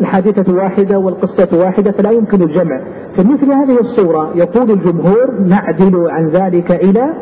الحادثة 0.00 0.52
واحدة 0.54 0.98
والقصة 0.98 1.48
واحدة 1.52 1.92
فلا 1.92 2.10
يمكن 2.10 2.42
الجمع. 2.42 2.80
في 3.14 3.22
مثل 3.22 3.52
هذه 3.52 3.80
الصورة 3.80 4.32
يقول 4.34 4.70
الجمهور 4.70 5.40
نعدل 5.46 6.10
عن 6.10 6.28
ذلك 6.28 6.70
إلى 6.70 7.14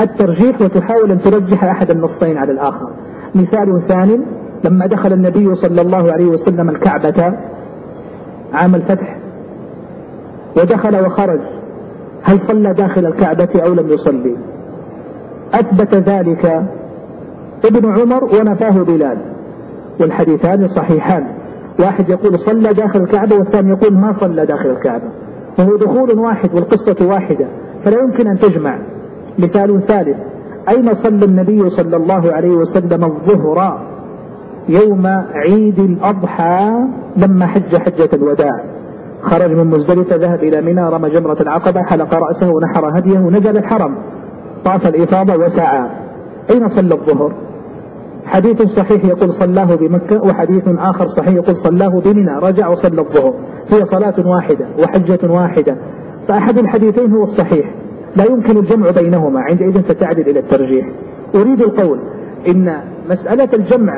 الترجيح 0.00 0.60
وتحاول 0.60 1.10
أن 1.10 1.20
ترجح 1.20 1.64
أحد 1.64 1.90
النصين 1.90 2.36
على 2.36 2.52
الآخر. 2.52 2.90
مثال 3.34 3.82
ثاني 3.88 4.20
لما 4.64 4.86
دخل 4.86 5.12
النبي 5.12 5.54
صلى 5.54 5.80
الله 5.80 6.12
عليه 6.12 6.26
وسلم 6.26 6.70
الكعبة 6.70 7.32
عام 8.52 8.74
الفتح 8.74 9.18
ودخل 10.56 11.06
وخرج. 11.06 11.40
هل 12.22 12.40
صلى 12.40 12.74
داخل 12.74 13.06
الكعبة 13.06 13.48
أو 13.66 13.74
لم 13.74 13.88
يصلي؟ 13.88 14.36
أثبت 15.54 15.94
ذلك 15.94 16.62
ابن 17.64 17.92
عمر 18.00 18.24
ونفاه 18.24 18.82
بلال. 18.82 19.18
والحديثان 20.00 20.68
صحيحان. 20.68 21.26
واحد 21.80 22.08
يقول 22.08 22.38
صلى 22.38 22.72
داخل 22.72 23.00
الكعبة 23.00 23.36
والثاني 23.36 23.68
يقول 23.68 23.94
ما 23.94 24.12
صلى 24.12 24.46
داخل 24.46 24.70
الكعبة. 24.70 25.08
وهو 25.58 25.76
دخول 25.76 26.18
واحد 26.18 26.54
والقصة 26.54 26.96
واحدة 27.06 27.46
فلا 27.84 28.00
يمكن 28.00 28.26
أن 28.26 28.38
تجمع. 28.38 28.78
مثال 29.38 29.82
ثالث 29.86 30.16
أين 30.68 30.94
صلى 30.94 31.24
النبي 31.24 31.70
صلى 31.70 31.96
الله 31.96 32.32
عليه 32.32 32.50
وسلم 32.50 33.04
الظهر 33.04 33.86
يوم 34.68 35.06
عيد 35.34 35.78
الأضحى 35.78 36.70
لما 37.16 37.46
حج 37.46 37.76
حجة 37.76 38.08
الوداع؟ 38.12 38.64
خرج 39.22 39.52
من 39.52 39.66
مزدلفة 39.66 40.16
ذهب 40.16 40.42
إلى 40.42 40.60
منى 40.60 40.88
رمى 40.88 41.10
جمرة 41.10 41.42
العقبة 41.42 41.82
حلق 41.82 42.14
رأسه 42.14 42.50
ونحر 42.50 42.98
هديه 42.98 43.18
ونزل 43.18 43.56
الحرم. 43.56 43.94
طاف 44.64 44.86
الإفاضة 44.86 45.44
وسعى. 45.44 45.90
أين 46.50 46.68
صلى 46.68 46.94
الظهر؟ 46.94 47.32
حديث 48.26 48.62
صحيح 48.62 49.04
يقول 49.04 49.32
صلاه 49.32 49.74
بمكة 49.74 50.24
وحديث 50.24 50.62
آخر 50.68 51.06
صحيح 51.06 51.34
يقول 51.34 51.56
صلاه 51.56 52.00
بمنى. 52.00 52.38
رجع 52.42 52.68
وصلى 52.68 53.00
الظهر. 53.00 53.34
هي 53.68 53.84
صلاة 53.84 54.26
واحدة 54.26 54.66
وحجة 54.78 55.32
واحدة. 55.32 55.76
فأحد 56.28 56.58
الحديثين 56.58 57.12
هو 57.12 57.22
الصحيح. 57.22 57.74
لا 58.16 58.24
يمكن 58.24 58.56
الجمع 58.56 58.90
بينهما. 58.90 59.40
عندئذ 59.40 59.80
ستعدل 59.80 60.28
إلى 60.28 60.40
الترجيح. 60.40 60.88
أريد 61.34 61.62
القول 61.62 61.98
إن 62.48 62.80
مسألة 63.10 63.48
الجمع 63.54 63.92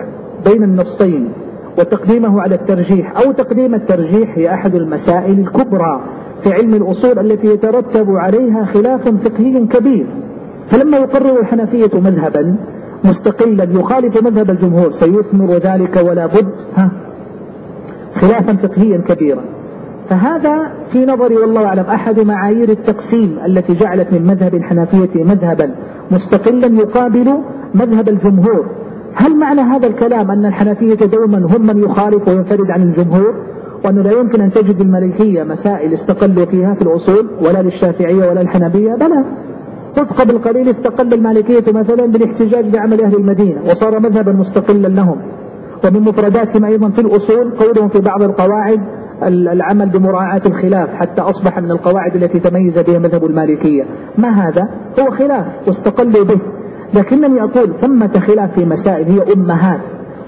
بين 0.44 0.64
النصين 0.64 1.32
وتقديمه 1.78 2.42
على 2.42 2.54
الترجيح 2.54 3.18
أو 3.18 3.32
تقديم 3.32 3.74
الترجيح 3.74 4.38
هي 4.38 4.54
أحد 4.54 4.74
المسائل 4.74 5.38
الكبرى 5.40 6.00
في 6.42 6.52
علم 6.52 6.74
الأصول 6.74 7.18
التي 7.18 7.46
يترتب 7.46 8.10
عليها 8.10 8.64
خلاف 8.64 9.08
فقهي 9.08 9.66
كبير. 9.66 10.06
فلما 10.66 10.96
يقرر 10.98 11.40
الحنفية 11.40 12.00
مذهبا 12.00 12.56
مستقلا 13.04 13.64
يخالف 13.64 14.22
مذهب 14.22 14.50
الجمهور 14.50 14.90
سيثمر 14.90 15.52
ذلك 15.52 16.04
ولا 16.08 16.26
بد 16.26 16.52
ها 16.76 16.90
خلافا 18.14 18.52
فقهيا 18.52 18.98
كبيرا. 18.98 19.44
فهذا 20.08 20.72
في 20.92 21.04
نظري 21.04 21.36
والله 21.36 21.64
أعلم 21.64 21.84
أحد 21.84 22.20
معايير 22.20 22.68
التقسيم 22.68 23.38
التي 23.46 23.74
جعلت 23.74 24.12
من 24.12 24.26
مذهب 24.26 24.54
الحنفية 24.54 25.24
مذهبا 25.24 25.74
مستقلا 26.10 26.66
يقابل 26.66 27.38
مذهب 27.74 28.08
الجمهور. 28.08 28.66
هل 29.14 29.38
معنى 29.38 29.61
هذا 29.61 29.86
الكلام 29.86 30.30
أن 30.30 30.46
الحنفية 30.46 30.94
دوما 30.94 31.56
هم 31.56 31.66
من 31.66 31.78
يخالف 31.78 32.28
وينفرد 32.28 32.70
عن 32.70 32.82
الجمهور؟ 32.82 33.34
وأنه 33.84 34.02
لا 34.02 34.12
يمكن 34.12 34.40
أن 34.40 34.50
تجد 34.50 34.80
المالكية 34.80 35.42
مسائل 35.42 35.92
استقلوا 35.92 36.44
فيها 36.44 36.74
في 36.74 36.82
الأصول 36.82 37.30
ولا 37.40 37.62
للشافعية 37.62 38.28
ولا 38.28 38.40
الحنبية 38.40 38.94
بلى. 38.94 39.24
قد 39.96 40.12
قبل 40.12 40.38
قليل 40.38 40.68
استقل 40.68 41.14
المالكية 41.14 41.72
مثلا 41.72 42.06
بالاحتجاج 42.06 42.64
بعمل 42.64 43.00
أهل 43.00 43.14
المدينة 43.14 43.61
وصار 43.70 44.00
مذهبا 44.00 44.32
مستقلا 44.32 44.88
لهم. 44.88 45.16
ومن 45.84 46.00
مفرداتهم 46.00 46.64
أيضا 46.64 46.90
في 46.90 47.00
الأصول 47.00 47.50
قولهم 47.50 47.88
في 47.88 48.00
بعض 48.00 48.22
القواعد 48.22 48.80
العمل 49.22 49.88
بمراعاة 49.88 50.42
الخلاف 50.46 50.94
حتى 50.94 51.22
أصبح 51.22 51.58
من 51.58 51.70
القواعد 51.70 52.16
التي 52.16 52.40
تميز 52.40 52.78
بها 52.78 52.98
مذهب 52.98 53.24
المالكية. 53.24 53.84
ما 54.18 54.28
هذا؟ 54.28 54.68
هو 55.00 55.11
خلاف 55.11 55.46
واستقلوا 55.66 56.24
به. 56.24 56.40
لكنني 56.95 57.43
أقول 57.43 57.74
ثمة 57.74 58.20
خلاف 58.26 58.55
في 58.55 58.64
مسائل 58.64 59.07
هي 59.07 59.34
أمهات 59.34 59.80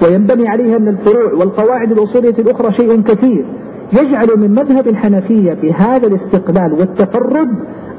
وينبني 0.03 0.49
عليها 0.49 0.79
من 0.79 0.89
الفروع 0.89 1.33
والقواعد 1.33 1.93
الأصولية 1.93 2.35
الأخرى 2.39 2.73
شيء 2.73 3.03
كثير. 3.03 3.45
يجعل 3.93 4.29
من 4.37 4.51
مذهب 4.51 4.89
الحنفية 4.89 5.53
بهذا 5.55 6.07
الاستقلال 6.07 6.73
والتفرد 6.73 7.49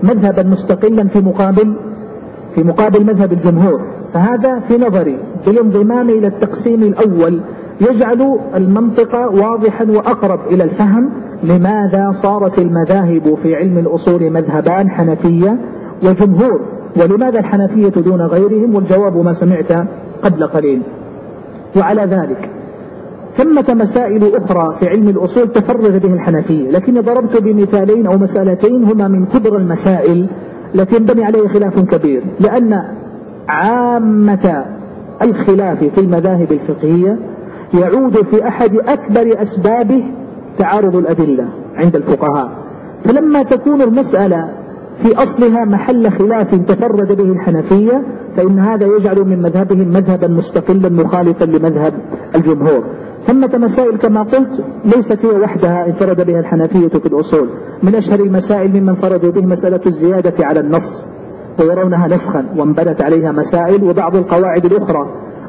مذهبا 0.04 0.44
مستقلا 0.44 1.08
في 1.08 1.20
مقابل 1.20 1.76
في 2.56 2.64
مقابل 2.64 3.06
مذهب 3.06 3.34
الجمهور. 3.34 3.82
فهذا 4.14 4.60
في 4.60 4.78
نظري 4.78 5.20
بالانضمام 5.46 6.10
إلى 6.10 6.28
التقسيم 6.28 6.84
الأول. 6.84 7.42
يجعل 7.82 8.40
المنطق 8.56 9.16
واضحا 9.16 9.86
وأقرب 9.86 10.40
إلى 10.52 10.64
الفهم 10.64 11.10
لماذا 11.44 12.12
صارت 12.12 12.60
المذاهب 12.60 13.38
في 13.44 13.56
علم 13.56 13.78
الأصول 13.78 14.30
مذهبان 14.30 14.90
حنفية 14.90 15.58
وجمهور. 16.04 16.62
ولماذا 17.02 17.40
الحنفية 17.40 17.90
دون 17.90 18.22
غيرهم 18.22 18.76
والجواب 18.76 19.18
ما 19.18 19.34
سمعت 19.34 19.88
قبل 20.22 20.48
قليل؟ 20.48 20.82
وعلى 21.78 22.02
ذلك 22.02 22.50
ثمة 23.36 23.74
مسائل 23.84 24.36
أخرى 24.36 24.78
في 24.80 24.88
علم 24.88 25.10
الأصول 25.10 25.52
تفرغ 25.52 25.98
به 25.98 26.14
الحنفية 26.14 26.70
لكني 26.70 27.00
ضربت 27.00 27.42
بمثالين 27.42 28.08
أو 28.08 28.18
مسألتين 28.18 28.84
هما 28.84 29.08
من 29.08 29.26
كبر 29.26 29.58
المسائل 29.58 30.28
التي 30.76 30.96
ينبني 30.96 31.26
عليها 31.26 31.48
خلاف 31.48 31.80
كبير 31.80 32.24
لأن 32.40 32.82
عامة 33.48 34.66
الخلاف 35.22 35.84
في 35.84 35.98
المذاهب 35.98 36.52
الفقهية 36.52 37.20
يعود 37.74 38.16
في 38.16 38.48
أحد 38.48 38.76
أكبر 38.76 39.42
أسبابه 39.42 40.04
تعارض 40.58 40.96
الأدلة 40.96 41.48
عند 41.76 41.96
الفقهاء 41.96 42.52
فلما 43.06 43.44
تكون 43.44 43.82
المسألة 43.82 44.50
في 45.02 45.24
أصلها 45.24 45.66
محل 45.66 46.12
خلاف 46.12 46.56
تفرد 46.56 47.18
به 47.18 47.32
الحنفية 47.32 48.04
فإن 48.38 48.60
هذا 48.60 48.86
يجعل 48.86 49.26
من 49.26 49.42
مذهبهم 49.42 49.88
مذهبا 49.88 50.28
مستقلا 50.28 50.90
مخالفا 50.90 51.46
لمذهب 51.46 51.94
الجمهور. 52.36 52.84
ثمة 53.28 53.58
مسائل 53.58 53.98
كما 53.98 54.22
قلت 54.22 54.64
ليست 54.86 55.26
هي 55.26 55.40
وحدها 55.40 55.86
انفرد 55.88 56.26
بها 56.26 56.40
الحنفية 56.40 56.88
في 56.88 57.06
الأصول. 57.06 57.50
من 57.84 57.96
أشهر 57.96 58.20
المسائل 58.20 58.70
ممن 58.72 58.90
انفردوا 58.90 59.32
به 59.32 59.42
مسألة 59.42 59.82
الزيادة 59.86 60.46
على 60.46 60.60
النص 60.60 61.06
ويرونها 61.60 62.08
نسخا 62.08 62.46
وانبنت 62.58 63.02
عليها 63.02 63.32
مسائل 63.32 63.84
وبعض 63.84 64.16
القواعد 64.16 64.66
الأخرى. 64.66 65.06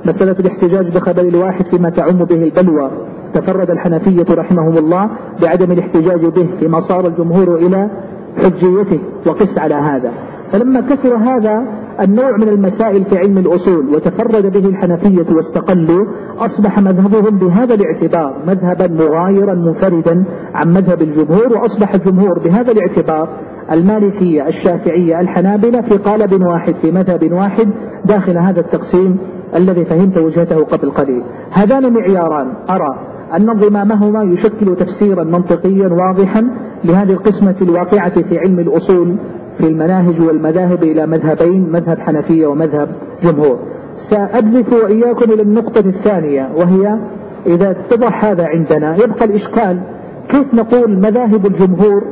مسألة 0.07 0.36
الاحتجاج 0.40 0.97
بخبر 0.97 1.22
الواحد 1.22 1.66
فيما 1.66 1.90
تعم 1.90 2.24
به 2.24 2.42
البلوى. 2.45 2.90
تفرد 3.34 3.70
الحنفية 3.70 4.34
رحمهم 4.34 4.78
الله 4.78 5.11
بعدم 5.42 5.72
الاحتجاج 5.72 6.26
به 6.26 6.49
فيما 6.61 6.80
صار 6.80 7.07
الجمهور 7.07 7.57
إلى 7.57 7.90
حجيته 8.37 8.99
وقس 9.26 9.59
على 9.59 9.74
هذا. 9.74 10.12
فلما 10.53 10.80
كثر 10.80 11.16
هذا 11.16 11.66
النوع 12.01 12.37
من 12.37 12.49
المسائل 12.49 13.05
في 13.05 13.18
علم 13.18 13.39
الأصول 13.39 13.95
وتفرد 13.95 14.53
به 14.53 14.68
الحنفية 14.68 15.35
واستقلوا 15.35 16.07
أصبح 16.39 16.78
مذهبهم 16.78 17.39
بهذا 17.39 17.74
الاعتبار 17.74 18.37
مذهبا 18.47 18.89
مغايرا 18.89 19.55
منفردا 19.55 20.24
عن 20.55 20.68
مذهب 20.68 21.03
الجمهور 21.03 21.53
وأصبح 21.53 21.95
الجمهور 21.95 22.39
بهذا 22.39 22.72
الاعتبار 22.72 23.28
المالكية 23.72 24.47
الشافعية 24.47 25.20
الحنابلة 25.20 25.80
في 25.80 25.97
قالب 25.97 26.43
واحد 26.43 26.74
في 26.74 26.93
مذهب 26.93 27.32
واحد 27.32 27.68
داخل 28.05 28.39
هذا 28.39 28.61
التقسيم 28.61 29.18
الذي 29.57 29.85
فهمت 29.85 30.18
وجهته 30.18 30.64
قبل 30.64 30.91
قليل. 30.91 31.22
هذان 31.51 31.93
معياران 31.93 32.53
أرى. 32.70 33.14
أن 33.37 33.51
انضمامهما 33.51 34.22
يشكل 34.22 34.76
تفسيرا 34.76 35.24
منطقيا 35.24 35.89
واضحا 35.89 36.51
لهذه 36.85 37.12
القسمة 37.12 37.55
الواقعة 37.62 38.22
في 38.22 38.39
علم 38.39 38.59
الأصول 38.59 39.16
في 39.59 39.68
المناهج 39.68 40.20
والمذاهب 40.20 40.82
إلى 40.82 41.07
مذهبين 41.07 41.72
مذهب 41.72 41.99
حنفية 41.99 42.47
ومذهب 42.47 42.89
جمهور. 43.22 43.59
سأدلف 43.97 44.72
وإياكم 44.72 45.32
إلى 45.32 45.43
النقطة 45.43 45.80
الثانية 45.80 46.51
وهي 46.57 46.99
إذا 47.47 47.70
اتضح 47.70 48.24
هذا 48.24 48.45
عندنا 48.47 48.97
يبقى 49.05 49.24
الإشكال 49.24 49.80
كيف 50.28 50.55
نقول 50.55 50.97
مذاهب 50.99 51.47
الجمهور 51.47 52.05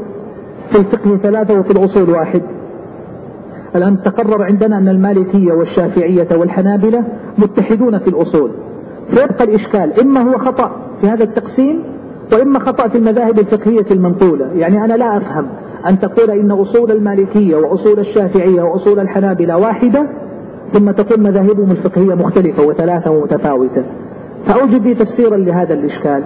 في 0.69 0.79
الفقه 0.79 1.17
ثلاثة 1.17 1.61
وفي 1.61 1.71
الأصول 1.71 2.11
واحد؟ 2.11 2.43
الآن 3.77 4.03
تقرر 4.03 4.43
عندنا 4.43 4.79
أن 4.79 4.89
المالكية 4.89 5.53
والشافعية 5.53 6.29
والحنابلة 6.37 7.05
متحدون 7.39 7.99
في 7.99 8.09
الأصول. 8.09 8.51
فيبقى 9.09 9.45
الإشكال 9.45 10.01
إما 10.01 10.21
هو 10.21 10.39
خطأ 10.39 10.92
في 11.03 11.09
هذا 11.09 11.25
التقسيم 11.25 11.83
وإما 12.33 12.59
خطأ 12.59 12.89
في 12.89 12.99
المذاهب 12.99 13.39
الفقهية 13.39 13.87
المنقولة. 13.91 14.47
يعني 14.55 14.85
أنا 14.85 14.95
لا 14.95 15.17
أفهم 15.17 15.47
أن 15.89 15.99
تقول 15.99 16.31
إن 16.31 16.51
أصول 16.51 16.91
المالكية 16.91 17.57
وأصول 17.57 17.99
الشافعية 17.99 18.63
وأصول 18.63 19.01
الحنابلة 19.01 19.57
واحدة 19.57 20.07
ثم 20.73 20.91
تقول 20.91 21.21
مذاهبهم 21.21 21.71
الفقهية 21.71 22.15
مختلفة 22.15 22.67
وثلاثة 22.67 23.11
ومتفاوتة. 23.11 23.85
فأوجد 24.45 24.87
لي 24.87 24.95
تفسيرا 24.95 25.37
لهذا 25.37 25.75
الإشكال. 25.75 26.23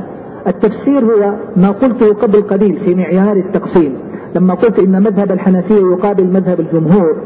التفسير 0.46 1.04
هو 1.04 1.34
ما 1.56 1.70
قلته 1.70 2.14
قبل 2.14 2.42
قليل 2.42 2.80
في 2.84 2.94
معيار 2.94 3.36
التقسيم. 3.36 3.94
لما 4.34 4.54
قلت 4.54 4.78
إن 4.78 5.02
مذهب 5.02 5.32
الحنفية 5.32 5.74
يقابل 5.74 6.26
مذهب 6.26 6.60
الجمهور 6.60 7.16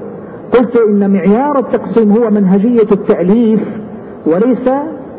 قلت 0.59 0.77
إن 0.77 1.11
معيار 1.11 1.59
التقسيم 1.59 2.13
هو 2.13 2.31
منهجية 2.31 2.93
التأليف 2.93 3.61
وليس 4.27 4.71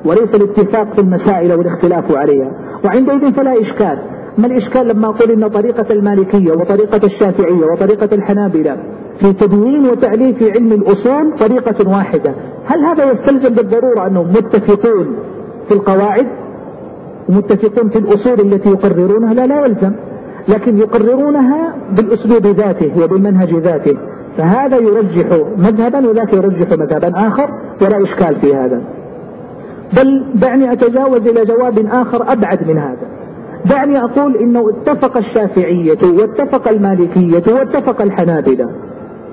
وليس 0.06 0.36
الاتفاق 0.36 0.94
في 0.94 1.02
المسائل 1.02 1.54
والاختلاف 1.54 2.18
عليها. 2.18 2.52
وعندئذ 2.86 3.34
فلا 3.34 3.60
إشكال. 3.62 3.98
ما 4.38 4.48
الإشكال 4.48 4.88
لما 4.88 5.08
أقول 5.08 5.32
إن 5.32 5.48
طريقة 5.48 5.94
المالكية 5.94 6.52
وطريقة 6.52 7.06
الشافعية 7.06 7.66
وطريقة 7.66 8.10
الحنابلة 8.16 8.78
في 9.20 9.34
تدوين 9.34 9.86
وتأليف 9.86 10.44
علم 10.56 10.72
الأصول 10.72 11.34
طريقة 11.40 11.90
واحدة؟ 11.90 12.36
هل 12.66 12.86
هذا 12.86 13.12
يستلزم 13.12 13.50
بالضرورة 13.50 14.08
أنهم 14.08 14.28
متفقون 14.28 15.16
في 15.68 15.74
القواعد 15.74 16.28
ومتفقون 17.30 17.90
في 17.90 18.00
الأصول 18.00 18.34
التي 18.34 18.70
يقررونها؟ 18.70 19.34
لا 19.34 19.48
لا 19.48 19.66
يلزم. 19.66 19.92
لكن 20.48 20.78
يقررونها 20.78 21.76
بالأسلوب 21.92 22.48
ذاته 22.48 23.04
وبالمنهج 23.04 23.56
ذاته. 23.56 23.98
فهذا 24.38 24.78
يرجح 24.78 25.26
مذهبا 25.58 26.10
وذاك 26.10 26.34
يرجح 26.34 26.72
مذهبا 26.72 27.28
آخر. 27.28 27.50
ولا 27.82 28.04
إشكال 28.04 28.36
في 28.36 28.56
هذا. 28.56 28.82
بل 29.98 30.24
دعني 30.36 30.72
أتجاوز 30.72 31.28
إلى 31.28 31.46
جواب 31.46 31.80
آخر 31.92 32.32
أبعد 32.32 32.68
من 32.68 32.78
هذا. 32.78 33.08
دعني 33.66 34.00
أقول 34.00 34.36
إنه 34.38 34.70
اتفق 34.70 35.18
الشافعية 35.18 35.98
واتفق 36.04 36.68
المالكية 36.68 37.54
واتفق 37.54 38.02
الحنابلة 38.02 38.70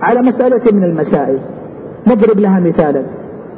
على 0.02 0.22
مسألة 0.22 0.72
من 0.72 0.84
المسائل. 0.84 1.38
نضرب 2.06 2.38
لها 2.38 2.60
مثالا 2.60 3.02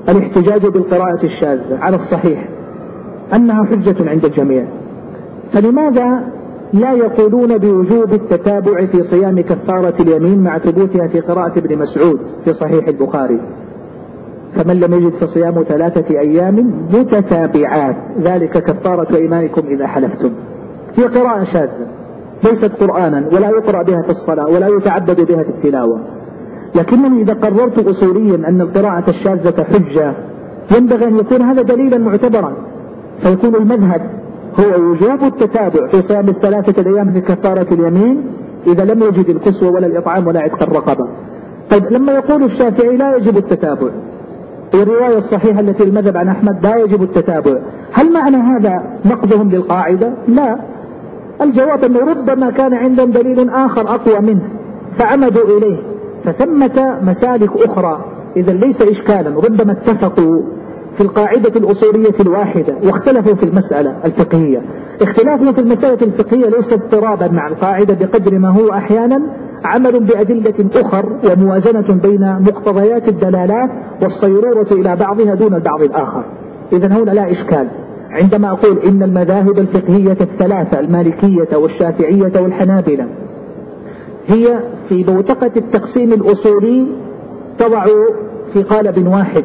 الاحتجاج 0.08 0.66
بالقراءة 0.66 1.24
الشاذة 1.24 1.78
على 1.80 1.96
الصحيح 1.96 2.48
أنها 3.34 3.64
حجة 3.64 4.10
عند 4.10 4.24
الجميع. 4.24 4.64
فلماذا 5.52 6.24
لا 6.72 6.92
يقولون 6.92 7.58
بوجوب 7.58 8.12
التتابع 8.12 8.86
في 8.86 9.02
صيام 9.02 9.40
كفارة 9.40 10.02
اليمين 10.02 10.42
مع 10.42 10.58
ثبوتها 10.58 11.08
في 11.08 11.20
قراءة 11.20 11.58
ابن 11.58 11.78
مسعود 11.78 12.20
في 12.44 12.52
صحيح 12.52 12.88
البخاري؟ 12.88 13.40
فمن 14.54 14.80
لم 14.80 14.94
يجد 14.94 15.14
فصيام 15.14 15.62
ثلاثة 15.62 16.20
أيام 16.20 16.86
متتابعات. 16.94 17.96
ذلك 18.20 18.50
كفارة 18.50 19.16
إيمانكم 19.16 19.66
إذا 19.66 19.86
حلفتم. 19.86 20.30
هي 20.96 21.04
قراءة 21.04 21.44
شاذة 21.44 21.86
ليست 22.44 22.72
قرآنا 22.82 23.28
ولا 23.32 23.48
يقرأ 23.48 23.82
بها 23.82 24.02
في 24.02 24.10
الصلاة 24.10 24.46
ولا 24.46 24.68
يتعبد 24.68 25.20
بها 25.32 25.42
في 25.42 25.48
التلاوة. 25.48 26.00
لكنني 26.74 27.22
إذا 27.22 27.34
قررت 27.34 27.86
أصوليا 27.86 28.48
أن 28.48 28.60
القراءة 28.60 29.10
الشاذة 29.10 29.64
حجة 29.64 30.14
ينبغي 30.76 31.04
أن 31.04 31.18
يكون 31.18 31.42
هذا 31.42 31.62
دليلا 31.62 31.98
معتبرا. 31.98 32.52
فيكون 33.18 33.54
المذهب 33.54 34.10
هو 34.60 34.90
وجوب 34.90 35.22
التتابع. 35.22 35.86
في 35.86 36.02
صيام 36.02 36.28
الثلاثة 36.28 36.82
الأيام 36.82 37.12
في 37.12 37.20
كفارة 37.20 37.74
اليمين 37.74 38.24
إذا 38.66 38.84
لم 38.84 39.02
يجد 39.02 39.28
الكسوة 39.28 39.70
ولا 39.70 39.86
الإطعام 39.86 40.26
ولا 40.26 40.40
عتق 40.40 40.62
الرقبة. 40.62 41.08
طيب 41.70 41.84
لما 41.90 42.12
يقول 42.12 42.44
الشافعي 42.44 42.96
لا 42.96 43.16
يجب 43.16 43.36
التتابع. 43.36 43.90
والرواية 44.74 45.18
الصحيحة 45.18 45.60
التي 45.60 45.84
المذهب 45.84 46.16
عن 46.16 46.28
أحمد 46.28 46.66
لا 46.66 46.76
يجب 46.76 47.02
التتابع. 47.02 47.58
هل 47.92 48.12
معنى 48.12 48.36
هذا 48.36 48.82
نقضهم 49.04 49.50
للقاعدة؟ 49.50 50.12
لا. 50.28 50.56
الجواب 51.42 51.84
أنه 51.84 51.98
ربما 51.98 52.50
كان 52.50 52.74
عندهم 52.74 53.10
دليل 53.10 53.50
آخر 53.50 53.80
أقوى 53.80 54.20
منه 54.20 54.42
فعمدوا 54.96 55.58
إليه. 55.58 55.76
فثمة 56.24 56.98
مسالك 57.02 57.50
أخرى. 57.56 58.04
إذا 58.36 58.52
ليس 58.52 58.82
إشكالا. 58.82 59.30
ربما 59.30 59.72
اتفقوا 59.72 60.42
في 60.96 61.00
القاعدة 61.00 61.60
الأصولية 61.60 62.20
الواحدة 62.20 62.74
واختلفوا 62.84 63.34
في 63.34 63.42
المسألة 63.42 63.96
الفقهية. 64.04 64.62
اختلافهم 65.02 65.52
في 65.52 65.60
المسألة 65.60 65.98
الفقهية 66.02 66.48
ليس 66.48 66.72
اضطرابا 66.72 67.28
مع 67.28 67.48
القاعدة 67.48 67.94
بقدر 67.94 68.38
ما 68.38 68.50
هو 68.50 68.72
أحيانا 68.72 69.20
عمل 69.64 70.04
بأدلة 70.04 70.70
أخر 70.74 71.18
وموازنة 71.24 72.00
بين 72.02 72.36
مقتضيات 72.40 73.08
الدلالات 73.08 73.70
والصيرورة 74.02 74.72
إلى 74.72 74.96
بعضها 74.96 75.34
دون 75.34 75.54
البعض 75.54 75.82
الآخر. 75.82 76.24
إذا 76.72 76.86
هنا 76.86 77.10
لا 77.10 77.30
إشكال. 77.30 77.68
عندما 78.10 78.50
أقول 78.50 78.78
إن 78.78 79.02
المذاهب 79.02 79.58
الفقهية 79.58 80.16
الثلاثة 80.20 80.80
المالكية 80.80 81.56
والشافعية 81.56 82.32
والحنابلة 82.40 83.06
هي 84.26 84.60
في 84.88 85.02
بوتقة 85.02 85.50
التقسيم 85.56 86.12
الأصولي 86.12 86.86
تضع 87.58 87.84
في 88.52 88.62
قالب 88.62 89.06
واحد. 89.06 89.44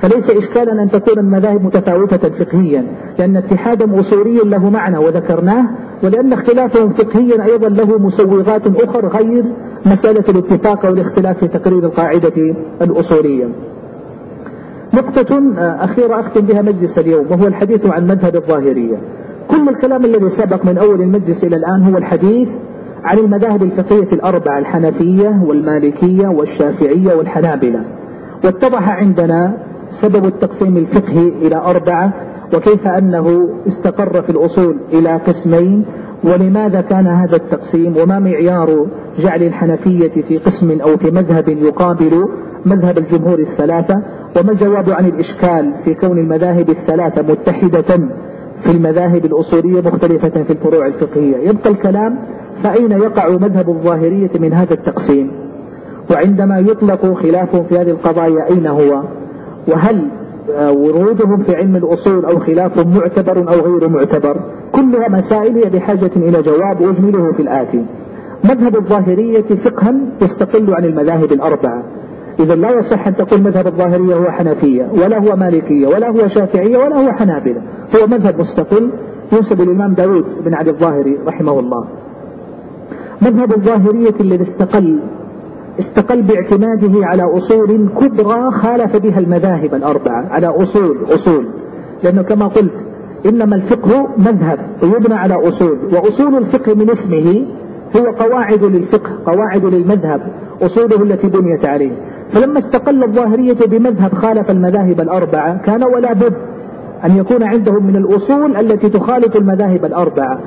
فليس 0.00 0.30
إشكالا 0.30 0.82
أن 0.82 0.90
تكون 0.90 1.18
المذاهب 1.18 1.64
متفاوتة 1.64 2.28
فقهيا 2.28 2.84
لأن 3.18 3.36
اتحادهم 3.36 3.94
أصولي 3.94 4.38
له 4.44 4.70
معنى 4.70 4.98
وذكرناه 4.98 5.64
ولأن 6.02 6.32
اختلافهم 6.32 6.92
فقهيا 6.92 7.44
أيضا 7.44 7.68
له 7.68 7.98
مسوغات 7.98 8.66
أخرى 8.66 9.08
غير 9.08 9.44
مسألة 9.86 10.24
الاتفاق 10.28 10.86
والاختلاف 10.86 11.38
في 11.38 11.48
تقرير 11.48 11.78
القاعدة 11.78 12.54
الأصولية. 12.82 13.48
نقطة 14.94 15.52
أخيرة 15.58 16.20
أختم 16.20 16.40
بها 16.40 16.62
مجلس 16.62 16.98
اليوم 16.98 17.26
وهو 17.30 17.46
الحديث 17.46 17.86
عن 17.86 18.06
مذهب 18.06 18.36
الظاهرية. 18.36 18.96
كل 19.48 19.68
الكلام 19.68 20.04
الذي 20.04 20.28
سبق 20.28 20.64
من 20.64 20.78
أول 20.78 21.00
المجلس 21.00 21.44
إلى 21.44 21.56
الآن 21.56 21.82
هو 21.82 21.98
الحديث 21.98 22.48
عن 23.04 23.18
المذاهب 23.18 23.62
الفقهية 23.62 24.12
الأربعة 24.12 24.58
الحنفية 24.58 25.42
والمالكية 25.46 26.28
والشافعية 26.28 27.14
والحنابلة. 27.14 27.84
واتضح 28.44 28.88
عندنا 28.88 29.56
سبب 29.88 30.24
التقسيم 30.24 30.76
الفقهي 30.76 31.28
إلى 31.28 31.56
أربعة 31.56 32.12
وكيف 32.54 32.86
أنه 32.86 33.48
استقر 33.66 34.22
في 34.22 34.30
الأصول 34.30 34.76
إلى 34.92 35.16
قسمين 35.16 35.84
ولماذا 36.24 36.80
كان 36.80 37.06
هذا 37.06 37.36
التقسيم 37.36 37.96
وما 37.96 38.18
معيار 38.18 38.86
جعل 39.18 39.42
الحنفية 39.42 40.22
في 40.22 40.38
قسم 40.38 40.80
أو 40.80 40.96
في 40.96 41.10
مذهب 41.10 41.48
يقابل 41.48 42.24
مذهب 42.66 42.98
الجمهور 42.98 43.38
الثلاثة؟ 43.38 43.94
وما 44.40 44.52
الجواب 44.52 44.90
عن 44.90 45.06
الإشكال 45.06 45.74
في 45.84 45.94
كون 45.94 46.18
المذاهب 46.18 46.70
الثلاثة 46.70 47.22
متحدة 47.22 48.08
في 48.62 48.70
المذاهب 48.70 49.24
الأصولية 49.24 49.80
مختلفة 49.80 50.28
في 50.42 50.50
الفروع 50.50 50.86
الفقهية؟ 50.86 51.36
يبقى 51.36 51.70
الكلام 51.70 52.18
فأين 52.62 52.90
يقع 52.92 53.28
مذهب 53.28 53.68
الظاهرية 53.68 54.30
من 54.40 54.52
هذا 54.52 54.74
التقسيم؟ 54.74 55.30
وعندما 56.10 56.58
يطلق 56.58 57.14
خلاف 57.22 57.56
في 57.56 57.78
هذه 57.78 57.90
القضايا 57.90 58.50
أين 58.50 58.66
هو؟ 58.66 59.02
وهل 59.68 60.08
آه، 60.54 60.72
ورودهم 60.72 61.42
في 61.42 61.56
علم 61.56 61.76
الأصول 61.76 62.24
أو 62.24 62.38
خلافهم 62.38 62.96
معتبر 62.96 63.38
أو 63.38 63.60
غير 63.60 63.88
معتبر. 63.88 64.40
كلها 64.72 65.08
مسائل 65.08 65.56
هي 65.56 65.70
بحاجة 65.70 66.10
إلى 66.16 66.42
جواب 66.42 66.82
أجمله 66.82 67.32
في 67.32 67.42
الآتي. 67.42 67.84
مذهب 68.44 68.76
الظاهرية 68.76 69.42
فقها 69.64 69.94
يستقل 70.22 70.74
عن 70.74 70.84
المذاهب 70.84 71.32
الأربعة. 71.32 71.82
إذا 72.40 72.54
لا 72.54 72.70
يصح 72.70 73.06
أن 73.06 73.14
تقول 73.14 73.42
مذهب 73.42 73.66
الظاهرية 73.66 74.14
هو 74.14 74.30
حنفية 74.30 74.88
ولا 75.04 75.18
هو 75.18 75.36
مالكية 75.36 75.86
ولا 75.86 76.10
هو 76.10 76.28
شافعية 76.28 76.76
ولا 76.76 76.96
هو 76.96 77.12
حنابلة. 77.12 77.62
هو 77.96 78.06
مذهب 78.06 78.40
مستقل 78.40 78.90
ينسب 79.32 79.62
للإمام 79.62 79.94
داود 79.94 80.24
بن 80.44 80.54
علي 80.54 80.70
الظاهري 80.70 81.18
رحمه 81.26 81.60
الله. 81.60 81.84
مذهب 83.22 83.52
الظاهرية 83.52 84.14
الذي 84.20 84.42
استقل 84.42 85.00
استقل 85.78 86.22
باعتماده 86.22 87.06
على 87.06 87.22
أصول 87.22 87.88
كبرى 88.00 88.50
خالف 88.50 88.96
بها 88.96 89.18
المذاهب 89.18 89.74
الأربعة. 89.74 90.26
على 90.30 90.46
أصول 90.46 90.98
أصول. 91.14 91.46
لأنه 92.02 92.22
كما 92.22 92.46
قلت 92.46 92.84
إنما 93.26 93.56
الفقه 93.56 94.08
مذهب 94.18 94.58
ويبنى 94.82 95.14
على 95.14 95.48
أصول. 95.48 95.78
وأصول 95.92 96.36
الفقه 96.36 96.74
من 96.74 96.90
اسمه 96.90 97.46
هو 97.96 98.12
قواعد 98.12 98.64
للفقه 98.64 99.10
قواعد 99.26 99.64
للمذهب 99.64 100.20
أصوله 100.62 101.02
التي 101.02 101.26
بنيت 101.26 101.64
عليه. 101.64 101.92
فلما 102.30 102.58
استقل 102.58 103.04
الظاهرية 103.04 103.58
بمذهب 103.70 104.14
خالف 104.14 104.50
المذاهب 104.50 105.00
الأربعة 105.00 105.62
كان 105.62 105.84
ولا 105.84 106.12
بد 106.12 106.34
أن 107.04 107.16
يكون 107.16 107.42
عندهم 107.42 107.86
من 107.86 107.96
الأصول 107.96 108.56
التي 108.56 108.88
تخالف 108.88 109.36
المذاهب 109.36 109.84
الأربعة. 109.84 110.40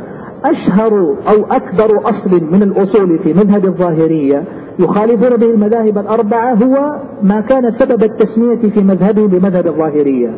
أشهر 0.45 1.15
أو 1.27 1.45
أكبر 1.51 2.09
أصل 2.09 2.43
من 2.51 2.63
الأصول 2.63 3.19
في 3.19 3.33
مذهب 3.33 3.65
الظاهرية 3.65 4.43
يخالفون 4.79 5.37
به 5.37 5.49
المذاهب 5.49 5.97
الأربعة 5.97 6.53
هو 6.53 6.99
ما 7.23 7.41
كان 7.41 7.71
سبب 7.71 8.03
التسمية 8.03 8.69
في 8.69 8.81
مذهبه 8.83 9.27
بمذهب 9.27 9.67
الظاهرية. 9.67 10.29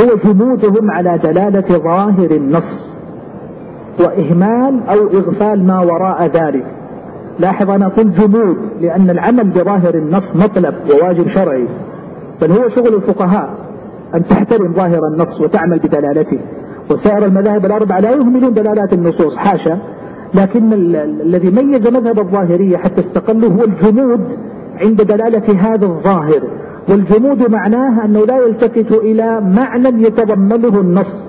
هو 0.00 0.16
جمودهم 0.24 0.90
على 0.90 1.18
دلالة 1.18 1.78
ظاهر 1.78 2.30
النص 2.30 2.94
وإهمال 4.00 4.82
أو 4.88 5.06
إغفال 5.06 5.66
ما 5.66 5.80
وراء 5.80 6.26
ذلك. 6.26 6.66
لاحظ 7.38 7.70
أنا 7.70 7.88
قلت 7.88 8.20
جمود 8.20 8.56
لأن 8.80 9.10
العمل 9.10 9.44
بظاهر 9.44 9.94
النص 9.94 10.36
مطلب 10.36 10.74
وواجب 10.90 11.28
شرعي 11.28 11.68
بل 12.42 12.52
هو 12.52 12.68
شغل 12.68 12.94
الفقهاء 12.94 13.50
أن 14.14 14.24
تحترم 14.24 14.74
ظاهر 14.74 15.06
النص 15.12 15.40
وتعمل 15.40 15.78
بدلالته. 15.78 16.38
وسائر 16.90 17.24
المذاهب 17.26 17.66
الأربعة 17.66 18.00
لا 18.00 18.10
يهملون 18.10 18.52
دلالات 18.52 18.92
النصوص 18.92 19.36
حاشا. 19.36 19.78
لكن 20.34 20.72
الذي 21.22 21.50
ميز 21.50 21.88
مذهب 21.88 22.18
الظاهرية 22.18 22.76
حتى 22.76 23.00
استقلوا 23.00 23.50
هو 23.50 23.64
الجمود 23.64 24.38
عند 24.76 25.02
دلالة 25.02 25.60
هذا 25.60 25.86
الظاهر. 25.86 26.42
والجمود 26.88 27.50
معناه 27.50 28.04
أنه 28.04 28.26
لا 28.26 28.38
يلتفت 28.38 28.92
إلى 28.92 29.40
معنى 29.40 30.02
يتضمنه 30.02 30.80
النص. 30.80 31.24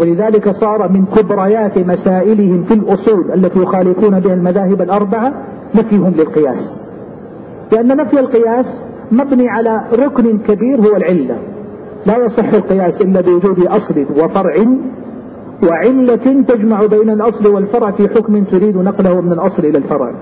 ولذلك 0.00 0.48
صار 0.48 0.88
من 0.88 1.04
كبريات 1.04 1.78
مسائلهم 1.78 2.62
في 2.62 2.74
الأصول 2.74 3.32
التي 3.34 3.58
يخالفون 3.58 4.20
بها 4.20 4.34
المذاهب 4.34 4.82
الأربعة 4.82 5.32
نفيهم 5.74 6.12
للقياس. 6.16 6.80
لأن 7.72 7.96
نفي 7.96 8.20
القياس 8.20 8.84
مبني 9.12 9.48
على 9.48 9.80
ركن 9.92 10.38
كبير 10.38 10.80
هو 10.80 10.96
العلة. 10.96 11.38
لا 12.06 12.24
يصح 12.24 12.52
القياس 12.52 13.02
إلا 13.02 13.20
بوجود 13.20 13.66
أصل 13.66 14.06
وفرع 14.10 14.54
وعلة 15.70 16.42
تجمع 16.48 16.86
بين 16.86 17.10
الأصل 17.10 17.54
والفرع 17.54 17.90
في 17.90 18.08
حكم 18.08 18.44
تريد 18.44 18.76
نقله 18.76 19.20
من 19.20 19.32
الأصل 19.32 19.64
إلى 19.64 19.78
الفرع. 19.78 20.14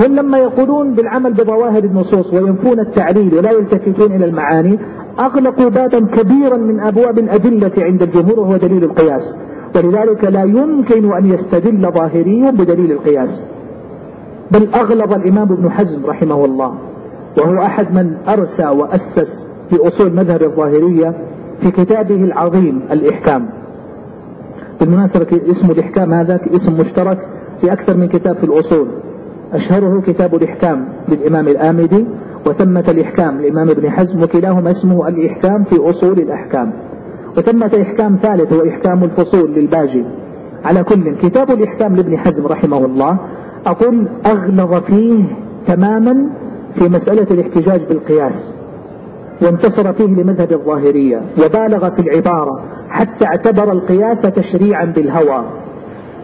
هم 0.00 0.14
لما 0.14 0.38
يقولون 0.38 0.94
بالعمل 0.94 1.32
بظواهر 1.32 1.84
النصوص 1.84 2.32
وينفون 2.34 2.80
التعليل 2.80 3.34
ولا 3.34 3.50
يلتفتون 3.50 4.12
إلى 4.12 4.24
المعاني 4.24 4.78
أغلقوا 5.18 5.68
بابا 5.68 6.00
كبيرا 6.00 6.56
من 6.56 6.80
أبواب 6.80 7.18
الأدلة 7.18 7.72
عند 7.78 8.02
الجمهور 8.02 8.40
وهو 8.40 8.56
دليل 8.56 8.84
القياس. 8.84 9.36
ولذلك 9.76 10.24
لا 10.24 10.42
يمكن 10.42 11.12
أن 11.12 11.26
يستدل 11.26 11.92
ظاهري 11.92 12.50
بدليل 12.52 12.92
القياس. 12.92 13.48
بل 14.50 14.68
أغلظ 14.74 15.12
الإمام 15.12 15.52
ابن 15.52 15.70
حزم 15.70 16.06
رحمه 16.06 16.44
الله 16.44 16.74
وهو 17.38 17.58
أحد 17.58 17.94
من 17.94 18.16
أرسى 18.28 18.66
وأسس 18.66 19.53
في 19.70 19.88
أصول 19.88 20.14
مذهب 20.14 20.42
الظاهرية 20.42 21.14
في 21.60 21.70
كتابه 21.70 22.24
العظيم 22.24 22.82
الإحكام. 22.90 23.48
بالمناسبة 24.80 25.40
اسم 25.50 25.70
الإحكام 25.70 26.14
هذا 26.14 26.40
اسم 26.54 26.80
مشترك 26.80 27.18
في 27.60 27.72
أكثر 27.72 27.96
من 27.96 28.08
كتاب 28.08 28.36
في 28.36 28.44
الأصول. 28.44 28.88
أشهره 29.52 30.00
كتاب 30.00 30.34
الإحكام 30.34 30.88
للإمام 31.08 31.48
الآمدي 31.48 32.06
وثمة 32.46 32.84
الإحكام 32.88 33.40
للإمام 33.40 33.70
ابن 33.70 33.90
حزم 33.90 34.22
وكلاهما 34.22 34.70
اسمه 34.70 35.08
الإحكام 35.08 35.64
في 35.64 35.90
أصول 35.90 36.18
الأحكام. 36.18 36.72
وثمة 37.36 37.70
إحكام 37.82 38.16
ثالث 38.22 38.52
هو 38.52 38.68
إحكام 38.68 39.04
الفصول 39.04 39.50
للباجي. 39.54 40.04
على 40.64 40.84
كل 40.84 41.16
كتاب 41.16 41.50
الإحكام 41.50 41.96
لابن 41.96 42.18
حزم 42.18 42.46
رحمه 42.46 42.84
الله 42.84 43.18
أقول 43.66 44.08
أغلظ 44.26 44.74
فيه 44.74 45.24
تماما 45.66 46.30
في 46.74 46.88
مسألة 46.88 47.26
الاحتجاج 47.30 47.80
بالقياس. 47.88 48.54
وانتصر 49.44 49.92
فيه 49.92 50.06
لمذهب 50.22 50.52
الظاهرية 50.52 51.20
وبالغ 51.38 51.90
في 51.90 52.02
العبارة 52.02 52.62
حتى 52.88 53.24
اعتبر 53.26 53.72
القياس 53.72 54.22
تشريعا 54.22 54.84
بالهوى 54.84 55.44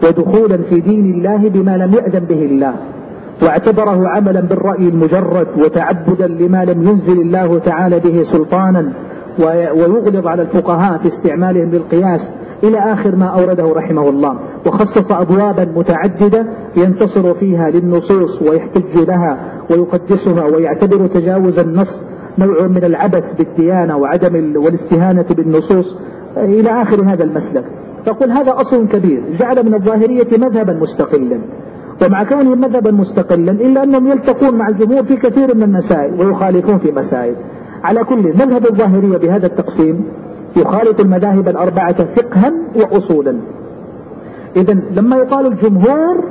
ودخولا 0.03 0.57
في 0.57 0.79
دين 0.79 1.13
الله 1.13 1.49
بما 1.49 1.77
لم 1.77 1.93
يأذن 1.93 2.25
به 2.25 2.45
الله 2.45 2.73
واعتبره 3.43 4.07
عملا 4.07 4.41
بالرأي 4.41 4.87
المجرد 4.89 5.47
وتعبدا 5.57 6.27
لما 6.27 6.65
لم 6.65 6.83
ينزل 6.83 7.21
الله 7.21 7.59
تعالى 7.59 7.99
به 7.99 8.23
سلطانا 8.23 8.93
ويغلظ 9.39 10.27
على 10.27 10.41
الفقهاء 10.41 10.97
في 10.97 11.07
استعمالهم 11.07 11.71
للقياس 11.71 12.33
إلى 12.63 12.77
آخر 12.77 13.15
ما 13.15 13.25
أورده 13.25 13.73
رحمه 13.73 14.09
الله. 14.09 14.39
وخصص 14.65 15.11
أبوابا 15.11 15.65
متعددة 15.75 16.45
ينتصر 16.77 17.33
فيها 17.33 17.69
للنصوص 17.69 18.41
ويحتج 18.41 18.97
لها 19.07 19.37
ويقدسها 19.71 20.43
ويعتبر 20.43 21.07
تجاوز 21.07 21.59
النص 21.59 22.03
نوع 22.37 22.67
من 22.67 22.83
العبث 22.83 23.23
بالديانة 23.37 23.97
وعدم 23.97 24.53
والاستهانة 24.55 25.25
بالنصوص 25.29 25.97
إلى 26.37 26.81
آخر 26.81 27.03
هذا 27.05 27.23
المسلك. 27.23 27.65
فقل 28.05 28.31
هذا 28.31 28.53
أصل 28.55 28.87
كبير 28.87 29.23
جعل 29.39 29.65
من 29.65 29.73
الظاهرية 29.73 30.27
مذهبا 30.37 30.73
مستقلا. 30.73 31.39
ومع 32.05 32.23
كونه 32.23 32.55
مذهبا 32.55 32.91
مستقلا 32.91 33.51
إلا 33.51 33.83
أنهم 33.83 34.07
يلتقون 34.07 34.55
مع 34.55 34.67
الجمهور 34.67 35.03
في 35.03 35.15
كثير 35.15 35.55
من 35.55 35.63
المسائل 35.63 36.13
ويخالفون 36.19 36.77
في 36.77 36.91
مسائل. 36.91 37.35
على 37.83 38.03
كل 38.03 38.23
مذهب 38.23 38.65
الظاهرية 38.65 39.17
بهذا 39.17 39.45
التقسيم 39.45 40.03
يخالف 40.57 40.99
المذاهب 40.99 41.47
الأربعة 41.49 42.05
فقها 42.05 42.53
وأصولا. 42.75 43.37
إذا 44.55 44.73
لما 44.73 45.15
يقال 45.15 45.45
الجمهور 45.47 46.23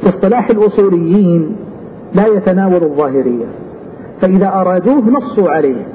في 0.00 0.08
اصطلاح 0.08 0.50
الأصوليين 0.50 1.56
لا 2.14 2.26
يتناول 2.26 2.82
الظاهرية. 2.82 3.63
فإذا 4.20 4.48
أرادوه 4.48 5.10
نصوا 5.10 5.50
عليه. 5.50 5.86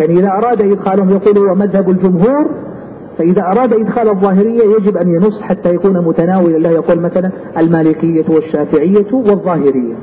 يعني 0.00 0.18
إذا 0.18 0.28
أراد 0.28 0.60
إدخالهم 0.60 1.10
يقول 1.10 1.38
هو 1.38 1.54
مذهب 1.54 1.90
الجمهور 1.90 2.50
فإذا 3.18 3.42
أراد 3.42 3.72
إدخال 3.72 4.08
الظاهرية 4.08 4.62
يجب 4.78 4.96
أن 4.96 5.08
ينص 5.08 5.42
حتى 5.42 5.74
يكون 5.74 6.04
متناولا 6.04 6.56
له 6.56 6.70
يقول 6.70 7.00
مثلا 7.00 7.30
المالكية 7.58 8.24
والشافعية 8.28 9.12
والظاهرية. 9.12 9.94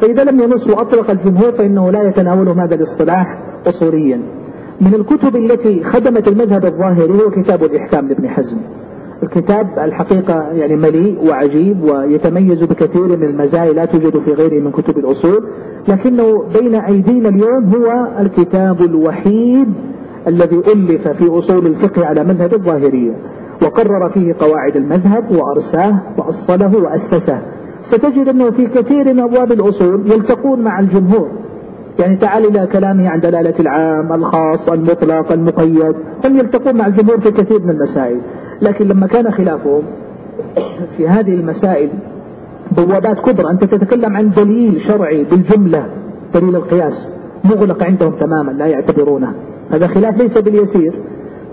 فإذا 0.00 0.24
لم 0.24 0.40
ينص 0.40 0.70
وأطلق 0.70 1.10
الجمهور 1.10 1.52
فإنه 1.52 1.90
لا 1.90 2.08
يتناول 2.08 2.48
هذا 2.48 2.74
الاصطلاح 2.74 3.38
أصوليا. 3.66 4.22
من 4.80 4.94
الكتب 4.94 5.36
التي 5.36 5.84
خدمت 5.84 6.28
المذهب 6.28 6.64
الظاهري 6.64 7.12
هو 7.12 7.30
كتاب 7.30 7.64
الإحكام 7.64 8.08
لابن 8.08 8.28
حزم. 8.28 8.56
الكتاب 9.22 9.78
الحقيقة 9.78 10.52
يعني 10.52 10.76
مليء 10.76 11.28
وعجيب 11.28 11.82
ويتميز 11.82 12.64
بكثير 12.64 13.16
من 13.16 13.24
المزايا 13.24 13.72
لا 13.72 13.84
توجد 13.84 14.18
في 14.18 14.32
غيره 14.32 14.62
من 14.62 14.70
كتب 14.70 14.98
الأصول 14.98 15.48
لكنه 15.88 16.44
بين 16.60 16.74
أيدينا 16.74 17.28
اليوم 17.28 17.74
هو 17.74 18.20
الكتاب 18.20 18.80
الوحيد 18.80 19.68
الذي 20.28 20.56
ألف 20.56 21.08
في 21.08 21.38
أصول 21.38 21.66
الفقه 21.66 22.06
على 22.06 22.24
مذهب 22.24 22.54
الظاهرية 22.54 23.16
وقرر 23.62 24.08
فيه 24.08 24.34
قواعد 24.38 24.76
المذهب 24.76 25.30
وأرساه 25.30 26.02
وأصله 26.18 26.76
وأسسه. 26.76 27.38
ستجد 27.80 28.28
أنه 28.28 28.50
في 28.50 28.66
كثير 28.66 29.14
من 29.14 29.20
أبواب 29.20 29.52
الأصول 29.52 30.00
يلتقون 30.06 30.60
مع 30.60 30.80
الجمهور. 30.80 31.28
يعني 31.98 32.16
تعال 32.16 32.44
إلى 32.44 32.66
كلامه 32.66 33.08
عن 33.08 33.20
دلالة 33.20 33.54
العام 33.60 34.12
الخاص 34.12 34.68
المطلق 34.68 35.32
المقيد 35.32 35.94
هم 36.24 36.36
يلتقون 36.36 36.76
مع 36.76 36.86
الجمهور 36.86 37.20
في 37.20 37.30
كثير 37.30 37.62
من 37.62 37.70
المسائل. 37.70 38.20
لكن 38.62 38.88
لما 38.88 39.06
كان 39.06 39.30
خلافهم 39.30 39.82
في 40.96 41.08
هذه 41.08 41.34
المسائل 41.34 41.90
بوابات 42.76 43.18
كبرى 43.18 43.50
أنت 43.50 43.64
تتكلم 43.64 44.16
عن 44.16 44.30
دليل 44.30 44.80
شرعي 44.80 45.24
بالجملة 45.24 45.86
دليل 46.34 46.56
القياس 46.56 47.12
مغلق 47.44 47.84
عندهم 47.84 48.12
تماما 48.16 48.50
لا 48.50 48.66
يعتبرونه. 48.66 49.34
هذا 49.70 49.86
خلاف 49.86 50.18
ليس 50.18 50.38
باليسير. 50.38 50.94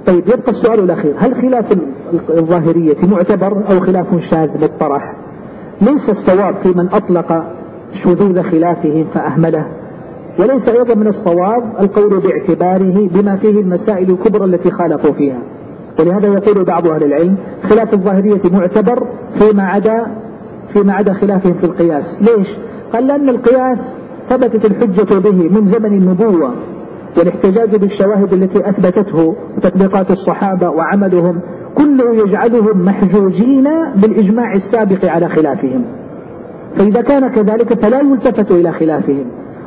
طيب 0.06 0.28
يبقى 0.28 0.50
السؤال 0.50 0.80
الأخير 0.80 1.16
هل 1.18 1.36
خلاف 1.36 1.78
الظاهرية 2.30 2.96
معتبر 3.12 3.70
أو 3.70 3.80
خلاف 3.80 4.16
شاذ 4.30 4.50
مطرح 4.64 5.16
ليس 5.82 6.10
الصواب 6.10 6.56
في 6.64 6.70
من 6.78 6.90
أطلق 6.94 7.44
شذوذ 7.92 8.42
خلافهم 8.44 9.06
فأهمله 9.14 9.66
وليس 10.40 10.70
أيضا 10.70 10.96
من 10.96 11.08
الصواب 11.08 11.74
القول 11.80 12.20
باعتباره 12.20 13.08
بما 13.08 13.36
فيه 13.36 13.62
المسائل 13.62 14.12
الكبرى 14.12 14.46
التي 14.46 14.72
خالفوا 14.72 15.12
فيها. 15.12 15.40
ولهذا 16.00 16.28
يقول 16.28 16.66
بعض 16.66 16.88
أهل 16.88 17.04
العلم 17.04 17.36
خلاف 17.64 17.94
الظاهرية 17.94 18.42
معتبر 18.52 19.08
فيما 19.38 19.64
عدا 19.64 20.08
فيما 20.74 20.94
عدا 20.94 21.14
خلافهم 21.14 21.54
في 21.54 21.64
القياس. 21.64 22.04
ليش؟ 22.22 22.48
قال 22.94 23.08
لأن 23.08 23.30
القياس 23.30 23.96
ثبتت 24.30 24.66
الحجة 24.66 25.20
به 25.20 25.50
من 25.50 25.66
زمن 25.66 25.94
النبوة 25.94 26.56
والاحتجاج 27.18 27.76
بالشواهد 27.76 28.34
التي 28.34 28.70
أثبتته 28.70 29.36
وتطبيقات 29.58 30.12
الصحابة 30.12 30.70
وعملهم 30.70 31.42
كله 31.76 32.16
يجعلهم 32.16 32.86
محجوجين 32.86 33.68
بالإجماع 33.96 34.54
السابق 34.54 35.06
على 35.06 35.30
خلافهم. 35.30 35.86
فإذا 36.76 37.02
كان 37.02 37.28
كذلك 37.28 37.74
فلا 37.74 38.00
يلتفت 38.00 38.52
إلى 38.52 38.72
خلافهم 38.72 39.26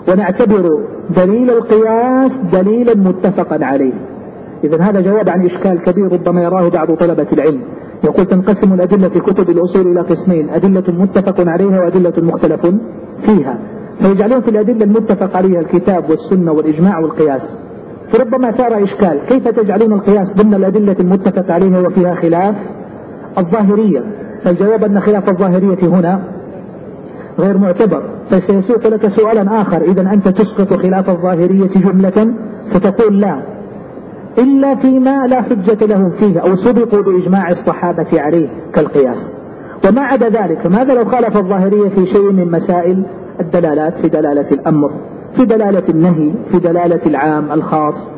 ونعتبر 0.09 0.69
دليل 1.17 1.51
القياس 1.51 2.37
دليلا 2.53 2.95
متفقا 2.97 3.65
عليه. 3.65 4.12
إذا 4.65 4.81
هذا 4.81 5.01
جواب 5.01 5.29
عن 5.29 5.47
إشكال 5.47 5.83
كبير 5.83 6.13
ربما 6.13 6.43
يراه 6.43 6.69
بعض 6.69 6.95
طلبة 6.95 7.27
العلم. 7.33 7.61
يقول 8.05 8.27
تنقسم 8.27 8.73
الأدلة 8.73 9.09
في 9.09 9.21
كتب 9.21 9.51
الأصول 9.51 9.87
إلى 9.87 10.01
قسمين 10.01 10.51
أدلة 10.51 10.85
متفق 10.89 11.49
عليها 11.49 11.81
وأدلة 11.81 12.13
مختلف 12.19 12.67
فيها. 13.23 13.59
فيجعلون 13.99 14.41
في 14.41 14.49
الأدلة 14.49 14.85
المتفق 14.85 15.37
عليها 15.37 15.61
الكتاب 15.61 16.11
والسنة 16.11 16.53
والإجماع 16.53 16.99
والقياس. 16.99 17.59
فربما 18.09 18.51
ثار 18.51 18.83
إشكال 18.83 19.19
كيف 19.29 19.49
تجعلون 19.49 19.93
القياس 19.93 20.37
ضمن 20.37 20.55
الأدلة 20.55 20.97
المتفق 21.01 21.51
عليها 21.51 21.81
وفيها 21.81 22.15
خلاف؟ 22.15 22.55
الظاهرية. 23.39 24.05
فالجواب 24.45 24.85
أن 24.85 25.01
خلاف 25.01 25.29
الظاهرية 25.29 25.79
هنا 25.83 26.23
غير 27.39 27.59
معتبر. 27.59 28.03
فسيسوق 28.31 28.87
لك 28.87 29.09
سؤالا 29.09 29.61
آخر 29.61 29.83
إذا 29.83 30.13
أنت 30.13 30.29
تسقط 30.29 30.73
خلاف 30.73 31.11
الظاهرية 31.11 31.69
جملة؟ 31.77 32.35
ستقول 32.63 33.21
لا. 33.21 33.43
إلا 34.39 34.75
فيما 34.75 35.27
لا 35.27 35.43
حجة 35.43 35.87
لهم 35.87 36.11
فيه 36.11 36.41
أو 36.41 36.57
سبقوا 36.57 37.03
بإجماع 37.03 37.51
الصحابة 37.51 38.21
عليه 38.21 38.49
كالقياس. 38.75 39.37
وما 39.89 40.03
عدا 40.03 40.29
ذلك 40.29 40.67
ماذا 40.67 40.95
لو 40.95 41.05
خالف 41.05 41.37
الظاهرية 41.37 41.89
في 41.89 42.07
شيء 42.07 42.33
من 42.33 42.51
مسائل 42.51 43.05
الدلالات؟ 43.41 43.95
في 43.99 44.09
دلالة 44.09 44.51
الأمر 44.53 44.91
في 45.35 45.45
دلالة 45.45 45.83
النهي 45.89 46.35
في 46.51 46.59
دلالة 46.59 47.07
العام 47.07 47.53
الخاص 47.53 48.09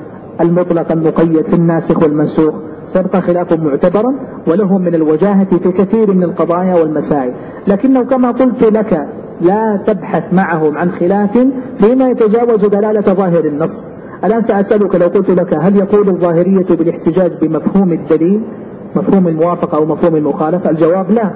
المطلق 0.41 0.93
المقيد 0.93 1.47
في 1.47 1.55
الناسخ 1.55 2.03
والمنسوخ. 2.03 2.55
سيبقى 2.85 3.23
خلاف 3.23 3.53
معتبرا 3.53 4.15
وله 4.49 4.79
من 4.79 4.95
الوجاهة 4.95 5.45
في 5.59 5.73
كثير 5.73 6.15
من 6.15 6.23
القضايا 6.23 6.75
والمسائل. 6.75 7.35
لكنه 7.69 8.03
كما 8.05 8.31
قلت 8.31 8.63
لك 8.63 9.09
لا 9.41 9.83
تبحث 9.87 10.35
معهم 10.35 10.79
عن 10.79 10.91
خلاف 10.91 11.47
فيما 11.79 12.09
يتجاوز 12.09 12.65
دلالة 12.67 13.15
ظاهر 13.15 13.45
النص. 13.45 13.94
الآن 14.25 14.41
سأسألك 14.41 14.95
لو 14.95 15.07
قلت 15.07 15.31
لك 15.31 15.55
هل 15.55 15.77
يقول 15.77 16.09
الظاهرية 16.09 16.67
بالاحتجاج 16.71 17.33
بمفهوم 17.43 17.93
الدليل 17.93 18.43
مفهوم 18.97 19.29
الموافقة 19.29 19.79
أو 19.79 19.87
مفهوم 19.87 20.17
المخالفة؟ 20.17 20.71
الجواب 20.71 21.11
لا. 21.11 21.31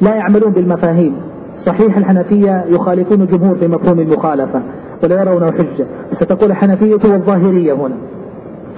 لا 0.00 0.14
يعملون 0.14 0.52
بالمفاهيم. 0.52 1.16
صحيح 1.56 1.96
الحنفية 1.96 2.64
يخالفون 2.68 3.20
الجمهور 3.22 3.58
في 3.58 3.68
مفهوم 3.68 4.00
المخالفة 4.00 4.62
ولا 5.04 5.20
يرون 5.20 5.52
حجة. 5.52 5.86
ستقول 6.06 6.50
الحنفية 6.50 7.10
والظاهرية 7.12 7.72
هنا. 7.72 7.96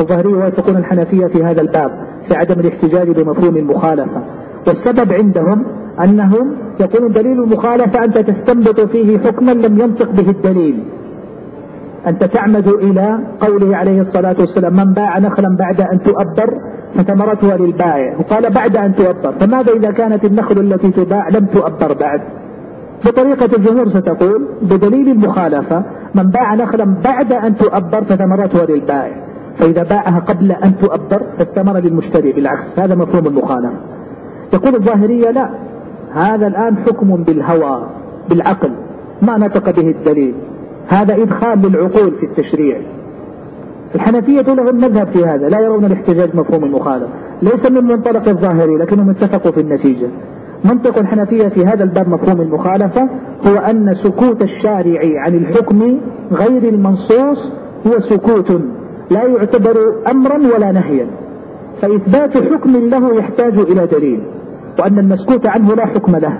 الظاهرية 0.00 0.30
يوافقون 0.30 0.76
الحنفية 0.76 1.26
في 1.26 1.44
هذا 1.44 1.60
الباب 1.60 1.90
في 2.28 2.34
عدم 2.34 2.60
الاحتجاج 2.60 3.10
بمفهوم 3.10 3.56
المخالفة. 3.56 4.22
والسبب 4.66 5.12
عندهم 5.12 5.64
أنهم 6.04 6.56
يقولون 6.80 7.10
دليل 7.10 7.42
المخالفة 7.42 8.04
أنت 8.04 8.18
تستنبط 8.18 8.80
فيه 8.80 9.18
حكما 9.18 9.50
لم 9.50 9.80
ينطق 9.80 10.10
به 10.10 10.30
الدليل. 10.30 10.84
أنت 12.08 12.24
تعمد 12.24 12.68
إلى 12.68 13.18
قوله 13.40 13.76
عليه 13.76 14.00
الصلاة 14.00 14.36
والسلام 14.40 14.76
من 14.76 14.92
باع 14.92 15.18
نخلا 15.18 15.56
بعد 15.56 15.80
أن 15.80 16.02
تؤبر 16.02 16.50
فثمرتها 16.94 17.56
للبائع. 17.56 18.16
وقال 18.18 18.50
بعد 18.50 18.76
أن 18.76 18.94
تؤبر. 18.94 19.32
فماذا 19.40 19.72
إذا 19.72 19.90
كانت 19.90 20.24
النخل 20.24 20.58
التي 20.58 20.90
تباع 20.90 21.28
لم 21.28 21.46
تؤبر 21.46 21.94
بعد؟ 21.94 22.20
بطريقة 23.06 23.56
الجمهور 23.56 23.88
ستقول 23.88 24.48
بدليل 24.62 25.08
المخالفة 25.08 25.82
من 26.14 26.22
باع 26.22 26.54
نخلا 26.54 26.84
بعد 27.04 27.32
أن 27.32 27.56
تؤبر 27.56 28.04
فثمرتها 28.04 28.66
للبائع. 28.66 29.24
فإذا 29.56 29.82
باعها 29.82 30.18
قبل 30.18 30.52
أن 30.52 30.78
تؤبر 30.78 31.22
فالثمرة 31.38 31.78
للمشتري 31.78 32.32
بالعكس 32.32 32.78
هذا 32.78 32.94
مفهوم 32.94 33.26
المخالفة. 33.26 33.76
يقول 34.52 34.74
الظاهرية 34.74 35.30
لا 35.30 35.50
هذا 36.12 36.46
الآن 36.46 36.76
حكم 36.76 37.16
بالهوى 37.16 37.86
بالعقل 38.30 38.70
ما 39.22 39.38
نطق 39.38 39.80
به 39.80 39.88
الدليل. 39.90 40.34
هذا 40.88 41.22
إدخال 41.22 41.62
للعقول 41.62 42.10
في 42.20 42.26
التشريع. 42.26 42.80
الحنفية 43.94 44.42
لهم 44.42 44.76
مذهب 44.76 45.08
في 45.08 45.24
هذا 45.24 45.48
لا 45.48 45.60
يرون 45.60 45.84
الاحتجاج 45.84 46.36
مفهوم 46.36 46.64
المخالفة 46.64 47.08
ليس 47.42 47.70
من 47.70 47.84
منطلق 47.84 48.28
الظاهري 48.28 48.76
لكنهم 48.76 49.10
اتفقوا 49.10 49.52
في 49.52 49.60
النتيجة. 49.60 50.08
منطق 50.64 50.98
الحنفية 50.98 51.48
في 51.48 51.66
هذا 51.66 51.84
الباب 51.84 52.08
مفهوم 52.08 52.40
المخالفة 52.40 53.08
هو 53.46 53.56
أن 53.56 53.94
سكوت 53.94 54.42
الشارع 54.42 55.00
عن 55.20 55.34
الحكم 55.34 55.98
غير 56.32 56.68
المنصوص 56.68 57.52
هو 57.86 57.98
سكوت 57.98 58.60
لا 59.10 59.22
يعتبر 59.24 59.76
أمرا 60.10 60.38
ولا 60.54 60.72
نهيا. 60.72 61.06
فإثبات 61.82 62.36
حكم 62.36 62.76
له 62.76 63.14
يحتاج 63.14 63.58
إلى 63.58 63.86
دليل 63.86 64.22
وأن 64.78 64.98
المسكوت 64.98 65.46
عنه 65.46 65.74
لا 65.74 65.86
حكم 65.86 66.16
له. 66.16 66.38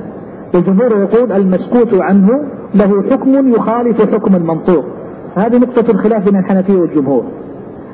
الجمهور 0.55 0.99
يقول 0.99 1.33
المسكوت 1.33 1.95
عنه 1.95 2.41
له 2.75 3.03
حكم 3.11 3.55
يخالف 3.55 4.15
حكم 4.15 4.37
المنطوق. 4.37 4.85
هذه 5.37 5.59
نقطة 5.59 5.91
الخلاف 5.91 6.25
بين 6.25 6.37
الحنفية 6.37 6.77
والجمهور. 6.77 7.25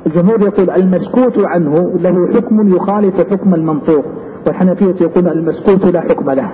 الجمهور 0.06 0.42
يقول 0.42 0.70
المسكوت 0.70 1.38
عنه 1.38 1.92
له 2.00 2.28
حكم 2.34 2.76
يخالف 2.76 3.30
حكم 3.30 3.54
المنطوق 3.54 4.04
والحنفية 4.46 4.94
يقول 5.00 5.28
المسكوت 5.28 5.84
لا 5.86 6.00
حكم 6.00 6.30
له. 6.30 6.50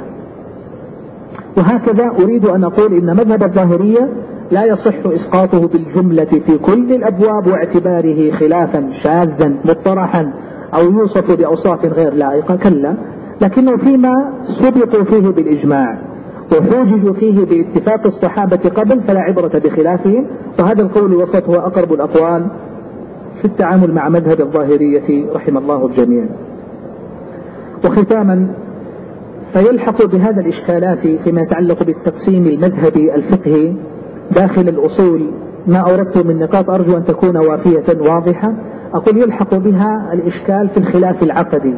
وهكذا 1.58 2.12
أريد 2.22 2.44
أن 2.46 2.64
أقول 2.64 2.94
إن 2.94 3.16
مذهب 3.16 3.42
الظاهرية 3.42 4.08
لا 4.50 4.64
يصح 4.64 4.94
إسقاطه 5.06 5.68
بالجملة 5.68 6.24
في 6.24 6.58
كل 6.58 6.92
الأبواب 6.92 7.46
واعتباره 7.46 8.30
خلافا 8.30 8.90
شاذا 9.02 9.54
مطرحا 9.64 10.32
أو 10.74 10.82
يوصف 10.82 11.38
بأوصاف 11.38 11.84
غير 11.84 12.14
لائقة. 12.14 12.56
كلا 12.56 12.94
لكنه 13.40 13.76
فيما 13.76 14.32
سبقوا 14.42 15.04
فيه 15.04 15.28
بالإجماع 15.28 15.98
وحوججوا 16.52 17.12
فيه 17.12 17.44
باتفاق 17.44 18.06
الصحابة 18.06 18.70
قبل 18.76 19.00
فلا 19.00 19.20
عبرة 19.20 19.58
بخلافهم 19.64 20.26
وهذا 20.58 20.82
القول 20.82 21.12
الوسط 21.12 21.48
هو 21.48 21.54
أقرب 21.54 21.92
الأقوال 21.92 22.46
في 23.38 23.44
التعامل 23.44 23.94
مع 23.94 24.08
مذهب 24.08 24.40
الظاهرية 24.40 25.32
رحم 25.34 25.58
الله 25.58 25.86
الجميع. 25.86 26.24
وختاما 27.84 28.54
فيلحق 29.52 30.06
بهذا 30.06 30.40
الإشكالات 30.40 30.98
فيما 30.98 31.42
يتعلق 31.42 31.82
بالتقسيم 31.82 32.46
المذهبي 32.46 33.14
الفقهي 33.14 33.74
داخل 34.30 34.68
الأصول. 34.68 35.30
ما 35.66 35.78
أوردت 35.78 36.18
من 36.18 36.38
نقاط 36.38 36.70
أرجو 36.70 36.96
أن 36.96 37.04
تكون 37.04 37.36
وافية 37.36 38.00
واضحة. 38.00 38.54
أقول 38.94 39.16
يلحق 39.16 39.54
بها 39.54 40.12
الإشكال 40.12 40.68
في 40.68 40.76
الخلاف 40.76 41.22
العقدي. 41.22 41.74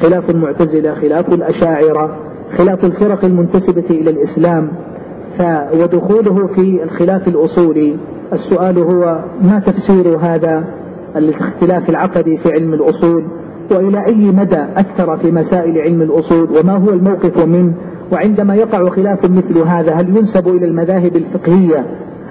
خلاف 0.00 0.30
المعتزلة 0.30 0.94
خلاف 0.94 1.28
الأشاعرة 1.34 2.16
خلاف 2.54 2.84
الفرق 2.84 3.24
المنتسبة 3.24 3.84
إلى 3.90 4.10
الإسلام. 4.10 4.68
ودخوله 5.74 6.46
في 6.46 6.82
الخلاف 6.82 7.28
الأصولي. 7.28 7.96
السؤال 8.32 8.78
هو 8.78 9.24
ما 9.42 9.58
تفسير 9.58 10.18
هذا 10.18 10.64
الاختلاف 11.16 11.90
العقدي 11.90 12.38
في 12.38 12.52
علم 12.52 12.74
الأصول؟ 12.74 13.24
وإلى 13.70 14.06
أي 14.06 14.30
مدى 14.30 14.64
أثر 14.76 15.16
في 15.16 15.32
مسائل 15.32 15.78
علم 15.78 16.02
الأصول؟ 16.02 16.48
وما 16.60 16.72
هو 16.72 16.90
الموقف 16.90 17.46
منه؟ 17.46 17.74
وعندما 18.12 18.54
يقع 18.54 18.84
خلاف 18.84 19.30
مثل 19.30 19.58
هذا 19.58 19.94
هل 19.94 20.16
ينسب 20.16 20.48
إلى 20.48 20.66
المذاهب 20.66 21.16
الفقهية 21.16 21.86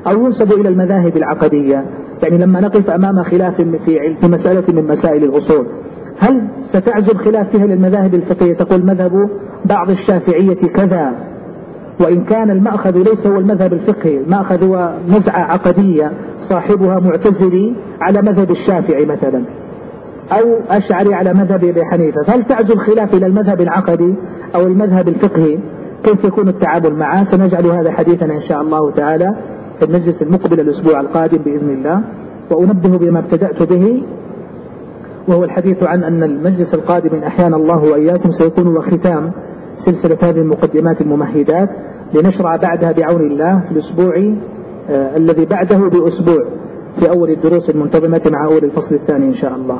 أو 0.07 0.25
ينسب 0.25 0.51
إلى 0.51 0.69
المذاهب 0.69 1.17
العقدية؟ 1.17 1.85
يعني 2.23 2.37
لما 2.37 2.59
نقف 2.59 2.89
أمام 2.89 3.23
خلاف 3.23 3.61
في 3.61 4.15
في 4.21 4.27
مسألة 4.27 4.63
من 4.73 4.87
مسائل 4.87 5.23
الأصول. 5.23 5.67
هل 6.21 6.47
ستعزو 6.61 7.11
الخلاف 7.11 7.49
فيها 7.49 7.65
للمذاهب 7.65 8.13
الفقهية؟ 8.13 8.53
تقول 8.53 8.85
مذهب 8.85 9.29
بعض 9.65 9.89
الشافعية 9.89 10.53
كذا 10.53 11.13
وإن 11.99 12.23
كان 12.23 12.49
المأخذ 12.49 12.97
ليس 12.97 13.27
هو 13.27 13.37
المذهب 13.37 13.73
الفقهي. 13.73 14.17
المأخذ 14.17 14.63
هو 14.63 14.93
نزعة 15.07 15.39
عقدية 15.39 16.11
صاحبها 16.37 16.99
معتزلي 16.99 17.75
على 18.01 18.21
مذهب 18.21 18.51
الشافعي 18.51 19.05
مثلا. 19.05 19.43
أو 20.31 20.59
أشعري 20.69 21.13
على 21.13 21.33
مذهب 21.33 21.63
أبي 21.63 21.85
حنيفة. 21.85 22.23
فهل 22.27 22.43
تعزو 22.43 22.73
الخلاف 22.73 23.13
إلى 23.13 23.25
المذهب 23.25 23.61
العقدي 23.61 24.15
أو 24.55 24.61
المذهب 24.61 25.07
الفقهي؟ 25.07 25.59
كيف 26.03 26.23
يكون 26.23 26.47
التعامل 26.47 26.95
معه؟ 26.95 27.23
سنجعل 27.23 27.65
هذا 27.65 27.91
حديثنا 27.91 28.33
إن 28.33 28.41
شاء 28.41 28.61
الله 28.61 28.91
تعالى 28.91 29.35
في 29.79 29.85
المجلس 29.85 30.21
المقبل 30.21 30.59
الأسبوع 30.59 30.99
القادم 31.01 31.37
بإذن 31.37 31.69
الله. 31.69 32.01
وأنبه 32.51 32.97
بما 32.97 33.19
ابتدأت 33.19 33.63
به 33.63 34.03
وهو 35.27 35.43
الحديث 35.43 35.83
عن 35.83 36.03
أن 36.03 36.23
المجلس 36.23 36.73
القادم 36.73 37.15
إن 37.15 37.23
أحيانا 37.23 37.57
الله 37.57 37.83
وإياكم 37.91 38.31
سيكون 38.31 38.77
وختام 38.77 39.31
سلسلة 39.73 40.17
هذه 40.21 40.37
المقدمات 40.37 41.01
الممهدات 41.01 41.69
لنشرع 42.13 42.55
بعدها 42.55 42.91
بعون 42.91 43.21
الله 43.21 43.59
في 43.59 43.71
الأسبوع 43.71 44.33
آه 44.89 45.17
الذي 45.17 45.45
بعده 45.45 45.77
بأسبوع 45.77 46.45
في 46.99 47.09
أول 47.09 47.29
الدروس 47.29 47.69
المنتظمة 47.69 48.21
مع 48.31 48.45
أول 48.45 48.63
الفصل 48.63 48.95
الثاني 48.95 49.25
إن 49.25 49.33
شاء 49.33 49.55
الله. 49.55 49.79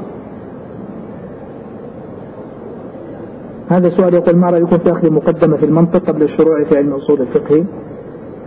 هذا 3.69 3.89
سؤال 3.89 4.13
يقول 4.13 4.35
ما 4.35 4.49
رأيكم 4.49 4.77
في 4.77 4.91
أخذ 4.91 5.11
مقدمة 5.11 5.57
في 5.57 5.65
المنطق 5.65 6.07
قبل 6.07 6.23
الشروع 6.23 6.63
في 6.63 6.77
علم 6.77 6.93
أصول 6.93 7.21
الفقه؟ 7.21 7.65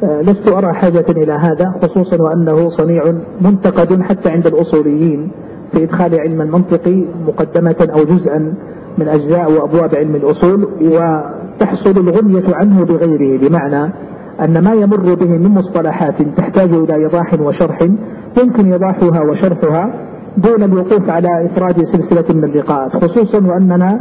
آه، 0.05 0.21
لست 0.21 0.49
أرى 0.49 0.73
حاجة 0.73 1.05
إلى 1.11 1.33
هذا 1.33 1.75
خصوصا 1.83 2.23
وأنه 2.23 2.69
صنيع 2.69 3.15
منتقد 3.41 4.03
حتى 4.03 4.29
عند 4.29 4.47
الأصوليين. 4.47 5.31
في 5.73 5.85
إدخال 5.85 6.21
علم 6.21 6.41
المنطق 6.41 7.07
مقدمة 7.27 7.89
أو 7.95 8.05
جزءا 8.05 8.55
من 8.99 9.09
أجزاء 9.09 9.53
وأبواب 9.53 9.95
علم 9.95 10.17
الأصول 10.17 10.69
وتحصل 10.83 11.91
الغنية 11.91 12.55
عنه 12.55 12.85
بغيره 12.85 13.49
بمعنى 13.49 13.93
أن 14.45 14.65
ما 14.65 14.75
يمر 14.75 15.15
به 15.15 15.27
من 15.27 15.49
مصطلحات 15.49 16.23
تحتاج 16.37 16.73
إلى 16.73 16.95
إيضاح 16.95 17.41
وشرح 17.41 17.79
يمكن 18.43 18.73
إيضاحها 18.73 19.21
وشرحها 19.21 20.09
دون 20.37 20.63
الوقوف 20.63 21.11
على 21.11 21.47
إفراد 21.47 21.85
سلسلة 21.85 22.25
من 22.35 22.45
اللقاءات 22.45 22.97
خصوصا 22.97 23.47
وأننا 23.47 24.01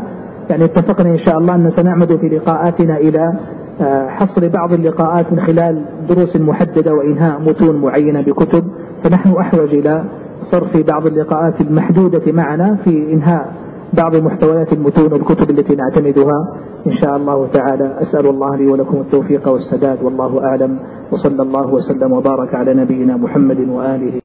يعني 0.50 0.66
اتفقنا 0.66 1.10
إن 1.10 1.18
شاء 1.18 1.38
الله 1.38 1.56
أن 1.56 1.70
سنعمد 1.70 2.16
في 2.16 2.28
لقاءاتنا 2.28 2.98
إلى 2.98 3.34
آه، 3.82 4.08
حصر 4.08 4.48
بعض 4.48 4.74
اللقاءات 4.74 5.34
من 5.34 5.40
خلال 5.40 5.86
دروس 6.10 6.36
محددة 6.36 6.94
وإنهاء 6.94 7.40
متون 7.42 7.82
معينة 7.82 8.22
بكتب. 8.22 8.64
فنحن 9.04 9.34
أحوج 9.40 9.74
إلى 9.74 10.04
صرف 10.52 10.78
بعض 10.88 11.08
اللقاءات 11.08 11.62
المحدودة 11.62 12.32
معنا 12.32 12.76
في 12.76 13.14
إنهاء 13.14 13.54
بعض 13.98 14.16
محتويات 14.16 14.74
المتون 14.74 15.14
والكتب 15.14 15.50
التي 15.50 15.76
نعتمدها. 15.76 16.40
إن 16.88 16.92
شاء 16.92 17.18
الله 17.18 17.48
تعالى 17.48 17.98
أسأل 18.02 18.30
الله 18.30 18.56
لي 18.56 18.68
ولكم 18.68 18.98
التوفيق 19.02 19.48
والسداد 19.48 20.04
والله 20.04 20.44
أعلم. 20.44 20.80
وصلى 21.12 21.42
الله 21.42 21.74
وسلم 21.74 22.12
وبارك 22.12 22.56
على 22.56 22.74
نبينا 22.74 23.18
محمد 23.18 23.60
وآله 23.70 24.23